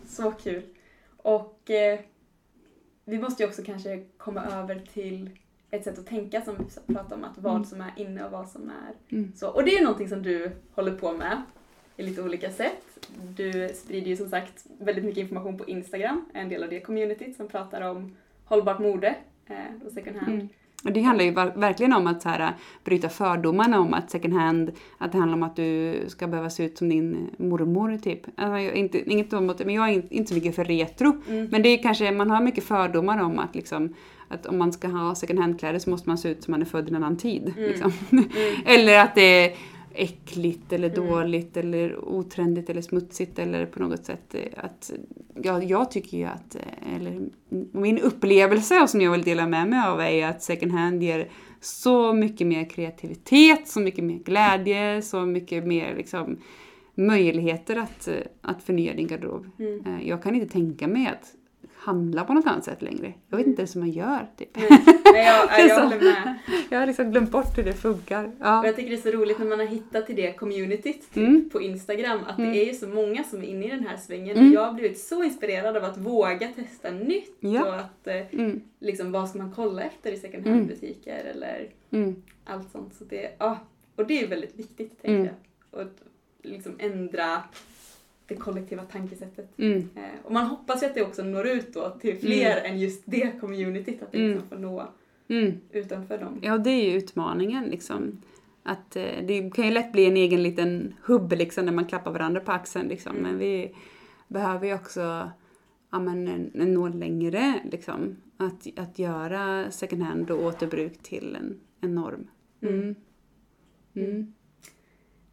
Så 0.07 0.31
kul. 0.31 0.63
Och 1.17 1.69
eh, 1.71 1.99
vi 3.05 3.19
måste 3.19 3.43
ju 3.43 3.49
också 3.49 3.63
kanske 3.63 4.03
komma 4.17 4.45
över 4.45 4.79
till 4.93 5.29
ett 5.71 5.83
sätt 5.83 5.99
att 5.99 6.07
tänka 6.07 6.41
som 6.41 6.55
vi 6.87 6.93
pratade 6.93 7.15
om, 7.15 7.23
att 7.23 7.37
vad 7.37 7.51
Mm. 7.55 7.65
som 7.65 7.81
är 7.81 7.93
inne 7.97 8.25
och 8.25 8.31
vad 8.31 8.49
som 8.49 8.69
är 8.69 9.15
Mm. 9.17 9.33
så. 9.35 9.49
Och 9.49 9.63
det 9.63 9.71
är 9.71 9.77
ju 9.77 9.83
någonting 9.83 10.09
som 10.09 10.23
du 10.23 10.51
håller 10.75 10.97
på 10.97 11.13
med 11.13 11.41
i 11.97 12.03
lite 12.03 12.21
olika 12.21 12.51
sätt. 12.51 13.07
Du 13.37 13.69
sprider 13.75 14.07
ju 14.07 14.15
som 14.17 14.29
sagt 14.29 14.65
väldigt 14.79 15.05
mycket 15.05 15.21
information 15.21 15.57
på 15.57 15.65
Instagram, 15.65 16.25
en 16.33 16.49
del 16.49 16.63
av 16.63 16.69
det 16.69 16.79
communityt 16.79 17.35
som 17.35 17.47
pratar 17.47 17.81
om 17.81 18.15
hållbart 18.45 18.79
mode 18.79 19.15
eh, 19.47 19.85
och 19.85 19.91
second 19.91 20.15
hand. 20.17 20.33
Mm. 20.33 20.49
Och 20.85 20.91
det 20.91 21.01
handlar 21.01 21.25
ju 21.25 21.31
ver- 21.31 21.59
verkligen 21.59 21.93
om 21.93 22.07
att 22.07 22.21
så 22.21 22.29
här, 22.29 22.53
bryta 22.83 23.09
fördomarna 23.09 23.79
om 23.79 23.93
att 23.93 24.11
second 24.11 24.33
hand, 24.33 24.71
att 24.97 25.11
det 25.11 25.17
handlar 25.17 25.37
om 25.37 25.43
att 25.43 25.55
du 25.55 25.99
ska 26.07 26.27
behöva 26.27 26.49
se 26.49 26.65
ut 26.65 26.77
som 26.77 26.89
din 26.89 27.29
mormor 27.37 27.97
typ. 27.97 28.21
Alltså, 28.35 28.59
jag, 28.59 28.75
inte, 28.75 29.11
inget 29.11 29.33
emot 29.33 29.57
det, 29.57 29.65
men 29.65 29.75
jag 29.75 29.89
är 29.89 29.93
inte, 29.93 30.15
inte 30.15 30.29
så 30.29 30.35
mycket 30.35 30.55
för 30.55 30.65
retro. 30.65 31.21
Mm. 31.29 31.47
Men 31.51 31.61
det 31.61 31.69
är 31.69 31.83
kanske, 31.83 32.11
man 32.11 32.29
har 32.29 32.41
mycket 32.41 32.63
fördomar 32.63 33.21
om 33.23 33.39
att 33.39 33.55
liksom 33.55 33.93
att 34.27 34.45
om 34.45 34.57
man 34.57 34.73
ska 34.73 34.87
ha 34.87 35.15
second 35.15 35.39
hand-kläder 35.39 35.79
så 35.79 35.89
måste 35.89 36.09
man 36.09 36.17
se 36.17 36.29
ut 36.29 36.43
som 36.43 36.51
man 36.51 36.61
är 36.61 36.65
född 36.65 36.87
i 36.87 36.89
en 36.89 36.95
annan 36.95 37.17
tid. 37.17 37.53
Mm. 37.57 37.69
Liksom. 37.69 37.91
Mm. 38.11 38.25
eller 38.65 38.99
att 38.99 39.15
det 39.15 39.55
äckligt 39.95 40.73
eller 40.73 40.89
Mm. 40.97 41.09
dåligt 41.09 41.57
eller 41.57 42.05
otrendigt 42.05 42.69
eller 42.69 42.81
smutsigt 42.81 43.39
eller 43.39 43.65
på 43.65 43.79
något 43.79 44.05
sätt 44.05 44.35
eh, 44.35 44.41
att 44.57 44.91
ja, 45.43 45.63
jag 45.63 45.91
tycker 45.91 46.17
ju 46.17 46.23
att, 46.23 46.55
eh, 46.55 46.95
eller 46.95 47.29
min 47.71 47.99
upplevelse 47.99 48.81
och 48.81 48.89
som 48.89 49.01
jag 49.01 49.11
vill 49.11 49.23
dela 49.23 49.47
med 49.47 49.67
mig 49.67 49.79
av 49.87 50.01
är 50.01 50.25
att 50.27 50.43
second 50.43 50.71
hand 50.71 51.03
ger 51.03 51.29
så 51.61 52.13
mycket 52.13 52.47
mer 52.47 52.69
kreativitet, 52.69 53.67
så 53.67 53.79
mycket 53.79 54.03
mer 54.03 54.17
glädje, 54.19 55.01
så 55.01 55.25
mycket 55.25 55.67
mer 55.67 55.95
liksom 55.95 56.37
möjligheter 56.95 57.75
att, 57.75 58.07
eh, 58.07 58.13
att 58.41 58.63
förnya 58.63 58.93
din 58.93 59.07
garderob. 59.07 59.47
Mm. 59.59 60.07
Jag 60.07 60.23
kan 60.23 60.35
inte 60.35 60.53
tänka 60.53 60.87
mig 60.87 61.07
att 61.07 61.33
handla 61.85 62.23
på 62.25 62.33
något 62.33 62.45
annat 62.47 62.63
sätt 62.63 62.81
längre. 62.81 63.13
Jag 63.29 63.37
vet 63.37 63.47
inte 63.47 63.61
ens 63.61 63.75
hur 63.75 63.79
man 63.79 63.89
gör. 63.91 64.27
Typ. 64.37 64.49
Nej, 64.55 65.25
jag, 65.25 65.59
jag 65.69 65.81
håller 65.83 65.99
med. 66.03 66.35
Jag 66.69 66.79
har 66.79 66.87
liksom 66.87 67.11
glömt 67.11 67.31
bort 67.31 67.57
hur 67.57 67.63
det 67.63 67.73
funkar. 67.73 68.31
Ja. 68.39 68.65
jag 68.65 68.75
tycker 68.75 68.89
det 68.89 68.95
är 68.95 69.11
så 69.11 69.17
roligt 69.17 69.39
när 69.39 69.45
man 69.45 69.59
har 69.59 69.65
hittat 69.65 70.05
till 70.05 70.15
det 70.15 70.33
communityt 70.33 71.01
typ, 71.13 71.17
Mm. 71.17 71.49
på 71.49 71.61
Instagram 71.61 72.19
att 72.27 72.37
Mm. 72.39 72.51
det 72.53 72.63
är 72.63 72.65
ju 72.65 72.73
så 72.73 72.87
många 72.87 73.23
som 73.23 73.39
är 73.43 73.47
inne 73.47 73.65
i 73.65 73.69
den 73.69 73.87
här 73.87 73.97
svängen 73.97 74.37
Mm. 74.37 74.49
och 74.49 74.55
jag 74.55 74.65
har 74.65 74.73
blivit 74.73 74.99
så 74.99 75.23
inspirerad 75.23 75.77
av 75.77 75.83
att 75.83 75.97
våga 75.97 76.47
testa 76.55 76.91
nytt 76.91 77.37
Ja. 77.39 77.65
och 77.65 77.75
att 77.75 78.07
eh, 78.07 78.33
Mm. 78.39 78.61
liksom 78.79 79.11
vad 79.11 79.29
ska 79.29 79.37
man 79.37 79.51
kolla 79.55 79.81
efter 79.81 80.11
i 80.11 80.17
second 80.17 80.45
Mm. 80.47 80.57
hand 80.57 80.67
butiker 80.69 81.23
eller 81.35 81.69
Mm. 81.91 82.15
allt 82.45 82.71
sånt. 82.71 82.93
Så 82.95 83.03
det, 83.03 83.35
ja, 83.39 83.57
och 83.95 84.07
det 84.07 84.23
är 84.23 84.27
väldigt 84.27 84.55
viktigt 84.59 85.01
tänker 85.01 85.25
jag. 85.25 85.35
Och 85.71 85.81
att 85.81 86.01
liksom 86.43 86.75
ändra 86.79 87.43
det 88.27 88.35
kollektiva 88.35 88.83
tankesättet. 88.83 89.59
Mm. 89.59 89.77
Eh, 89.95 90.03
och 90.23 90.31
man 90.31 90.45
hoppas 90.45 90.83
ju 90.83 90.87
att 90.87 90.95
det 90.95 91.01
också 91.03 91.23
når 91.23 91.47
ut 91.47 91.73
då 91.73 91.89
till 91.89 92.17
fler 92.17 92.57
än 92.57 92.79
just 92.79 93.03
det 93.05 93.39
communityt, 93.41 94.01
att 94.03 94.11
det 94.11 94.17
Mm. 94.17 94.31
liksom 94.31 94.49
får 94.49 94.57
nå 94.57 94.87
Mm. 95.27 95.53
utanför 95.71 96.17
dem. 96.17 96.39
Ja, 96.41 96.57
det 96.57 96.69
är 96.69 96.91
ju 96.91 96.97
utmaningen 96.97 97.63
liksom. 97.65 98.21
Att 98.63 98.95
eh, 98.95 99.03
det 99.27 99.53
kan 99.55 99.65
ju 99.65 99.71
lätt 99.71 99.91
bli 99.91 100.05
en 100.05 100.17
egen 100.17 100.43
liten 100.43 100.95
hubb 101.03 101.31
liksom 101.33 101.65
när 101.65 101.71
man 101.71 101.85
klappar 101.85 102.11
varandra 102.11 102.39
på 102.41 102.51
axeln 102.51 102.87
liksom. 102.87 103.11
Mm. 103.11 103.23
Men 103.23 103.37
vi 103.39 103.75
behöver 104.27 104.67
ju 104.67 104.73
också 104.73 105.31
ja, 105.91 105.99
men, 105.99 106.27
en, 106.27 106.51
en 106.61 106.73
nå 106.73 106.87
längre 106.87 107.59
liksom. 107.71 108.17
Att, 108.37 108.79
att 108.79 108.99
göra 108.99 109.71
second 109.71 110.01
hand 110.01 110.31
och 110.31 110.43
återbruk 110.43 110.97
till 111.03 111.35
en, 111.35 111.59
en 111.81 111.95
norm. 111.95 112.27
Mm. 112.61 112.95
Mm. 113.95 114.33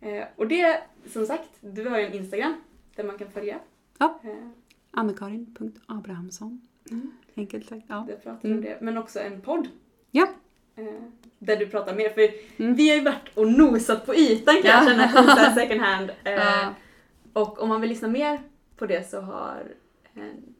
Eh, 0.00 0.24
och 0.36 0.48
det, 0.48 0.82
som 1.06 1.26
sagt, 1.26 1.48
du 1.60 1.88
har 1.88 1.98
ju 1.98 2.06
en 2.06 2.12
Instagram 2.14 2.54
där 2.96 3.04
man 3.04 3.18
kan 3.18 3.30
följa. 3.30 3.58
Ja. 3.98 4.20
Eh, 4.24 4.48
Anna-Karin.abrahamsson. 4.90 6.60
Mm. 6.90 7.10
Enkelt 7.36 7.68
sagt. 7.68 7.84
Ja. 7.88 8.04
där 8.08 8.16
pratar 8.16 8.38
vi 8.42 8.48
om 8.54 8.58
Mm. 8.58 8.64
det. 8.64 8.78
Men 8.80 8.98
också 8.98 9.18
en 9.20 9.40
podd. 9.40 9.68
Ja. 10.10 10.28
Eh, 10.76 10.84
där 11.38 11.56
du 11.56 11.66
pratar 11.66 11.94
mer. 11.94 12.10
För 12.10 12.28
Mm. 12.62 12.74
vi 12.74 12.88
har 12.88 12.96
ju 12.96 13.02
varit 13.04 13.28
och 13.36 13.52
nosat 13.52 14.06
på 14.06 14.14
ytan 14.14 14.54
kan 14.62 14.70
jag 14.70 14.82
Ja. 14.84 14.88
känna 14.88 15.08
på 15.48 15.54
second 15.60 15.80
hand. 15.80 16.10
Eh, 16.24 16.32
Ja. 16.32 16.74
Och 17.32 17.62
om 17.62 17.68
man 17.68 17.80
vill 17.80 17.90
lyssna 17.90 18.08
mer 18.08 18.40
på 18.76 18.86
det 18.86 19.10
så 19.10 19.20
har 19.20 19.62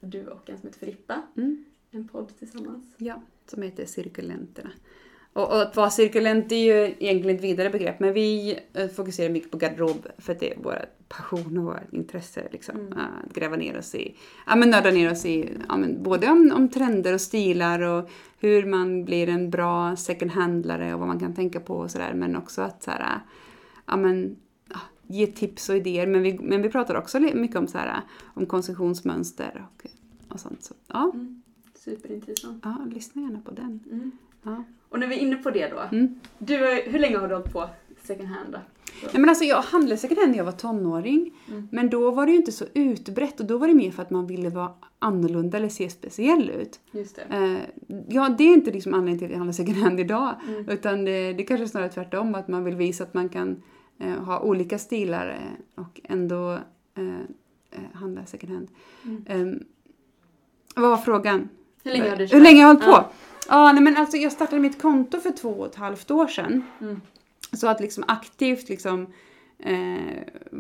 du 0.01 0.27
och 0.27 0.51
en 0.51 0.59
som 0.59 0.67
heter 0.69 0.79
Filippa 0.81 1.23
Mm. 1.37 1.65
en 1.91 2.09
podd 2.09 2.39
tillsammans. 2.39 2.85
Ja, 2.97 3.23
som 3.47 3.63
heter 3.63 3.87
Cirkulenterna. 3.87 4.71
Och, 5.33 5.51
och 5.51 5.63
att 5.63 5.77
vara 5.77 5.91
cirkulent 5.91 6.53
är 6.53 6.57
ju 6.57 6.95
egentligen 6.99 7.37
ett 7.37 7.45
vidare 7.45 7.71
begrepp, 7.71 8.01
men 8.01 8.13
vi 8.13 8.59
eh, 8.73 8.89
fokuserar 8.89 9.31
mycket 9.31 9.51
på 9.51 9.57
garderob 9.57 10.07
för 10.19 10.33
att 10.33 10.41
det 10.41 10.53
är 10.53 10.59
vår 10.63 10.85
passion 11.09 11.59
och 11.59 11.65
vårt 11.65 11.93
intresse. 11.93 12.49
Liksom. 12.53 12.77
Mm. 12.77 12.99
Att 12.99 13.35
gräva 13.35 13.57
ner 13.57 13.79
oss 13.79 13.95
i, 13.95 14.15
ja 14.47 14.57
men 14.57 14.71
nörda 14.71 14.91
ner 14.91 15.13
oss 15.13 15.27
i, 15.27 15.51
ja, 15.69 15.77
men 15.77 16.03
både 16.03 16.29
om, 16.29 16.53
om 16.57 16.69
trender 16.69 17.15
och 17.15 17.21
stilar 17.21 17.81
och 17.81 18.11
hur 18.39 18.67
man 18.67 19.05
blir 19.05 19.29
en 19.29 19.51
bra 19.51 19.97
second 19.97 20.31
handlare 20.31 20.95
och 20.95 20.99
vad 20.99 21.09
man 21.09 21.21
kan 21.21 21.35
tänka 21.35 21.61
på 21.61 21.75
och 21.75 21.91
sådär, 21.91 22.15
men 22.15 22.37
också 22.37 22.63
att 22.63 22.83
så 22.83 22.91
här, 22.91 23.21
ja 23.87 23.97
men 23.97 24.37
ge 25.07 25.27
tips 25.27 25.69
och 25.69 25.77
idéer. 25.77 26.07
Men 26.07 26.23
vi, 26.23 26.39
men 26.39 26.63
vi 26.63 26.69
pratar 26.69 26.95
också 26.95 27.21
mycket 27.21 27.57
om 27.57 27.67
så 27.67 27.79
här, 27.79 28.01
om 28.23 28.47
konsumtionsmönster 28.47 29.67
och, 29.69 29.87
och 30.29 30.41
sånt. 30.41 30.65
Så, 30.65 30.75
ja, 30.87 31.11
Mm. 31.15 31.43
Superintressant. 31.75 32.61
ja, 32.65 32.87
lyssna 32.91 33.23
gärna 33.23 33.41
på 33.41 33.51
den. 33.51 33.85
Mm. 33.91 34.11
Ja. 34.43 34.65
Och 34.93 34.99
när 34.99 35.07
vi 35.07 35.15
är 35.15 35.19
inne 35.19 35.37
på 35.37 35.51
det 35.51 35.69
då. 35.69 35.97
Mm. 35.97 36.21
Du, 36.39 36.57
hur 36.87 36.99
länge 36.99 37.17
har 37.19 37.29
du 37.29 37.35
hållit 37.35 37.53
på 37.53 37.69
second 38.03 38.29
hand 38.29 38.53
då? 38.53 38.59
Nej, 39.03 39.21
men 39.21 39.29
alltså 39.29 39.45
jag 39.45 39.63
handlade 39.63 39.97
second 39.97 40.21
hand 40.21 40.31
när 40.31 40.39
jag 40.39 40.45
var 40.45 40.53
tonåring. 40.53 41.35
Mm. 41.49 41.69
Men 41.73 41.91
då 41.91 42.11
var 42.11 42.27
det 42.27 42.33
ju 42.33 42.39
inte 42.39 42.53
så 42.53 42.65
utbrett 42.75 43.41
och 43.41 43.47
då 43.47 43.59
var 43.59 43.69
det 43.69 43.75
mer 43.75 43.91
för 43.91 44.03
att 44.03 44.11
man 44.11 44.27
ville 44.27 44.51
vara 44.51 44.73
annorlunda 44.99 45.59
eller 45.59 45.69
se 45.69 45.91
speciell 45.91 46.51
ut. 46.51 46.81
Just 46.91 47.17
det. 47.17 47.23
Eh, 47.37 47.95
ja, 48.09 48.29
det 48.39 48.45
är 48.45 48.53
inte 48.53 48.71
liksom 48.71 48.95
anledningen 48.95 49.19
till 49.19 49.27
att 49.27 49.31
jag 49.31 49.39
handlar 49.39 49.53
second 49.53 49.77
hand 49.77 50.01
idag. 50.01 50.35
Mm. 50.49 50.69
Utan 50.69 51.05
det, 51.05 51.33
det 51.33 51.43
kanske 51.43 51.65
är 51.65 51.69
snarare 51.69 51.89
tvärtom, 51.89 52.35
att 52.35 52.49
man 52.49 52.65
vill 52.65 52.77
visa 52.77 53.05
att 53.05 53.15
man 53.15 53.29
kan 53.29 53.63
eh, 53.99 54.25
ha 54.25 54.41
olika 54.41 54.79
stilar 54.79 55.29
eh, 55.29 55.83
och 55.85 56.01
ändå 56.05 56.53
eh, 56.95 57.21
eh, 57.71 57.81
handla 57.93 58.27
second 58.27 58.53
hand. 58.53 58.69
Mm. 59.05 59.25
Ehm, 59.29 59.65
vad 60.75 60.91
var 60.91 60.97
frågan? 60.97 61.49
Hur 61.83 61.91
länge 61.91 62.11
har 62.11 62.17
du 62.17 62.27
Hur 62.27 62.41
länge 62.41 62.61
jag 62.61 62.67
har 62.67 62.75
hållit 62.75 62.85
på? 62.85 62.91
Ja. 62.91 63.11
Ja, 63.49 63.73
nej, 63.73 63.83
men 63.83 63.97
alltså 63.97 64.17
jag 64.17 64.33
startade 64.33 64.61
mitt 64.61 64.83
konto 64.83 65.21
för 65.21 65.31
två 65.31 65.49
och 65.51 65.67
ett 65.67 65.75
halvt 65.75 66.11
år 66.11 66.27
sedan. 66.27 66.65
Mm. 66.81 67.01
Så 67.53 67.69
att 67.69 67.81
liksom 67.81 68.05
aktivt 68.09 68.69
liksom 68.69 69.07
eh, 69.59 69.97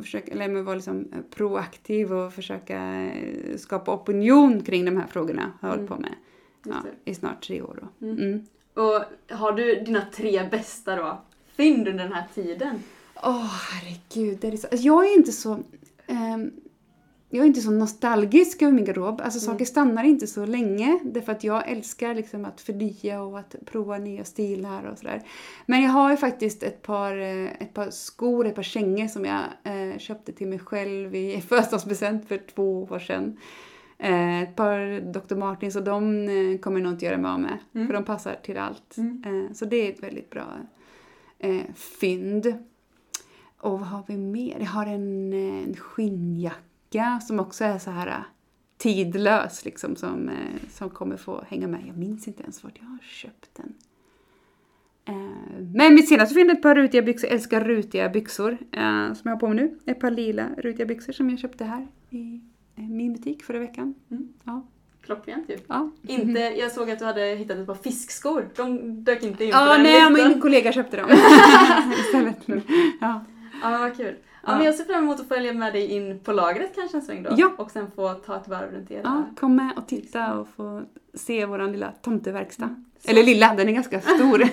försöka, 0.02 0.32
eller 0.32 0.48
men 0.48 0.64
vara 0.64 0.76
liksom 0.76 1.08
eh, 1.12 1.18
proaktiv 1.34 2.12
och 2.12 2.32
försöka 2.32 2.82
eh, 3.02 3.56
skapa 3.56 3.94
opinion 3.94 4.62
kring 4.62 4.84
de 4.84 4.96
här 4.96 5.06
frågorna 5.06 5.52
har 5.60 5.68
jag 5.68 5.76
hållit 5.76 5.90
Mm. 5.90 6.02
på 6.02 6.08
med 6.08 6.14
ja, 6.64 6.90
i 7.04 7.14
snart 7.14 7.42
tre 7.46 7.62
år. 7.62 7.78
Då. 7.82 8.06
Mm. 8.06 8.18
Mm. 8.18 8.46
Och 8.74 9.04
har 9.36 9.52
du 9.52 9.74
dina 9.80 10.02
tre 10.14 10.48
bästa 10.50 10.96
då? 10.96 11.20
Fynd 11.56 11.88
under 11.88 12.04
den 12.04 12.12
här 12.12 12.24
tiden? 12.34 12.82
Åh 13.22 13.46
herregud, 13.70 14.38
det 14.40 14.48
är 14.48 14.56
så. 14.56 14.66
Alltså, 14.66 14.86
jag 14.86 15.04
är 15.06 15.14
inte 15.16 15.32
så 15.32 15.58
ehm, 16.06 16.50
jag 17.34 17.42
är 17.42 17.46
inte 17.46 17.60
så 17.60 17.70
nostalgisk 17.70 18.62
över 18.62 18.72
min 18.72 18.84
garderob. 18.84 19.20
Alltså 19.20 19.38
Mm. 19.38 19.52
saker 19.52 19.64
stannar 19.64 20.04
inte 20.04 20.26
så 20.26 20.46
länge. 20.46 20.98
Därför 21.04 21.32
att 21.32 21.44
jag 21.44 21.68
älskar 21.70 22.14
liksom 22.14 22.44
att 22.44 22.60
förnya 22.60 23.22
och 23.22 23.38
att 23.38 23.56
prova 23.64 23.98
nya 23.98 24.24
stilar 24.24 24.84
och 24.84 24.98
sådär. 24.98 25.22
Men 25.66 25.82
jag 25.82 25.90
har 25.90 26.10
ju 26.10 26.16
faktiskt 26.16 26.62
ett 26.62 26.82
par, 26.82 27.16
eh, 27.16 27.62
ett 27.62 27.74
par 27.74 27.90
skor, 27.90 28.46
ett 28.46 28.54
par 28.54 28.62
kängor 28.62 29.06
som 29.08 29.24
jag 29.24 29.40
eh, 29.64 29.98
köpte 29.98 30.32
till 30.32 30.46
mig 30.46 30.58
själv 30.58 31.14
i 31.14 31.40
födelsedagspresent 31.48 32.28
för 32.28 32.38
två 32.54 32.82
år 32.82 32.98
sedan. 32.98 33.36
Eh, 33.98 34.42
ett 34.42 34.56
par 34.56 35.00
Dr. 35.12 35.34
Martins 35.34 35.76
och 35.76 35.84
de 35.84 36.28
eh, 36.28 36.58
kommer 36.58 36.80
jag 36.80 36.84
nog 36.84 36.92
inte 36.92 37.04
göra 37.04 37.18
mig 37.18 37.30
av 37.30 37.40
med. 37.40 37.58
Mm. 37.74 37.86
För 37.86 37.94
de 37.94 38.04
passar 38.04 38.34
till 38.42 38.58
allt. 38.58 38.96
Mm. 38.96 39.24
Eh, 39.26 39.52
så 39.52 39.64
det 39.64 39.76
är 39.76 39.92
ett 39.92 40.02
väldigt 40.02 40.30
bra 40.30 40.44
fynd. 41.74 42.54
Och 43.58 43.80
vad 43.80 43.88
har 43.88 44.02
vi 44.06 44.16
mer? 44.16 44.56
Jag 44.58 44.66
har 44.66 44.86
en, 44.86 45.32
en 45.32 45.76
skinnjacka 45.76 46.71
som 47.22 47.40
också 47.40 47.64
är 47.64 47.78
så 47.78 47.90
här 47.90 48.06
eh, 48.06 48.24
tidlös 48.78 49.64
liksom 49.64 49.96
som, 49.96 50.28
eh, 50.28 50.68
som 50.70 50.90
kommer 50.90 51.16
få 51.16 51.44
hänga 51.48 51.68
med. 51.68 51.80
Jag 51.88 51.96
minns 51.96 52.28
inte 52.28 52.42
ens 52.42 52.64
vart 52.64 52.78
jag 52.80 52.86
har 52.86 52.98
köpt 53.02 53.50
den. 53.56 53.74
Eh, 55.04 55.60
men 55.74 55.94
mitt 55.94 56.08
senaste 56.08 56.34
fynd 56.34 56.50
är 56.50 56.54
ett 56.54 56.62
par 56.62 56.74
rutiga 56.74 57.02
byxor. 57.02 57.28
Jag 57.28 57.34
älskar 57.34 57.64
rutiga 57.64 58.08
byxor 58.08 58.58
som 59.14 59.20
jag 59.24 59.30
har 59.30 59.36
på 59.36 59.48
mig 59.48 59.56
nu. 59.56 59.78
Ett 59.86 60.00
par 60.00 60.10
lila 60.10 60.48
rutiga 60.58 60.86
byxor 60.86 61.12
som 61.12 61.30
jag 61.30 61.38
köpte 61.38 61.64
här 61.64 61.86
i 62.10 62.40
min 62.76 63.12
butik 63.12 63.42
förra 63.42 63.58
veckan. 63.58 63.94
Mm. 64.10 64.28
Ja. 64.44 64.66
Klockrent 65.02 65.48
ju. 65.48 65.58
Ja, 65.66 65.90
Inte, 66.02 66.40
jag 66.40 66.72
såg 66.72 66.90
att 66.90 66.98
du 66.98 67.04
hade 67.04 67.20
hittat 67.34 67.58
ett 67.58 67.66
par 67.66 67.74
fiskskor. 67.74 68.48
De 68.56 69.04
dök 69.04 69.22
inte 69.22 69.44
in 69.44 69.50
på 69.50 69.56
ja 69.56 69.72
den 69.72 69.82
nej, 69.82 70.10
listan. 70.10 70.28
min 70.28 70.40
kollega 70.40 70.72
köpte 70.72 70.96
dem 70.96 71.10
istället. 72.06 72.36
Ja. 73.00 73.24
Ja, 73.62 73.78
vad 73.78 73.96
kul. 73.96 74.14
Ja, 74.46 74.56
men 74.56 74.64
jag 74.66 74.74
ser 74.74 74.84
fram 74.84 75.04
emot 75.04 75.20
att 75.20 75.28
följa 75.28 75.52
med 75.52 75.72
dig 75.72 75.86
in 75.86 76.18
på 76.20 76.32
lagret 76.32 76.74
kanske 76.74 76.96
en 76.96 77.02
sväng 77.02 77.22
då. 77.22 77.30
Ja. 77.36 77.52
Och 77.58 77.70
sen 77.70 77.90
få 77.90 78.14
ta 78.14 78.36
ett 78.36 78.48
varv 78.48 78.70
runt 78.72 78.90
era... 78.90 79.00
Ja, 79.04 79.24
kom 79.40 79.56
med 79.56 79.72
och 79.76 79.86
titta 79.88 80.34
och 80.38 80.48
få 80.48 80.82
se 81.14 81.46
vår 81.46 81.68
lilla 81.72 81.92
tomteverkstad. 82.02 82.64
Mm. 82.64 82.84
Så- 82.98 83.10
Eller 83.10 83.22
lilla, 83.22 83.54
den 83.54 83.68
är 83.68 83.72
ganska 83.72 84.00
stor. 84.00 84.38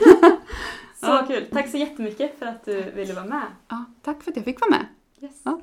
Så 0.99 1.05
Ja. 1.05 1.25
kul. 1.27 1.45
Tack 1.51 1.69
så 1.69 1.77
jättemycket 1.77 2.39
för 2.39 2.45
att 2.45 2.65
du 2.65 2.81
ville 2.91 3.13
vara 3.13 3.25
med. 3.25 3.43
ja, 3.67 3.85
tack 4.01 4.23
för 4.23 4.31
att 4.31 4.35
jag 4.37 4.45
fick 4.45 4.61
vara 4.61 4.69
med. 4.71 4.85
Yes. 5.21 5.41
Ja. 5.43 5.61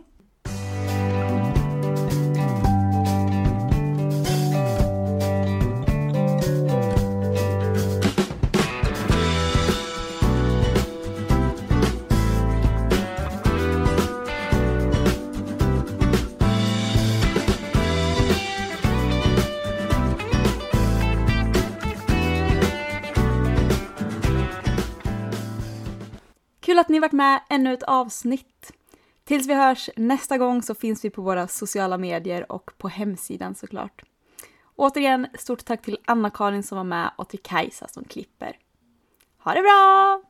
Kul 26.77 26.81
att 26.81 26.89
ni 26.89 26.99
varit 26.99 27.13
med 27.13 27.41
ännu 27.49 27.75
ett 27.75 27.83
avsnitt. 27.83 28.73
Tills 29.25 29.47
vi 29.47 29.55
hörs 29.55 29.91
nästa 29.97 30.39
gång 30.39 30.63
så 30.63 30.75
finns 30.75 31.05
vi 31.05 31.11
på 31.11 31.23
våra 31.23 31.49
sociala 31.49 31.99
medier 31.99 32.53
och 32.53 32.71
på 32.79 32.89
hemsidan 32.89 33.55
såklart. 33.55 34.03
Återigen, 34.77 35.27
stort 35.35 35.65
tack 35.65 35.83
till 35.83 35.99
Anna-Karin 36.05 36.63
som 36.63 36.77
var 36.77 36.85
med 36.85 37.11
och 37.19 37.29
till 37.29 37.43
Kajsa 37.43 37.89
som 37.89 38.05
klipper. 38.05 38.59
Ha 39.39 39.55
det 39.55 39.63
bra! 39.63 40.23